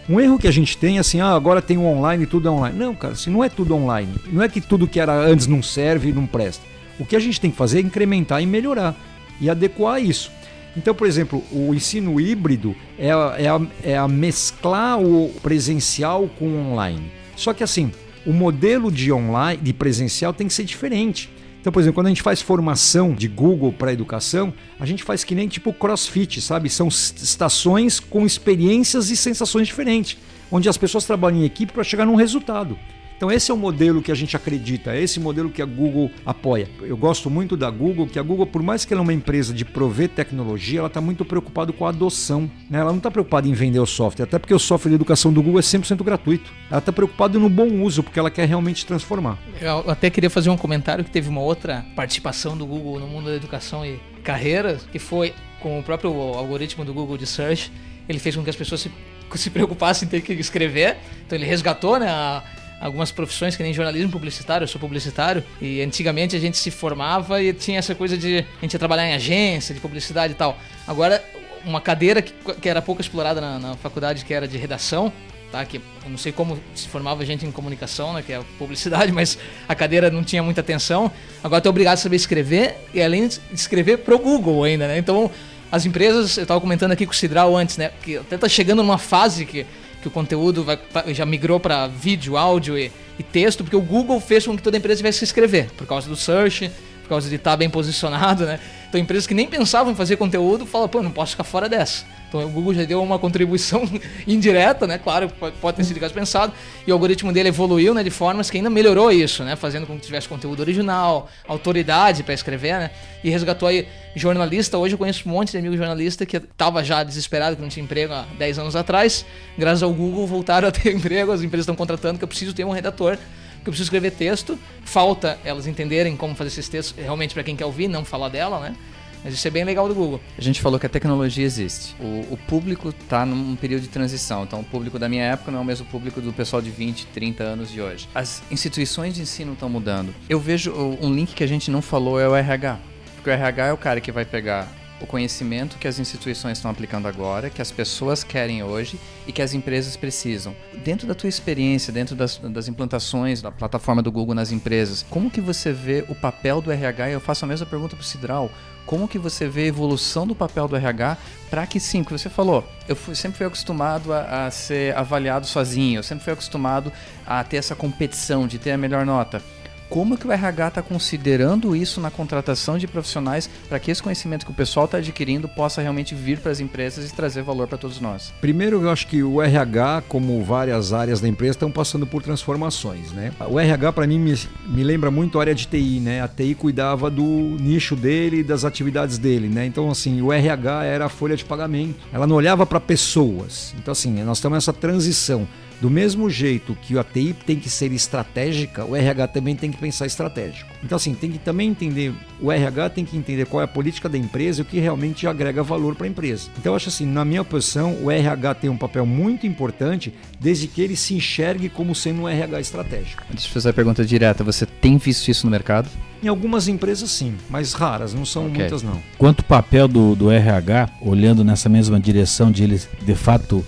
Um 0.10 0.19
erro 0.19 0.39
que 0.39 0.47
a 0.47 0.51
gente 0.51 0.78
tem 0.78 0.97
é 0.97 0.99
assim, 0.99 1.19
ah, 1.19 1.34
agora 1.34 1.62
tem 1.62 1.78
o 1.78 1.84
online 1.84 2.23
e 2.23 2.28
tudo 2.28 2.47
é 2.47 2.51
online. 2.51 2.78
Não, 2.78 2.95
cara, 2.95 3.13
assim, 3.13 3.30
não 3.30 3.43
é 3.43 3.49
tudo 3.49 3.75
online. 3.75 4.13
Não 4.32 4.41
é 4.41 4.49
que 4.49 4.62
tudo 4.62 4.88
que 4.88 4.99
era 4.99 5.13
antes 5.13 5.45
não 5.45 5.62
serve 5.62 6.10
e 6.10 6.13
não 6.13 6.25
presta. 6.25 6.63
O 6.99 7.06
que 7.06 7.15
a 7.15 7.19
gente 7.19 7.39
tem 7.39 7.51
que 7.51 7.58
fazer 7.58 7.80
é 7.80 7.82
incrementar 7.82 8.41
e 8.41 8.45
melhorar 8.45 8.95
e 9.39 9.49
adequar 9.49 10.01
isso. 10.01 10.32
Então, 10.77 10.93
por 10.93 11.07
exemplo, 11.07 11.43
o 11.51 11.73
ensino 11.73 12.19
híbrido 12.19 12.75
é, 12.99 13.07
é, 13.07 13.47
a, 13.47 13.61
é 13.83 13.97
a 13.97 14.07
mesclar 14.07 14.99
o 14.99 15.29
presencial 15.41 16.29
com 16.38 16.47
o 16.47 16.71
online. 16.71 17.11
Só 17.35 17.53
que 17.53 17.63
assim, 17.63 17.91
o 18.25 18.33
modelo 18.33 18.91
de 18.91 19.11
online, 19.11 19.61
de 19.61 19.73
presencial 19.73 20.33
tem 20.33 20.47
que 20.47 20.53
ser 20.53 20.63
diferente. 20.63 21.29
Então, 21.61 21.71
por 21.71 21.79
exemplo, 21.79 21.95
quando 21.95 22.07
a 22.07 22.09
gente 22.09 22.21
faz 22.21 22.41
formação 22.41 23.13
de 23.13 23.27
Google 23.27 23.73
para 23.73 23.91
educação, 23.91 24.53
a 24.79 24.85
gente 24.85 25.03
faz 25.03 25.23
que 25.23 25.33
nem 25.33 25.47
tipo 25.47 25.73
CrossFit, 25.73 26.39
sabe? 26.39 26.69
São 26.69 26.88
estações 26.88 27.99
com 27.99 28.25
experiências 28.25 29.09
e 29.09 29.17
sensações 29.17 29.67
diferentes, 29.67 30.17
onde 30.51 30.69
as 30.69 30.77
pessoas 30.77 31.05
trabalham 31.05 31.39
em 31.39 31.43
equipe 31.43 31.73
para 31.73 31.83
chegar 31.83 32.05
num 32.05 32.15
resultado. 32.15 32.77
Então 33.17 33.32
esse 33.32 33.49
é 33.49 33.54
o 33.54 33.58
modelo 33.58 34.01
que 34.01 34.12
a 34.12 34.15
gente 34.15 34.36
acredita, 34.36 34.93
é 34.93 35.01
esse 35.01 35.19
modelo 35.19 35.49
que 35.49 35.62
a 35.62 35.65
Google 35.65 36.12
apoia. 36.25 36.67
Eu 36.82 36.97
gosto 36.97 37.30
muito 37.30 37.56
da 37.56 37.69
Google, 37.69 38.08
que 38.08 38.19
a 38.19 38.21
Google, 38.21 38.45
por 38.45 38.62
mais 38.62 38.84
que 38.84 38.93
ela 38.93 39.01
é 39.01 39.04
uma 39.04 39.13
empresa 39.13 39.54
de 39.54 39.63
prover 39.63 40.10
tecnologia, 40.10 40.80
ela 40.80 40.88
está 40.88 40.99
muito 40.99 41.23
preocupada 41.23 41.71
com 41.71 41.86
a 41.86 41.89
adoção. 41.89 42.49
Né? 42.69 42.80
Ela 42.80 42.89
não 42.89 42.97
está 42.97 43.10
preocupada 43.10 43.47
em 43.47 43.54
vender 43.54 43.80
o 43.80 43.86
software, 43.86 44.25
até 44.25 44.38
porque 44.38 44.54
o 44.54 44.60
software 44.60 44.89
de 44.89 44.95
educação 44.95 45.32
do 45.32 45.41
Google 45.41 45.60
é 45.60 45.63
100% 45.63 46.04
gratuito. 46.04 46.51
Ela 46.69 46.80
está 46.80 46.91
preocupada 46.91 47.39
no 47.39 47.49
bom 47.49 47.67
uso, 47.82 48.04
porque 48.04 48.19
ela 48.19 48.30
quer 48.30 48.47
realmente 48.47 48.86
transformar. 48.86 49.38
Eu 49.62 49.89
até 49.89 50.10
queria 50.10 50.30
fazer 50.30 50.49
um 50.49 50.58
comentário 50.58 51.04
que 51.04 51.12
teve 51.12 51.30
uma 51.30 51.41
outra 51.41 51.86
participação 51.95 52.58
do 52.58 52.65
Google 52.65 52.99
no 52.99 53.08
mundo 53.08 53.30
da 53.30 53.36
educação 53.36 53.86
e 53.86 53.99
carreira, 54.23 54.78
que 54.91 54.99
foi 54.99 55.34
com 55.62 55.80
o 55.80 55.84
próprio 55.84 56.12
algoritmo 56.12 56.84
do 56.84 56.93
Google 56.93 57.17
de 57.17 57.25
Search. 57.25 57.71
Ele 58.10 58.19
fez 58.19 58.36
com 58.36 58.43
que 58.43 58.49
as 58.49 58.56
pessoas 58.56 58.82
se, 58.82 58.91
se 59.36 59.49
preocupassem 59.49 60.06
em 60.06 60.10
ter 60.10 60.21
que 60.21 60.34
escrever. 60.34 60.97
Então 61.25 61.38
ele 61.38 61.45
resgatou 61.45 61.97
né, 61.97 62.10
a 62.10 62.43
algumas 62.79 63.11
profissões 63.11 63.55
que 63.55 63.63
nem 63.63 63.73
jornalismo 63.73 64.11
publicitário, 64.11 64.63
eu 64.63 64.67
sou 64.67 64.79
publicitário, 64.79 65.43
e 65.61 65.81
antigamente 65.81 66.35
a 66.35 66.39
gente 66.39 66.57
se 66.57 66.71
formava 66.71 67.41
e 67.41 67.53
tinha 67.53 67.79
essa 67.79 67.95
coisa 67.95 68.17
de 68.17 68.39
a 68.39 68.61
gente 68.61 68.73
ia 68.73 68.79
trabalhar 68.79 69.07
em 69.07 69.13
agência 69.13 69.73
de 69.73 69.81
publicidade 69.81 70.33
e 70.33 70.35
tal. 70.35 70.57
Agora, 70.88 71.23
uma 71.65 71.81
cadeira 71.81 72.21
que, 72.21 72.33
que 72.61 72.69
era 72.69 72.81
pouco 72.81 73.01
explorada 73.01 73.41
na, 73.41 73.59
na 73.59 73.75
faculdade, 73.75 74.23
que 74.23 74.33
era 74.33 74.47
de 74.47 74.57
redação, 74.57 75.11
tá? 75.51 75.65
Que 75.65 75.77
eu 75.77 76.09
não 76.09 76.17
sei 76.17 76.31
como 76.31 76.59
se 76.73 76.88
formava 76.88 77.25
gente 77.25 77.45
em 77.45 77.51
comunicação, 77.51 78.13
né? 78.13 78.21
Que 78.21 78.33
é 78.33 78.41
publicidade, 78.57 79.11
mas 79.13 79.38
a 79.67 79.73
cadeira 79.73 80.09
não 80.09 80.23
tinha 80.23 80.43
muita 80.43 80.61
atenção. 80.61 81.11
Agora 81.43 81.61
tô 81.61 81.69
obrigado 81.69 81.95
a 81.95 81.97
saber 81.97 82.17
escrever 82.17 82.75
e 82.93 83.01
além 83.01 83.27
de 83.27 83.39
escrever 83.53 83.99
pro 83.99 84.19
Google 84.19 84.63
ainda, 84.63 84.88
né? 84.88 84.97
Então, 84.97 85.31
as 85.71 85.85
empresas, 85.85 86.38
eu 86.38 86.43
estava 86.43 86.61
comentando 86.61 86.91
aqui 86.91 87.05
com 87.05 87.11
o 87.11 87.15
Cidral 87.15 87.55
antes, 87.55 87.77
né? 87.77 87.91
Que 88.03 88.17
até 88.17 88.38
tá 88.38 88.47
chegando 88.47 88.83
numa 88.83 88.97
fase 88.97 89.45
que 89.45 89.65
que 90.06 90.08
o 90.08 90.12
conteúdo 90.12 90.63
vai, 90.63 90.80
já 91.10 91.26
migrou 91.26 91.60
para 91.60 91.88
vídeo, 91.88 92.38
áudio 92.38 92.78
e, 92.78 92.91
e, 93.18 93.24
texto, 93.24 93.63
porque 93.63 93.76
o 93.76 93.82
Google 93.82 94.20
fez 94.20 94.46
com 94.46 94.56
que 94.56 94.62
toda 94.62 94.78
empresa 94.78 94.98
tivesse 94.98 95.20
que 95.20 95.26
escrever, 95.26 95.72
por 95.72 95.88
causa 95.88 96.08
do 96.08 96.15
search, 96.15 96.70
por 97.02 97.10
causa 97.10 97.28
de 97.28 97.36
estar 97.36 97.58
bem 97.58 97.70
posicionado, 97.70 98.46
né? 98.46 98.60
Então 98.95 99.03
empresas 99.03 99.27
que 99.27 99.34
nem 99.34 99.45
pensavam 99.45 99.91
em 99.91 99.95
fazer 99.95 100.15
conteúdo 100.15 100.65
falam, 100.65 100.88
pô, 100.88 101.03
não 101.03 101.12
posso 101.12 101.31
ficar 101.31 101.43
fora 101.43 101.67
dessa. 101.67 102.05
Então 102.29 102.45
o 102.45 102.49
Google 102.49 102.73
já 102.73 102.86
deu 102.86 103.03
uma 103.03 103.19
contribuição 103.19 103.84
indireta, 104.25 104.88
né? 104.88 104.97
Claro, 104.97 105.29
pode 105.60 105.75
ter 105.75 105.84
sido 105.84 105.99
caso 105.99 106.13
pensado. 106.13 106.53
E 106.88 106.91
o 106.91 106.93
algoritmo 106.93 107.34
dele 107.34 107.49
evoluiu, 107.49 107.93
né? 107.93 108.03
De 108.03 108.10
formas 108.10 108.49
que 108.49 108.55
ainda 108.55 108.69
melhorou 108.69 109.12
isso, 109.12 109.43
né? 109.43 109.58
Fazendo 109.58 109.86
com 109.86 109.99
que 109.99 110.05
tivesse 110.05 110.29
conteúdo 110.29 110.62
original, 110.62 111.29
autoridade 111.45 112.23
para 112.23 112.34
escrever, 112.34 112.79
né? 112.79 112.91
E 113.21 113.29
resgatou 113.29 113.67
aí 113.67 113.86
jornalista. 114.15 114.77
Hoje 114.77 114.93
eu 114.93 114.97
conheço 114.97 115.27
um 115.27 115.31
monte 115.34 115.51
de 115.51 115.58
amigo 115.58 115.75
jornalista 115.75 116.25
que 116.25 116.38
estava 116.38 116.81
já 116.81 117.03
desesperado, 117.03 117.58
que 117.58 117.62
não 117.62 117.67
tinha 117.67 117.84
emprego 117.84 118.13
há 118.13 118.25
10 118.39 118.60
anos 118.60 118.77
atrás. 118.77 119.25
Graças 119.58 119.84
ao 119.84 119.93
Google 119.93 120.25
voltaram 120.25 120.69
a 120.69 120.71
ter 120.71 120.89
emprego, 120.95 121.34
as 121.34 121.41
empresas 121.41 121.63
estão 121.63 121.75
contratando 121.75 122.17
que 122.17 122.23
eu 122.23 122.29
preciso 122.29 122.53
ter 122.53 122.63
um 122.63 122.71
redator 122.71 123.17
que 123.65 123.69
eu 123.69 123.73
preciso 123.73 123.88
escrever 123.88 124.12
texto. 124.12 124.58
Falta 124.84 125.39
elas 125.43 125.65
entenderem 125.65 126.15
como 126.15 126.36
fazer 126.36 126.49
esses 126.49 126.69
textos 126.69 126.95
realmente 126.97 127.34
para 127.34 127.43
quem 127.43 127.56
quer 127.56 127.65
ouvir, 127.65 127.88
não 127.88 128.06
falar 128.06 128.30
dela, 128.30 128.60
né? 128.60 128.75
Mas 129.23 129.34
isso 129.34 129.47
é 129.47 129.49
bem 129.49 129.63
legal 129.63 129.88
do 129.88 129.95
Google. 129.95 130.21
A 130.38 130.41
gente 130.41 130.62
falou 130.62 130.80
que 130.80 130.86
a 130.86 130.89
tecnologia 130.89 131.43
existe. 131.43 131.95
O, 131.99 132.34
o 132.34 132.38
público 132.47 132.89
está 132.89 133.25
num 133.25 133.56
período 133.56 133.82
de 133.82 133.88
transição. 133.88 134.43
Então, 134.43 134.60
o 134.60 134.63
público 134.63 134.99
da 134.99 135.10
minha 135.10 135.23
época 135.23 135.51
não 135.51 135.58
é 135.58 135.62
o 135.63 135.65
mesmo 135.65 135.88
público 135.88 136.21
do 136.21 136.32
pessoal 136.32 136.62
de 136.62 136.69
20, 136.69 137.08
30 137.08 137.43
anos 137.43 137.71
de 137.71 137.82
hoje. 137.82 138.08
As 138.13 138.43
instituições 138.51 139.15
de 139.15 139.23
ensino 139.23 139.54
estão 139.54 139.67
mudando. 139.67 140.13
Eu 140.30 140.39
vejo 140.39 140.71
um 141.01 141.12
link 141.12 141.34
que 141.34 141.43
a 141.43 141.47
gente 141.47 141.71
não 141.71 141.82
falou 141.82 142.19
é 142.19 142.30
o 142.30 142.36
RH. 142.36 142.78
Porque 143.15 143.32
o 143.32 143.34
RH 143.34 143.65
é 143.65 143.73
o 143.73 143.78
cara 143.78 143.99
que 143.99 144.12
vai 144.12 144.25
pegar 144.25 144.71
o 144.99 145.05
conhecimento 145.05 145.77
que 145.77 145.88
as 145.88 145.99
instituições 145.99 146.58
estão 146.58 146.71
aplicando 146.71 147.08
agora, 147.08 147.49
que 147.49 147.62
as 147.62 147.71
pessoas 147.71 148.23
querem 148.23 148.63
hoje 148.63 148.99
e 149.27 149.31
que 149.31 149.41
as 149.41 149.53
empresas 149.53 149.95
precisam. 149.95 150.55
Dentro 150.84 151.08
da 151.08 151.13
tua 151.13 151.29
experiência, 151.29 151.91
dentro 151.91 152.15
das, 152.15 152.38
das 152.38 152.67
implantações 152.67 153.41
da 153.41 153.51
plataforma 153.51 154.01
do 154.01 154.12
Google 154.12 154.36
nas 154.36 154.51
empresas, 154.51 155.05
como 155.10 155.29
que 155.29 155.41
você 155.41 155.71
vê 155.71 156.05
o 156.08 156.15
papel 156.15 156.62
do 156.62 156.71
RH? 156.71 157.10
Eu 157.10 157.19
faço 157.19 157.45
a 157.45 157.47
mesma 157.47 157.65
pergunta 157.65 157.95
para 157.95 158.03
o 158.03 158.05
Cidral. 158.05 158.49
Como 158.86 159.08
que 159.08 159.17
você 159.17 159.47
vê 159.47 159.63
a 159.63 159.67
evolução 159.67 160.27
do 160.27 160.36
papel 160.36 160.67
do 160.67 160.75
RH 160.75 161.17
para 161.49 161.65
que 161.65 161.79
sim, 161.79 162.03
que 162.03 162.12
você 162.12 162.29
falou, 162.29 162.63
eu 162.88 162.95
fui, 162.95 163.15
sempre 163.15 163.38
fui 163.38 163.47
acostumado 163.47 164.13
a, 164.13 164.45
a 164.45 164.51
ser 164.51 164.95
avaliado 164.95 165.47
sozinho, 165.47 165.99
eu 165.99 166.03
sempre 166.03 166.23
fui 166.23 166.34
acostumado 166.34 166.91
a 167.25 167.43
ter 167.43 167.58
essa 167.58 167.75
competição, 167.75 168.47
de 168.47 168.60
ter 168.60 168.71
a 168.71 168.77
melhor 168.77 169.03
nota 169.03 169.41
como 169.89 170.17
que 170.17 170.28
o 170.28 170.32
RH 170.32 170.67
está 170.67 170.82
considerando 170.82 171.76
isso 171.76 172.02
na 172.02 172.10
contratação 172.10 172.78
de 172.78 172.88
profissionais 172.88 173.50
para 173.67 173.80
que 173.80 173.91
esse 173.91 174.02
conhecimento 174.02 174.45
que 174.45 174.52
o 174.52 174.56
pessoal 174.56 174.86
está 174.86 174.98
adquirindo 174.98 175.48
possa 175.48 175.82
realmente 175.82 176.15
vir 176.15 176.39
para 176.39 176.52
as 176.52 176.60
empresas 176.60 177.10
e 177.10 177.13
trazer 177.13 177.41
valor 177.43 177.67
para 177.67 177.78
todos 177.78 178.00
nós? 178.00 178.34
Primeiro, 178.41 178.82
eu 178.82 178.89
acho 178.89 179.08
que 179.08 179.24
o 179.24 179.41
RH, 179.41 180.04
como 180.08 180.43
várias 180.43 180.93
áreas 180.93 181.21
da 181.21 181.28
empresa, 181.28 181.52
estão 181.52 181.71
passando 181.71 182.06
por 182.06 182.21
transformações, 182.21 183.12
né? 183.12 183.32
O 183.48 183.60
RH, 183.60 183.93
para 183.93 184.08
mim, 184.08 184.19
me, 184.19 184.38
me 184.67 184.84
lembra 184.84 185.12
muito 185.12 185.38
a 185.38 185.41
área 185.41 185.56
de 185.56 185.67
TI, 185.67 186.00
né? 186.00 186.21
A 186.21 186.28
TI 186.28 186.56
cuidava 186.56 187.10
do 187.10 187.24
nicho 187.24 187.95
dele 187.95 188.43
das 188.43 188.65
atividades 188.65 189.17
dele, 189.17 189.48
né? 189.48 189.65
Então, 189.65 189.89
assim, 189.89 190.21
o 190.21 190.32
RH 190.32 190.84
era 190.84 191.06
a 191.06 191.10
folha 191.10 191.36
de 191.36 191.45
pagamento. 191.45 191.95
Ela 192.12 192.28
não 192.28 192.36
olhava 192.36 192.65
para 192.65 192.80
pessoas. 192.80 193.74
Então, 193.78 193.91
assim, 193.91 194.12
nós 194.24 194.38
estamos 194.38 194.56
nessa 194.58 194.74
transição. 194.74 195.48
Do 195.81 195.89
mesmo 195.89 196.29
jeito 196.29 196.75
que 196.81 196.97
a 196.97 197.03
TI 197.03 197.35
tem 197.45 197.57
que 197.59 197.69
ser 197.69 197.91
estratégica, 197.91 198.85
o 198.85 198.95
RH 198.95 199.27
também 199.27 199.55
tem 199.55 199.71
que 199.71 199.77
pensar 199.77 200.05
estratégico. 200.05 200.69
Então, 200.83 200.95
assim, 200.95 201.13
tem 201.13 201.31
que 201.31 201.38
também 201.38 201.69
entender, 201.69 202.13
o 202.41 202.51
RH 202.51 202.89
tem 202.91 203.05
que 203.05 203.17
entender 203.17 203.45
qual 203.45 203.61
é 203.61 203.65
a 203.65 203.67
política 203.67 204.07
da 204.07 204.17
empresa 204.17 204.61
e 204.61 204.63
o 204.63 204.65
que 204.65 204.79
realmente 204.79 205.27
agrega 205.27 205.61
valor 205.63 205.95
para 205.95 206.05
a 206.05 206.09
empresa. 206.09 206.49
Então, 206.57 206.71
eu 206.71 206.75
acho 206.75 206.89
assim, 206.89 207.05
na 207.05 207.25
minha 207.25 207.43
posição, 207.43 207.95
o 208.01 208.09
RH 208.09 208.55
tem 208.55 208.69
um 208.69 208.77
papel 208.77 209.05
muito 209.05 209.45
importante 209.45 210.13
desde 210.39 210.67
que 210.67 210.81
ele 210.81 210.95
se 210.95 211.13
enxergue 211.15 211.69
como 211.69 211.93
sendo 211.93 212.21
um 212.21 212.29
RH 212.29 212.59
estratégico. 212.61 213.23
Deixa 213.29 213.47
eu 213.47 213.51
fazer 213.51 213.69
a 213.69 213.73
pergunta 213.73 214.05
direta. 214.05 214.43
Você 214.43 214.65
tem 214.65 214.97
visto 214.97 215.27
isso 215.29 215.45
no 215.45 215.51
mercado? 215.51 215.89
Em 216.23 216.27
algumas 216.27 216.67
empresas, 216.67 217.11
sim, 217.11 217.35
mas 217.49 217.73
raras, 217.73 218.13
não 218.13 218.25
são 218.25 218.45
Ok. 218.47 218.57
muitas, 218.59 218.81
não. 218.81 219.01
Quanto 219.17 219.41
o 219.41 219.45
papel 219.45 219.88
do, 219.88 220.15
do 220.15 220.31
RH, 220.31 220.89
olhando 221.01 221.43
nessa 221.43 221.67
mesma 221.69 221.99
direção 221.99 222.51
de 222.51 222.63
eles, 222.63 222.88
de 223.01 223.15
fato, 223.15 223.65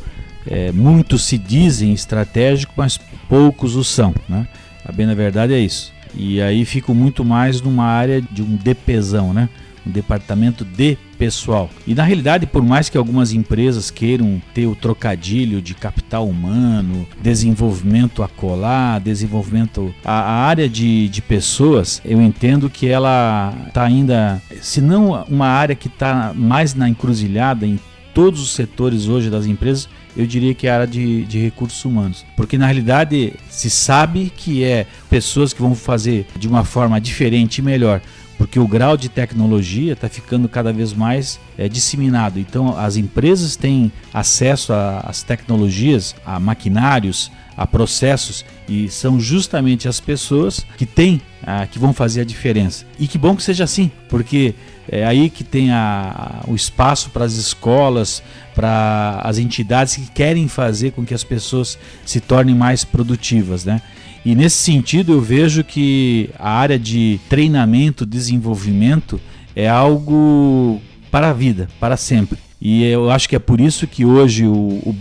é, 0.49 0.71
muitos 0.71 1.23
se 1.23 1.37
dizem 1.37 1.93
estratégicos, 1.93 2.75
mas 2.75 2.99
poucos 3.27 3.75
o 3.75 3.83
são, 3.83 4.13
né? 4.27 4.47
A 4.85 4.91
bem 4.91 5.05
na 5.05 5.13
verdade 5.13 5.53
é 5.53 5.59
isso. 5.59 5.93
E 6.15 6.41
aí 6.41 6.65
fico 6.65 6.93
muito 6.93 7.23
mais 7.23 7.61
numa 7.61 7.85
área 7.85 8.21
de 8.21 8.41
um 8.41 8.55
DPzão, 8.55 9.33
né? 9.33 9.49
Um 9.85 9.91
departamento 9.91 10.65
de 10.65 10.97
pessoal. 11.17 11.69
E 11.85 11.95
na 11.95 12.03
realidade, 12.03 12.45
por 12.45 12.63
mais 12.63 12.89
que 12.89 12.97
algumas 12.97 13.31
empresas 13.31 13.89
queiram 13.89 14.41
ter 14.53 14.67
o 14.67 14.75
trocadilho 14.75 15.61
de 15.61 15.73
capital 15.73 16.27
humano, 16.27 17.07
desenvolvimento 17.21 18.21
a 18.21 18.27
colar, 18.27 18.99
desenvolvimento. 18.99 19.93
A, 20.03 20.19
a 20.19 20.45
área 20.45 20.67
de, 20.67 21.07
de 21.09 21.21
pessoas, 21.21 22.01
eu 22.03 22.21
entendo 22.21 22.69
que 22.69 22.87
ela 22.87 23.53
está 23.67 23.83
ainda, 23.83 24.41
se 24.61 24.81
não 24.81 25.23
uma 25.23 25.47
área 25.47 25.75
que 25.75 25.87
está 25.87 26.33
mais 26.35 26.73
na 26.73 26.89
encruzilhada 26.89 27.65
em 27.65 27.79
todos 28.13 28.41
os 28.41 28.51
setores 28.51 29.07
hoje 29.07 29.29
das 29.29 29.45
empresas, 29.45 29.87
eu 30.17 30.25
diria 30.25 30.55
que 30.55 30.65
é 30.65 30.71
a 30.71 30.73
área 30.73 30.87
de, 30.87 31.23
de 31.25 31.39
recursos 31.39 31.85
humanos. 31.85 32.25
Porque 32.35 32.57
na 32.57 32.65
realidade 32.65 33.33
se 33.49 33.69
sabe 33.69 34.31
que 34.35 34.63
é 34.63 34.87
pessoas 35.09 35.53
que 35.53 35.61
vão 35.61 35.75
fazer 35.75 36.25
de 36.35 36.47
uma 36.47 36.65
forma 36.65 36.99
diferente 36.99 37.59
e 37.59 37.61
melhor. 37.61 38.01
Porque 38.35 38.59
o 38.59 38.67
grau 38.67 38.97
de 38.97 39.09
tecnologia 39.09 39.93
está 39.93 40.09
ficando 40.09 40.49
cada 40.49 40.73
vez 40.73 40.91
mais 40.93 41.39
é, 41.57 41.69
disseminado. 41.69 42.39
Então 42.39 42.77
as 42.77 42.97
empresas 42.97 43.55
têm 43.55 43.91
acesso 44.11 44.73
às 44.73 45.21
tecnologias, 45.21 46.15
a 46.25 46.39
maquinários, 46.39 47.31
a 47.55 47.65
processos 47.65 48.45
e 48.69 48.87
são 48.89 49.19
justamente 49.19 49.87
as 49.87 49.99
pessoas 49.99 50.65
que 50.77 50.85
têm, 50.85 51.19
ah, 51.43 51.65
que 51.65 51.79
vão 51.79 51.93
fazer 51.93 52.21
a 52.21 52.25
diferença. 52.25 52.85
E 52.99 53.07
que 53.07 53.17
bom 53.17 53.35
que 53.35 53.41
seja 53.41 53.63
assim, 53.63 53.91
porque 54.07 54.53
é 54.89 55.05
aí 55.05 55.29
que 55.29 55.43
tem 55.43 55.71
a- 55.71 56.43
o 56.47 56.55
espaço 56.55 57.09
para 57.09 57.25
as 57.25 57.33
escolas, 57.33 58.23
para 58.55 59.21
as 59.23 59.37
entidades 59.37 59.95
que 59.95 60.09
querem 60.11 60.47
fazer 60.47 60.91
com 60.91 61.05
que 61.05 61.13
as 61.13 61.23
pessoas 61.23 61.77
se 62.05 62.19
tornem 62.19 62.55
mais 62.55 62.83
produtivas, 62.83 63.65
né? 63.65 63.81
E 64.25 64.35
nesse 64.35 64.57
sentido 64.57 65.13
eu 65.13 65.21
vejo 65.21 65.63
que 65.63 66.29
a 66.37 66.51
área 66.51 66.77
de 66.77 67.19
treinamento, 67.29 68.05
desenvolvimento 68.05 69.19
é 69.55 69.69
algo 69.69 70.81
para 71.11 71.29
a 71.29 71.33
vida, 71.33 71.67
para 71.79 71.95
sempre. 71.95 72.37
E 72.59 72.83
eu 72.83 73.09
acho 73.09 73.29
que 73.29 73.35
é 73.35 73.39
por 73.39 73.61
isso 73.61 73.87
que 73.87 74.03
hoje 74.05 74.45
o, 74.45 74.81
o 74.85 74.95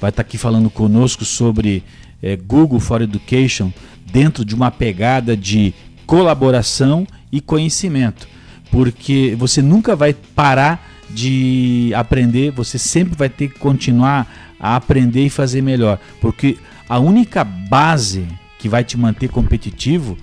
vai 0.00 0.10
estar 0.10 0.22
aqui 0.22 0.36
falando 0.36 0.68
conosco 0.68 1.24
sobre 1.24 1.82
eh, 2.22 2.36
Google 2.36 2.80
for 2.80 3.00
Education 3.02 3.70
dentro 4.12 4.44
de 4.44 4.54
uma 4.54 4.70
pegada 4.70 5.36
de 5.36 5.72
colaboração 6.06 7.06
e 7.30 7.40
conhecimento. 7.40 8.26
Porque 8.70 9.34
você 9.38 9.60
nunca 9.60 9.96
vai 9.96 10.14
parar 10.14 10.88
de 11.08 11.92
aprender, 11.94 12.52
você 12.52 12.78
sempre 12.78 13.16
vai 13.16 13.28
ter 13.28 13.48
que 13.48 13.58
continuar 13.58 14.54
a 14.58 14.76
aprender 14.76 15.24
e 15.24 15.30
fazer 15.30 15.62
melhor. 15.62 15.98
Porque 16.20 16.56
a 16.88 16.98
única 16.98 17.42
base 17.42 18.26
que 18.58 18.68
vai 18.68 18.84
te 18.84 18.96
manter 18.96 19.28
competitivo 19.28 20.16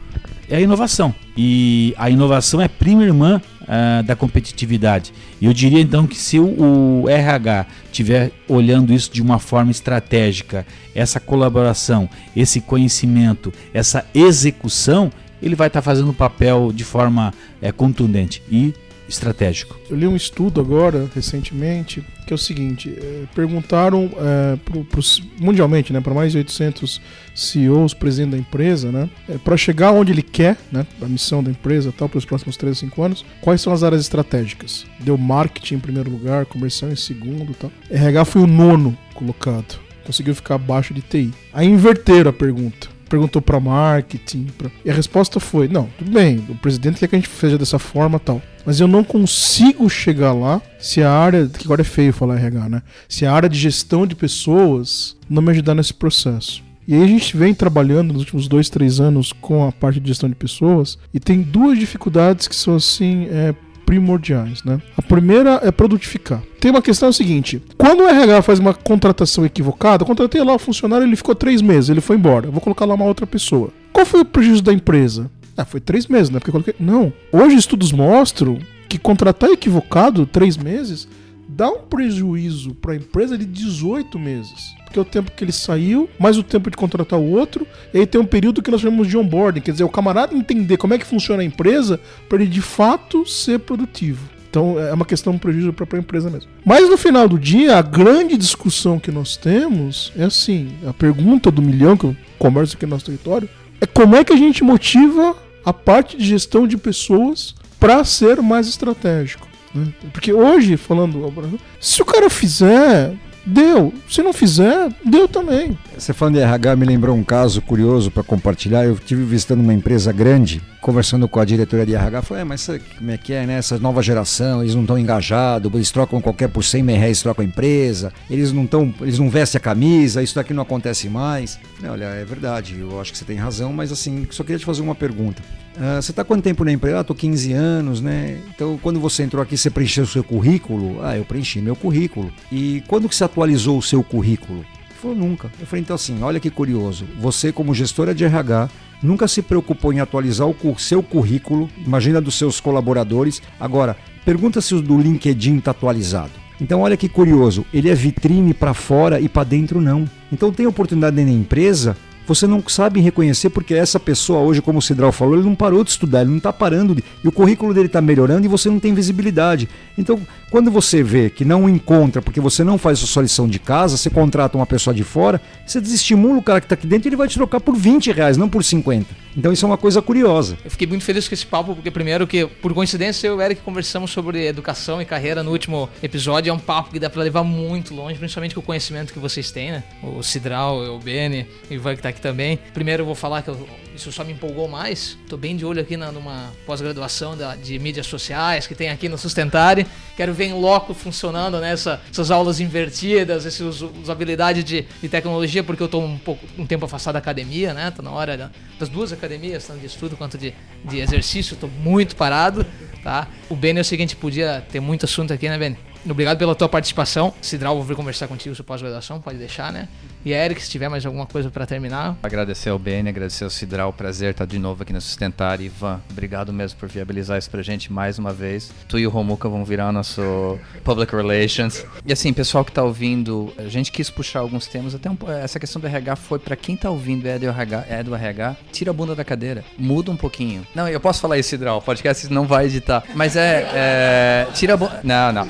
é 0.50 0.58
a 0.58 0.62
inovação. 0.62 1.14
E 1.36 1.94
a 1.98 2.10
inovação 2.10 2.62
é 2.62 2.68
prima 2.68 3.04
irmã 3.04 3.42
ah, 3.68 4.02
da 4.02 4.16
competitividade. 4.16 5.14
E 5.42 5.46
eu 5.46 5.54
diria 5.54 5.82
então 5.82 6.08
que 6.08 6.16
se 6.16 6.40
o, 6.40 7.02
o 7.04 7.10
RH 7.10 7.66
estiver 7.86 8.32
olhando 8.48 8.94
isso 8.94 9.12
de 9.12 9.22
uma 9.22 9.40
forma 9.40 9.72
estratégica, 9.72 10.66
essa 10.96 11.20
colaboração, 11.20 12.10
esse 12.36 12.62
conhecimento, 12.62 13.52
essa 13.74 14.06
execução, 14.16 15.12
ele 15.42 15.56
vai 15.56 15.68
estar 15.68 15.82
fazendo 15.82 16.10
o 16.10 16.14
papel 16.14 16.72
de 16.74 16.84
forma 16.84 17.34
eh, 17.62 17.72
contundente 17.72 18.42
e 18.52 18.74
estratégico. 19.10 19.78
Eu 19.90 19.96
li 19.96 20.06
um 20.06 20.18
estudo 20.18 20.60
agora, 20.60 21.10
recentemente, 21.16 22.04
que 22.26 22.34
é 22.34 22.36
o 22.36 22.38
seguinte: 22.38 22.94
eh, 22.98 23.24
perguntaram 23.34 24.12
eh, 24.18 24.58
pro- 24.66 24.84
pros- 24.84 25.24
mundialmente, 25.40 25.94
né, 25.94 26.02
para 26.02 26.14
mais 26.14 26.34
de 26.34 26.40
800 26.40 27.00
CEOs, 27.34 27.94
presidente 27.94 28.32
da 28.32 28.38
empresa, 28.38 28.92
né, 28.92 29.10
para 29.46 29.56
chegar 29.56 29.92
onde 29.94 30.12
ele 30.12 30.22
quer, 30.22 30.58
né, 30.72 30.86
a 31.02 31.06
missão 31.06 31.42
da 31.42 31.50
empresa, 31.50 31.94
tal, 31.98 32.10
para 32.10 32.18
os 32.18 32.26
próximos 32.26 32.58
3 32.58 32.76
a 32.76 32.80
5 32.82 33.02
anos, 33.02 33.26
quais 33.42 33.62
são 33.62 33.72
as 33.72 33.82
áreas 33.82 34.02
estratégicas? 34.02 34.86
Deu 35.00 35.18
marketing 35.18 35.76
em 35.76 35.80
primeiro 35.80 36.12
lugar, 36.12 36.46
comercial 36.46 36.92
em 36.92 36.96
segundo, 36.98 37.54
tal. 37.54 37.72
RH 37.90 38.26
foi 38.26 38.42
o 38.42 38.48
nono 38.48 38.98
colocado, 39.14 39.80
conseguiu 40.06 40.36
ficar 40.36 40.56
abaixo 40.56 40.94
de 40.94 41.02
TI. 41.02 41.32
Aí 41.54 41.66
inverteram 41.66 42.30
a 42.32 42.34
pergunta. 42.34 42.90
Perguntou 43.10 43.42
para 43.42 43.60
marketing, 43.60 44.48
pra... 44.58 44.70
e 44.84 44.92
a 44.92 44.94
resposta 44.94 45.40
foi: 45.40 45.68
não, 45.68 45.88
tudo 45.98 46.12
bem, 46.12 46.46
o 46.50 46.56
presidente 46.56 47.00
quer 47.00 47.08
que 47.08 47.16
a 47.16 47.20
gente 47.20 47.30
seja 47.30 47.58
dessa 47.58 47.80
forma 47.80 48.20
tal. 48.20 48.42
Mas 48.66 48.82
eu 48.82 48.88
não 48.88 49.04
consigo 49.04 49.90
chegar 49.90 50.34
lá 50.34 50.62
se 50.78 51.02
a 51.02 51.12
área. 51.12 51.48
Que 51.48 51.66
agora 51.66 51.82
é 51.82 51.86
feio 51.86 52.12
falar 52.12 52.38
RH, 52.38 52.70
né? 52.70 52.82
Se 53.08 53.26
a 53.26 53.32
área 53.32 53.48
de 53.48 53.58
gestão 53.58 54.06
de 54.06 54.14
pessoas 54.14 55.16
não 55.30 55.42
me 55.42 55.52
ajudar 55.52 55.74
nesse 55.74 55.94
processo. 55.94 56.68
E 56.88 56.94
aí 56.94 57.04
a 57.04 57.08
gente 57.08 57.36
vem 57.36 57.54
trabalhando 57.54 58.14
nos 58.14 58.22
últimos 58.22 58.48
dois, 58.48 58.70
três 58.70 59.02
anos 59.02 59.34
com 59.34 59.68
a 59.68 59.74
parte 59.74 60.00
de 60.00 60.08
gestão 60.08 60.30
de 60.30 60.36
pessoas 60.36 60.98
e 61.14 61.20
tem 61.20 61.42
duas 61.42 61.78
dificuldades 61.78 62.48
que 62.48 62.56
são 62.56 62.78
assim 62.78 63.28
é, 63.30 63.54
primordiais, 63.88 64.66
né? 64.66 64.82
A 64.98 65.02
primeira 65.02 65.62
é 65.64 65.72
produtificar. 65.72 66.44
Tem 66.60 66.70
uma 66.70 66.82
questão 66.82 67.08
é 67.08 67.10
o 67.10 67.14
seguinte: 67.14 67.64
quando 67.78 68.02
o 68.02 68.08
RH 68.08 68.42
faz 68.42 68.60
uma 68.60 68.74
contratação 68.74 69.46
equivocada, 69.46 70.04
eu 70.04 70.06
contratei 70.06 70.44
lá 70.44 70.54
o 70.54 70.60
funcionário, 70.60 71.08
ele 71.08 71.16
ficou 71.16 71.34
três 71.34 71.62
meses, 71.62 71.90
ele 71.90 72.02
foi 72.02 72.18
embora. 72.18 72.48
Eu 72.48 72.52
vou 72.52 72.60
colocar 72.60 72.84
lá 72.84 72.94
uma 72.94 73.06
outra 73.06 73.26
pessoa. 73.26 73.70
Qual 73.94 74.06
foi 74.06 74.20
o 74.20 74.26
prejuízo 74.26 74.62
da 74.62 74.74
empresa? 74.74 75.32
Ah, 75.56 75.64
foi 75.64 75.80
três 75.80 76.06
meses, 76.06 76.30
né? 76.30 76.38
Porque 76.38 76.50
eu 76.50 76.52
coloquei. 76.52 76.76
Não. 76.78 77.12
Hoje 77.32 77.56
estudos 77.56 77.94
mostram 77.94 78.60
que 78.90 79.00
contratar 79.00 79.50
equivocado 79.50 80.26
três 80.26 80.58
meses 80.58 81.08
dá 81.48 81.70
um 81.70 81.80
prejuízo 81.80 82.76
para 82.76 82.94
a 82.94 82.96
empresa 82.96 83.38
de 83.38 83.46
18 83.46 84.20
meses. 84.20 84.76
Porque 84.84 85.00
é 85.00 85.02
o 85.02 85.06
tempo 85.06 85.32
que 85.32 85.44
ele 85.44 85.52
saiu, 85.52 86.10
mais 86.20 86.38
o 86.38 86.44
tempo 86.44 86.70
de 86.70 86.78
contratar 86.78 87.20
o 87.20 87.32
outro, 87.32 87.68
e 87.94 88.00
aí 88.00 88.06
tem 88.06 88.20
um 88.20 88.26
período 88.26 88.62
que 88.62 88.72
nós 88.72 88.82
chamamos 88.82 89.08
de 89.08 89.18
onboarding, 89.18 89.62
quer 89.62 89.72
dizer, 89.72 89.84
o 89.84 89.90
camarada 89.90 90.36
entender 90.36 90.78
como 90.78 90.94
é 90.94 90.98
que 90.98 91.06
funciona 91.06 91.42
a 91.42 91.46
empresa 91.46 92.00
para 92.28 92.42
ele 92.42 92.50
de 92.50 92.62
fato 92.62 93.26
ser 93.26 93.60
produtivo. 93.60 94.38
Então 94.50 94.80
é 94.80 94.94
uma 94.94 95.06
questão 95.06 95.34
de 95.34 95.40
prejuízo 95.40 95.74
para 95.74 95.86
a 95.98 96.00
empresa 96.00 96.30
mesmo. 96.30 96.50
Mas 96.66 96.90
no 96.90 96.98
final 96.98 97.28
do 97.28 97.38
dia, 97.38 97.78
a 97.78 97.82
grande 97.82 98.38
discussão 98.38 98.98
que 98.98 99.12
nós 99.12 99.36
temos 99.36 100.12
é 100.18 100.24
assim: 100.24 100.70
a 100.88 100.94
pergunta 100.94 101.52
do 101.52 101.62
milhão 101.62 101.98
que 101.98 102.06
eu 102.06 102.16
converso 102.40 102.76
aqui 102.76 102.86
no 102.86 102.92
nosso 102.92 103.06
território 103.06 103.50
é 103.80 103.86
como 103.86 104.16
é 104.16 104.24
que 104.24 104.34
a 104.34 104.38
gente 104.38 104.64
motiva 104.64 105.36
a 105.64 105.74
parte 105.74 106.18
de 106.18 106.26
gestão 106.26 106.66
de 106.66 106.78
pessoas 106.78 107.54
para 107.80 108.04
ser 108.04 108.42
mais 108.42 108.68
estratégico. 108.68 109.47
Né? 109.78 109.94
Porque 110.12 110.34
hoje, 110.34 110.78
falando, 110.78 111.60
se 111.80 112.02
o 112.02 112.06
cara 112.06 112.30
fizer, 112.30 113.14
deu. 113.48 113.94
Se 114.10 114.22
não 114.22 114.34
fizer, 114.34 114.90
deu 115.04 115.28
também. 115.28 115.78
Você 115.98 116.14
falando 116.14 116.36
de 116.36 116.42
RH 116.42 116.76
me 116.76 116.86
lembrou 116.86 117.16
um 117.16 117.24
caso 117.24 117.62
curioso 117.62 118.12
para 118.12 118.22
compartilhar. 118.22 118.84
Eu 118.84 118.98
tive 118.98 119.24
visitando 119.24 119.62
uma 119.62 119.74
empresa 119.74 120.12
grande, 120.12 120.62
conversando 120.82 121.28
com 121.28 121.40
a 121.40 121.46
diretoria 121.46 121.86
de 121.86 121.96
RH, 121.96 122.22
falei, 122.22 122.42
é, 122.42 122.46
mas 122.46 122.70
como 122.98 123.12
é 123.12 123.18
que 123.18 123.34
é, 123.34 123.46
né? 123.46 123.58
Essa 123.58 123.80
nova 123.80 124.02
geração, 124.02 124.62
eles 124.62 124.76
não 124.76 124.82
estão 124.82 125.00
engajados, 125.00 125.74
eles 125.74 125.92
trocam 125.92 126.22
qualquer 126.22 126.50
por 126.50 126.64
100 126.64 126.84
mil 126.84 126.96
reais, 126.96 127.22
trocam 127.22 127.44
a 127.44 127.48
empresa, 127.48 128.12
eles 128.30 128.52
não 128.52 128.66
estão, 128.66 128.94
eles 129.02 129.18
não 129.18 129.30
vestem 129.30 129.58
a 129.58 129.62
camisa, 129.62 130.22
isso 130.22 130.36
daqui 130.36 130.54
não 130.54 130.64
acontece 130.64 131.10
mais. 131.10 131.58
Falei, 131.78 131.92
Olha, 131.92 132.06
é 132.06 132.26
verdade, 132.26 132.78
eu 132.80 133.00
acho 133.00 133.12
que 133.12 133.18
você 133.18 133.26
tem 133.26 133.38
razão, 133.38 133.72
mas 133.72 133.92
assim, 133.92 134.28
só 134.30 134.44
queria 134.44 134.60
te 134.60 134.66
fazer 134.66 134.82
uma 134.82 134.96
pergunta. 134.96 135.42
Ah, 135.80 136.02
você 136.02 136.12
está 136.12 136.24
quanto 136.24 136.44
tempo 136.44 136.66
na 136.66 136.72
empresa? 136.72 137.00
Ah, 137.00 137.04
tô 137.04 137.14
15 137.14 137.54
anos, 137.54 138.02
né? 138.02 138.40
Então, 138.54 138.80
quando 138.82 139.00
você 139.00 139.24
entrou 139.24 139.42
aqui, 139.44 139.56
você 139.56 139.70
preencheu 139.70 140.04
o 140.04 140.08
seu 140.08 140.24
currículo? 140.24 141.00
Ah, 141.04 141.16
eu 141.16 141.24
preenchi 141.24 141.62
meu 141.62 141.76
currículo. 141.76 142.32
E 142.52 142.84
quando 142.88 143.08
que 143.08 143.16
você 143.16 143.24
atualizou 143.24 143.78
o 143.78 143.82
seu 143.82 144.04
currículo? 144.04 144.60
Ele 144.60 145.00
falou, 145.00 145.16
nunca. 145.16 145.52
Eu 145.60 145.68
falei, 145.68 145.84
então 145.84 145.96
assim, 145.96 146.22
olha 146.24 146.40
que 146.40 146.50
curioso. 146.50 147.06
Você, 147.20 147.52
como 147.52 147.76
gestora 147.76 148.16
de 148.16 148.26
RH, 148.26 148.70
nunca 149.04 149.28
se 149.28 149.42
preocupou 149.44 149.94
em 149.94 150.00
atualizar 150.00 150.48
o 150.48 150.80
seu 150.80 151.04
currículo, 151.04 151.70
imagina 151.86 152.20
dos 152.20 152.36
seus 152.36 152.60
colaboradores. 152.60 153.42
Agora, 153.60 153.96
pergunta 154.26 154.60
se 154.62 154.74
o 154.74 154.82
do 154.82 154.98
LinkedIn 154.98 155.58
está 155.58 155.72
atualizado. 155.72 156.32
Então, 156.60 156.82
olha 156.82 156.98
que 156.98 157.08
curioso, 157.08 157.64
ele 157.72 157.88
é 157.88 157.94
vitrine 157.94 158.52
para 158.52 158.74
fora 158.74 159.20
e 159.20 159.30
para 159.30 159.44
dentro 159.44 159.80
não. 159.80 160.10
Então, 160.32 160.52
tem 160.52 160.66
oportunidade 160.66 161.16
da 161.16 161.22
empresa, 161.22 161.96
você 162.28 162.46
não 162.46 162.62
sabe 162.68 163.00
reconhecer 163.00 163.50
porque 163.50 163.74
essa 163.74 164.00
pessoa 164.00 164.40
hoje, 164.40 164.62
como 164.62 164.80
o 164.80 164.82
Cidral 164.82 165.12
falou, 165.12 165.36
ele 165.36 165.44
não 165.44 165.56
parou 165.56 165.84
de 165.84 165.92
estudar, 165.92 166.22
ele 166.22 166.32
não 166.32 166.38
está 166.38 166.52
parando 166.52 166.94
de, 166.94 167.04
e 167.24 167.28
o 167.28 167.32
currículo 167.32 167.74
dele 167.74 167.88
está 167.88 168.02
melhorando 168.02 168.46
e 168.46 168.50
você 168.50 168.70
não 168.70 168.80
tem 168.80 168.94
visibilidade. 168.94 169.70
Então, 169.98 170.20
quando 170.50 170.72
você 170.72 171.04
vê 171.04 171.30
que 171.30 171.44
não 171.44 171.68
encontra 171.70 172.22
porque 172.22 172.40
você 172.40 172.64
não 172.64 172.78
faz 172.78 173.04
a 173.04 173.06
sua 173.06 173.24
lição 173.24 173.48
de 173.48 173.60
casa, 173.60 173.98
você 173.98 174.10
contrata 174.10 174.58
uma 174.58 174.66
pessoa 174.66 174.94
de 174.94 175.04
fora, 175.04 175.42
você 175.66 175.82
desestimula 175.82 176.40
o 176.40 176.44
cara 176.44 176.60
que 176.62 176.66
está 176.66 176.76
aqui 176.76 176.88
dentro 176.88 177.08
e 177.08 177.10
ele 177.10 177.16
vai 177.16 177.28
te 177.28 177.36
trocar 177.36 177.60
por 177.60 177.76
20 177.76 178.12
reais, 178.12 178.38
não 178.38 178.48
por 178.50 178.64
50. 178.64 179.06
Então, 179.36 179.54
isso 179.54 179.64
é 179.66 179.68
uma 179.70 179.78
coisa 179.78 180.02
curiosa. 180.02 180.58
Eu 180.66 180.72
fiquei 180.72 180.88
muito 180.88 181.04
feliz 181.04 181.28
com 181.28 181.34
esse 181.36 181.46
papo, 181.46 181.76
porque 181.76 181.92
primeiro 181.92 182.26
que, 182.26 182.46
por 182.48 182.74
coincidência, 182.74 183.28
eu 183.28 183.36
e 183.36 183.38
o 183.38 183.42
Eric 183.42 183.62
conversamos 183.62 184.10
sobre 184.10 184.48
educação 184.48 185.00
e 185.00 185.06
carreira 185.06 185.44
no 185.44 185.52
último 185.52 185.88
episódio. 186.02 186.50
É 186.50 186.54
um 186.54 186.58
papo 186.58 186.90
que 186.92 187.00
dá 187.00 187.08
pra 187.08 187.22
levar 187.22 187.44
muito 187.44 187.94
longe, 187.94 188.18
principalmente 188.18 188.56
com 188.56 188.62
o 188.62 188.64
conhecimento 188.64 189.14
que 189.14 189.20
vocês 189.20 189.52
têm, 189.52 189.72
né? 189.72 189.84
O 190.02 190.24
Cidral, 190.24 190.80
o 190.96 190.98
Beni 190.98 191.46
e 191.70 191.74
o 191.74 191.76
Ivan 191.76 191.96
que 191.96 192.02
tá 192.02 192.10
aqui 192.10 192.20
também. 192.22 192.58
Primeiro 192.74 193.02
eu 193.02 193.06
vou 193.06 193.14
falar 193.16 193.44
que 193.44 193.50
eu- 193.50 193.68
isso 193.98 194.12
só 194.12 194.24
me 194.24 194.32
empolgou 194.34 194.68
mais. 194.68 195.18
Tô 195.28 195.36
bem 195.36 195.56
de 195.58 195.66
olho 195.66 195.82
aqui 195.82 195.98
na, 195.98 196.12
numa 196.12 196.52
pós-graduação 196.66 197.36
de 197.62 197.78
mídias 197.80 198.06
sociais 198.08 198.66
que 198.68 198.74
tem 198.76 198.90
aqui 198.90 199.10
no 199.10 199.18
Sustentare. 199.18 199.86
Quero 200.16 200.34
ver 200.34 200.46
em 200.46 200.54
loco 200.54 200.94
funcionando, 200.94 201.60
né? 201.60 201.72
Essa- 201.74 202.00
essas 202.10 202.32
aulas 202.32 202.60
invertidas, 202.60 203.46
essa 203.46 203.64
us- 203.66 203.82
usabilidade 203.82 204.64
de, 204.64 204.86
de 205.02 205.10
tecnologia, 205.10 205.64
porque 205.64 205.82
eu 205.84 205.88
tô 205.88 206.00
um, 206.00 206.18
pouco, 206.18 206.46
um 206.58 206.66
tempo 206.66 206.86
afastado 206.86 207.14
da 207.14 207.20
academia, 207.20 207.74
né? 207.74 207.92
Tô 207.92 208.02
na 208.02 208.12
hora 208.12 208.38
da- 208.38 208.52
das 208.80 208.88
duas 208.90 209.12
academias, 209.12 209.66
tanto 209.66 209.80
de 209.80 209.88
estudo 209.88 210.16
quanto 210.16 210.38
de, 210.38 210.54
de 210.86 211.00
exercício. 211.00 211.56
Tô 211.58 211.68
muito 211.68 212.16
parado, 212.16 212.66
tá? 213.04 213.28
O 213.50 213.56
Beni 213.56 213.80
é 213.80 213.82
o 213.82 213.86
seguinte, 213.86 214.16
podia 214.16 214.66
ter 214.72 214.80
muito 214.80 215.06
assunto 215.06 215.34
aqui, 215.34 215.50
né, 215.50 215.58
Beni? 215.58 215.78
Obrigado 216.12 216.38
pela 216.38 216.56
tua 216.56 216.70
participação. 216.70 217.34
Cidral, 217.42 217.76
vou 217.76 217.84
vir 217.84 217.96
conversar 217.96 218.28
contigo 218.28 218.56
sobre 218.56 218.68
pós-graduação, 218.68 219.20
pode 219.20 219.38
deixar, 219.38 219.72
né? 219.72 219.88
E 220.26 220.34
Eric, 220.34 220.62
se 220.62 220.70
tiver 220.70 220.90
mais 220.90 221.06
alguma 221.06 221.26
coisa 221.26 221.50
pra 221.50 221.66
terminar. 221.66 222.18
Agradecer 222.22 222.70
ao 222.70 222.78
BN, 222.78 223.08
agradecer 223.08 223.44
ao 223.44 223.50
Cidral, 223.50 223.94
prazer 223.94 224.32
estar 224.32 224.46
de 224.46 224.60
novo 224.60 224.84
aqui 224.84 224.92
no 224.92 225.00
Sustentar. 225.00 225.62
Ivan, 225.62 226.02
obrigado 226.10 226.52
mesmo 226.52 226.78
por 226.80 226.90
viabilizar 226.90 227.38
isso 227.38 227.50
pra 227.50 227.62
gente 227.62 227.92
mais 227.92 228.20
uma 228.20 228.34
vez. 228.34 228.72
Tu 228.88 229.00
e 229.00 229.08
o 229.08 229.10
Romuca 229.10 229.48
vão 229.48 229.64
virar 229.64 229.92
nosso 229.92 230.60
Public 230.84 231.16
Relations. 231.16 231.86
E 232.06 232.12
assim, 232.12 232.34
pessoal 232.34 232.66
que 232.66 232.72
tá 232.72 232.84
ouvindo, 232.84 233.54
a 233.58 233.70
gente 233.70 233.92
quis 233.92 234.10
puxar 234.10 234.40
alguns 234.40 234.68
temas, 234.68 234.94
até 234.94 235.10
um, 235.10 235.18
essa 235.42 235.60
questão 235.60 235.80
do 235.82 235.88
RH 235.88 236.16
foi 236.18 236.40
pra 236.40 236.56
quem 236.56 236.76
tá 236.76 236.90
ouvindo 236.90 237.26
é 237.26 237.40
do 237.40 237.46
RH, 237.46 237.86
é 237.90 238.04
do 238.04 238.14
RH, 238.14 238.56
tira 238.72 238.92
a 238.92 238.94
bunda 238.94 239.16
da 239.16 239.24
cadeira, 239.24 239.64
muda 239.78 240.12
um 240.12 240.18
pouquinho. 240.18 240.68
Não, 240.76 240.88
eu 240.90 241.00
posso 241.00 241.22
falar 241.22 241.38
isso, 241.38 241.50
Cidral, 241.50 241.78
o 241.78 241.82
podcast 241.82 242.32
não 242.32 242.46
vai 242.46 242.66
editar. 242.66 243.04
Mas 243.16 243.36
é, 243.36 243.70
é 243.74 244.48
tira 244.54 244.74
a 244.74 244.78
bunda, 244.78 245.00
não, 245.04 245.32
não. 245.32 245.48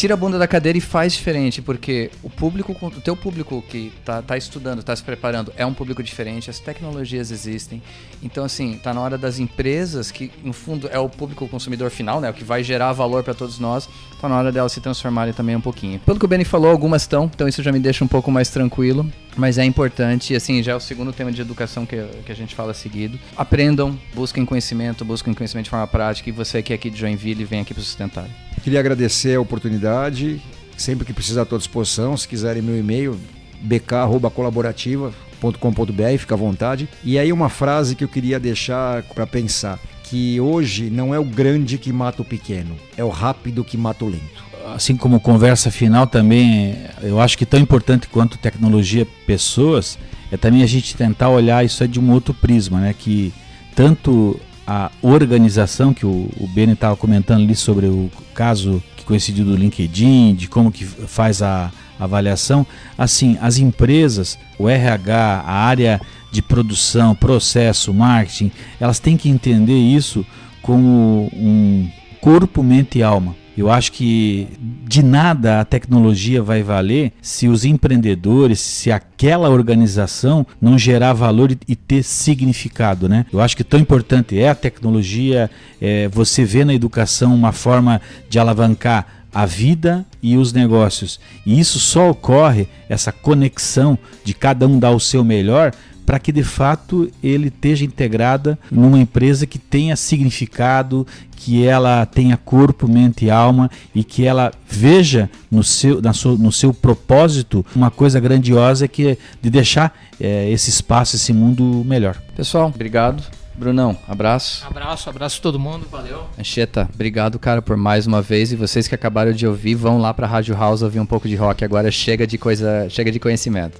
Tira 0.00 0.14
a 0.14 0.16
bunda 0.16 0.38
da 0.38 0.48
cadeira 0.48 0.78
e 0.78 0.80
faz 0.80 1.12
diferente, 1.12 1.60
porque 1.60 2.10
o 2.22 2.30
público, 2.30 2.74
o 2.80 3.00
teu 3.02 3.14
público 3.14 3.62
que 3.68 3.92
tá, 4.02 4.22
tá 4.22 4.34
estudando, 4.34 4.82
tá 4.82 4.96
se 4.96 5.02
preparando, 5.02 5.52
é 5.58 5.66
um 5.66 5.74
público 5.74 6.02
diferente, 6.02 6.48
as 6.48 6.58
tecnologias 6.58 7.30
existem. 7.30 7.82
Então, 8.22 8.42
assim, 8.42 8.80
tá 8.82 8.94
na 8.94 9.02
hora 9.02 9.18
das 9.18 9.38
empresas, 9.38 10.10
que 10.10 10.32
no 10.42 10.54
fundo 10.54 10.88
é 10.90 10.98
o 10.98 11.06
público 11.06 11.46
consumidor 11.48 11.90
final, 11.90 12.18
né? 12.18 12.30
O 12.30 12.32
que 12.32 12.42
vai 12.42 12.64
gerar 12.64 12.94
valor 12.94 13.22
para 13.22 13.34
todos 13.34 13.58
nós, 13.58 13.90
tá 14.18 14.26
na 14.26 14.38
hora 14.38 14.50
delas 14.50 14.72
se 14.72 14.80
transformarem 14.80 15.34
também 15.34 15.54
um 15.54 15.60
pouquinho. 15.60 16.00
Pelo 16.00 16.18
que 16.18 16.24
o 16.24 16.28
Benny 16.28 16.46
falou, 16.46 16.70
algumas 16.70 17.02
estão, 17.02 17.26
então 17.26 17.46
isso 17.46 17.62
já 17.62 17.70
me 17.70 17.78
deixa 17.78 18.02
um 18.02 18.08
pouco 18.08 18.30
mais 18.30 18.48
tranquilo. 18.48 19.06
Mas 19.36 19.58
é 19.58 19.64
importante, 19.66 20.34
assim, 20.34 20.62
já 20.62 20.72
é 20.72 20.74
o 20.74 20.80
segundo 20.80 21.12
tema 21.12 21.30
de 21.30 21.42
educação 21.42 21.84
que, 21.84 22.02
que 22.24 22.32
a 22.32 22.34
gente 22.34 22.54
fala 22.54 22.72
seguido. 22.72 23.18
Aprendam, 23.36 23.98
busquem 24.14 24.46
conhecimento, 24.46 25.04
busquem 25.04 25.34
conhecimento 25.34 25.64
de 25.64 25.70
forma 25.70 25.86
prática, 25.86 26.30
e 26.30 26.32
você 26.32 26.62
que 26.62 26.72
é 26.72 26.76
aqui 26.76 26.88
de 26.88 26.98
Joinville, 26.98 27.44
vem 27.44 27.60
aqui 27.60 27.74
para 27.74 27.82
sustentar. 27.82 28.26
Queria 28.62 28.80
agradecer 28.80 29.36
a 29.36 29.40
oportunidade. 29.40 30.42
Sempre 30.76 31.06
que 31.06 31.12
precisar, 31.12 31.42
estou 31.42 31.56
à 31.56 31.58
disposição. 31.58 32.16
Se 32.16 32.28
quiserem 32.28 32.62
meu 32.62 32.78
e-mail, 32.78 33.18
bk.colaborativa.com.br, 33.60 36.18
fica 36.18 36.34
à 36.34 36.38
vontade. 36.38 36.88
E 37.04 37.18
aí 37.18 37.32
uma 37.32 37.48
frase 37.48 37.94
que 37.94 38.04
eu 38.04 38.08
queria 38.08 38.40
deixar 38.40 39.02
para 39.02 39.26
pensar, 39.26 39.78
que 40.04 40.40
hoje 40.40 40.90
não 40.90 41.14
é 41.14 41.18
o 41.18 41.24
grande 41.24 41.78
que 41.78 41.92
mata 41.92 42.22
o 42.22 42.24
pequeno, 42.24 42.76
é 42.96 43.04
o 43.04 43.08
rápido 43.08 43.64
que 43.64 43.76
mata 43.76 44.04
o 44.04 44.08
lento. 44.08 44.44
assim 44.74 44.96
como 44.96 45.20
conversa 45.20 45.70
final 45.70 46.06
também, 46.06 46.76
eu 47.02 47.20
acho 47.20 47.36
que 47.36 47.46
tão 47.46 47.60
importante 47.60 48.08
quanto 48.08 48.38
tecnologia, 48.38 49.06
pessoas, 49.26 49.98
é 50.30 50.36
também 50.36 50.62
a 50.62 50.66
gente 50.66 50.96
tentar 50.96 51.28
olhar 51.28 51.64
isso 51.64 51.82
aí 51.82 51.88
de 51.88 51.98
um 51.98 52.12
outro 52.12 52.32
prisma, 52.32 52.80
né? 52.80 52.94
Que 52.96 53.32
tanto 53.74 54.38
a 54.72 54.88
organização 55.02 55.92
que 55.92 56.06
o, 56.06 56.30
o 56.38 56.46
Beni 56.46 56.74
estava 56.74 56.96
comentando 56.96 57.42
ali 57.42 57.56
sobre 57.56 57.86
o 57.86 58.08
caso 58.32 58.80
que 58.96 59.04
coincidiu 59.04 59.44
do 59.44 59.56
LinkedIn, 59.56 60.36
de 60.36 60.46
como 60.46 60.70
que 60.70 60.84
faz 60.84 61.42
a 61.42 61.72
avaliação, 61.98 62.64
assim, 62.96 63.36
as 63.42 63.58
empresas, 63.58 64.38
o 64.56 64.68
RH, 64.68 65.42
a 65.44 65.52
área 65.52 66.00
de 66.30 66.40
produção, 66.40 67.16
processo, 67.16 67.92
marketing, 67.92 68.52
elas 68.78 69.00
têm 69.00 69.16
que 69.16 69.28
entender 69.28 69.76
isso 69.76 70.24
como 70.62 71.28
um 71.34 71.90
corpo, 72.20 72.62
mente 72.62 73.00
e 73.00 73.02
alma. 73.02 73.34
Eu 73.56 73.70
acho 73.70 73.92
que 73.92 74.48
de 74.86 75.02
nada 75.02 75.60
a 75.60 75.64
tecnologia 75.64 76.42
vai 76.42 76.62
valer 76.62 77.12
se 77.20 77.48
os 77.48 77.64
empreendedores, 77.64 78.60
se 78.60 78.90
aquela 78.90 79.50
organização 79.50 80.46
não 80.60 80.78
gerar 80.78 81.12
valor 81.12 81.50
e, 81.66 81.76
ter 81.76 82.02
significado, 82.02 83.08
né? 83.08 83.26
Eu 83.32 83.40
acho 83.40 83.56
que 83.56 83.64
tão 83.64 83.78
importante 83.78 84.38
é 84.38 84.48
a 84.48 84.54
tecnologia, 84.54 85.50
é, 85.80 86.08
você 86.08 86.44
vê 86.44 86.64
na 86.64 86.74
educação 86.74 87.34
uma 87.34 87.52
forma 87.52 88.00
de 88.28 88.38
alavancar 88.38 89.06
a 89.32 89.46
vida 89.46 90.04
e 90.22 90.36
os 90.36 90.52
negócios. 90.52 91.20
E 91.46 91.58
isso 91.58 91.78
só 91.78 92.10
ocorre, 92.10 92.68
essa 92.88 93.12
conexão 93.12 93.98
de 94.24 94.34
cada 94.34 94.66
um 94.66 94.78
dar 94.78 94.90
o 94.90 95.00
seu 95.00 95.24
melhor, 95.24 95.72
para 96.04 96.18
que 96.18 96.32
de 96.32 96.42
fato 96.42 97.10
ele 97.22 97.48
esteja 97.48 97.84
integrada 97.84 98.58
numa 98.70 98.98
empresa 98.98 99.46
que 99.46 99.58
tenha 99.58 99.96
significado, 99.96 101.06
que 101.36 101.66
ela 101.66 102.04
tenha 102.04 102.36
corpo, 102.36 102.86
mente 102.86 103.24
e 103.26 103.30
alma 103.30 103.70
e 103.94 104.04
que 104.04 104.26
ela 104.26 104.52
veja 104.68 105.30
no 105.50 105.64
seu, 105.64 106.02
na 106.02 106.12
sua, 106.12 106.36
no 106.36 106.52
seu 106.52 106.74
propósito 106.74 107.64
uma 107.74 107.90
coisa 107.90 108.20
grandiosa 108.20 108.86
que 108.86 109.08
é 109.08 109.16
de 109.40 109.50
deixar 109.50 109.96
é, 110.20 110.50
esse 110.50 110.68
espaço, 110.68 111.16
esse 111.16 111.32
mundo 111.32 111.82
melhor. 111.86 112.20
Pessoal, 112.36 112.68
obrigado. 112.68 113.22
Brunão, 113.60 113.94
abraço. 114.08 114.66
Abraço, 114.66 115.10
abraço 115.10 115.38
a 115.38 115.42
todo 115.42 115.58
mundo, 115.58 115.86
valeu. 115.90 116.24
Ancheta, 116.38 116.88
obrigado, 116.94 117.38
cara, 117.38 117.60
por 117.60 117.76
mais 117.76 118.06
uma 118.06 118.22
vez. 118.22 118.52
E 118.52 118.56
vocês 118.56 118.88
que 118.88 118.94
acabaram 118.94 119.32
de 119.32 119.46
ouvir, 119.46 119.74
vão 119.74 119.98
lá 119.98 120.14
pra 120.14 120.26
Rádio 120.26 120.56
House 120.56 120.80
ouvir 120.80 120.98
um 120.98 121.04
pouco 121.04 121.28
de 121.28 121.36
rock. 121.36 121.62
Agora 121.62 121.90
chega 121.90 122.26
de 122.26 122.38
coisa, 122.38 122.88
chega 122.88 123.12
de 123.12 123.20
conhecimento. 123.20 123.78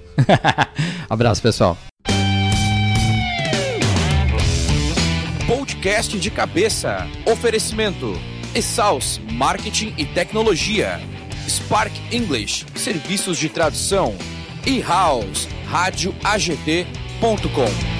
abraço, 1.08 1.40
pessoal. 1.40 1.78
Podcast 5.80 6.18
de 6.18 6.30
cabeça. 6.30 7.08
Oferecimento. 7.24 8.12
Exaus 8.54 9.18
Marketing 9.32 9.94
e 9.96 10.04
Tecnologia. 10.04 11.00
Spark 11.48 11.90
English, 12.12 12.66
serviços 12.74 13.38
de 13.38 13.48
tradução. 13.48 14.14
E 14.66 14.82
House, 14.82 15.48
rádio 15.66 16.14
AGT.com. 16.22 17.99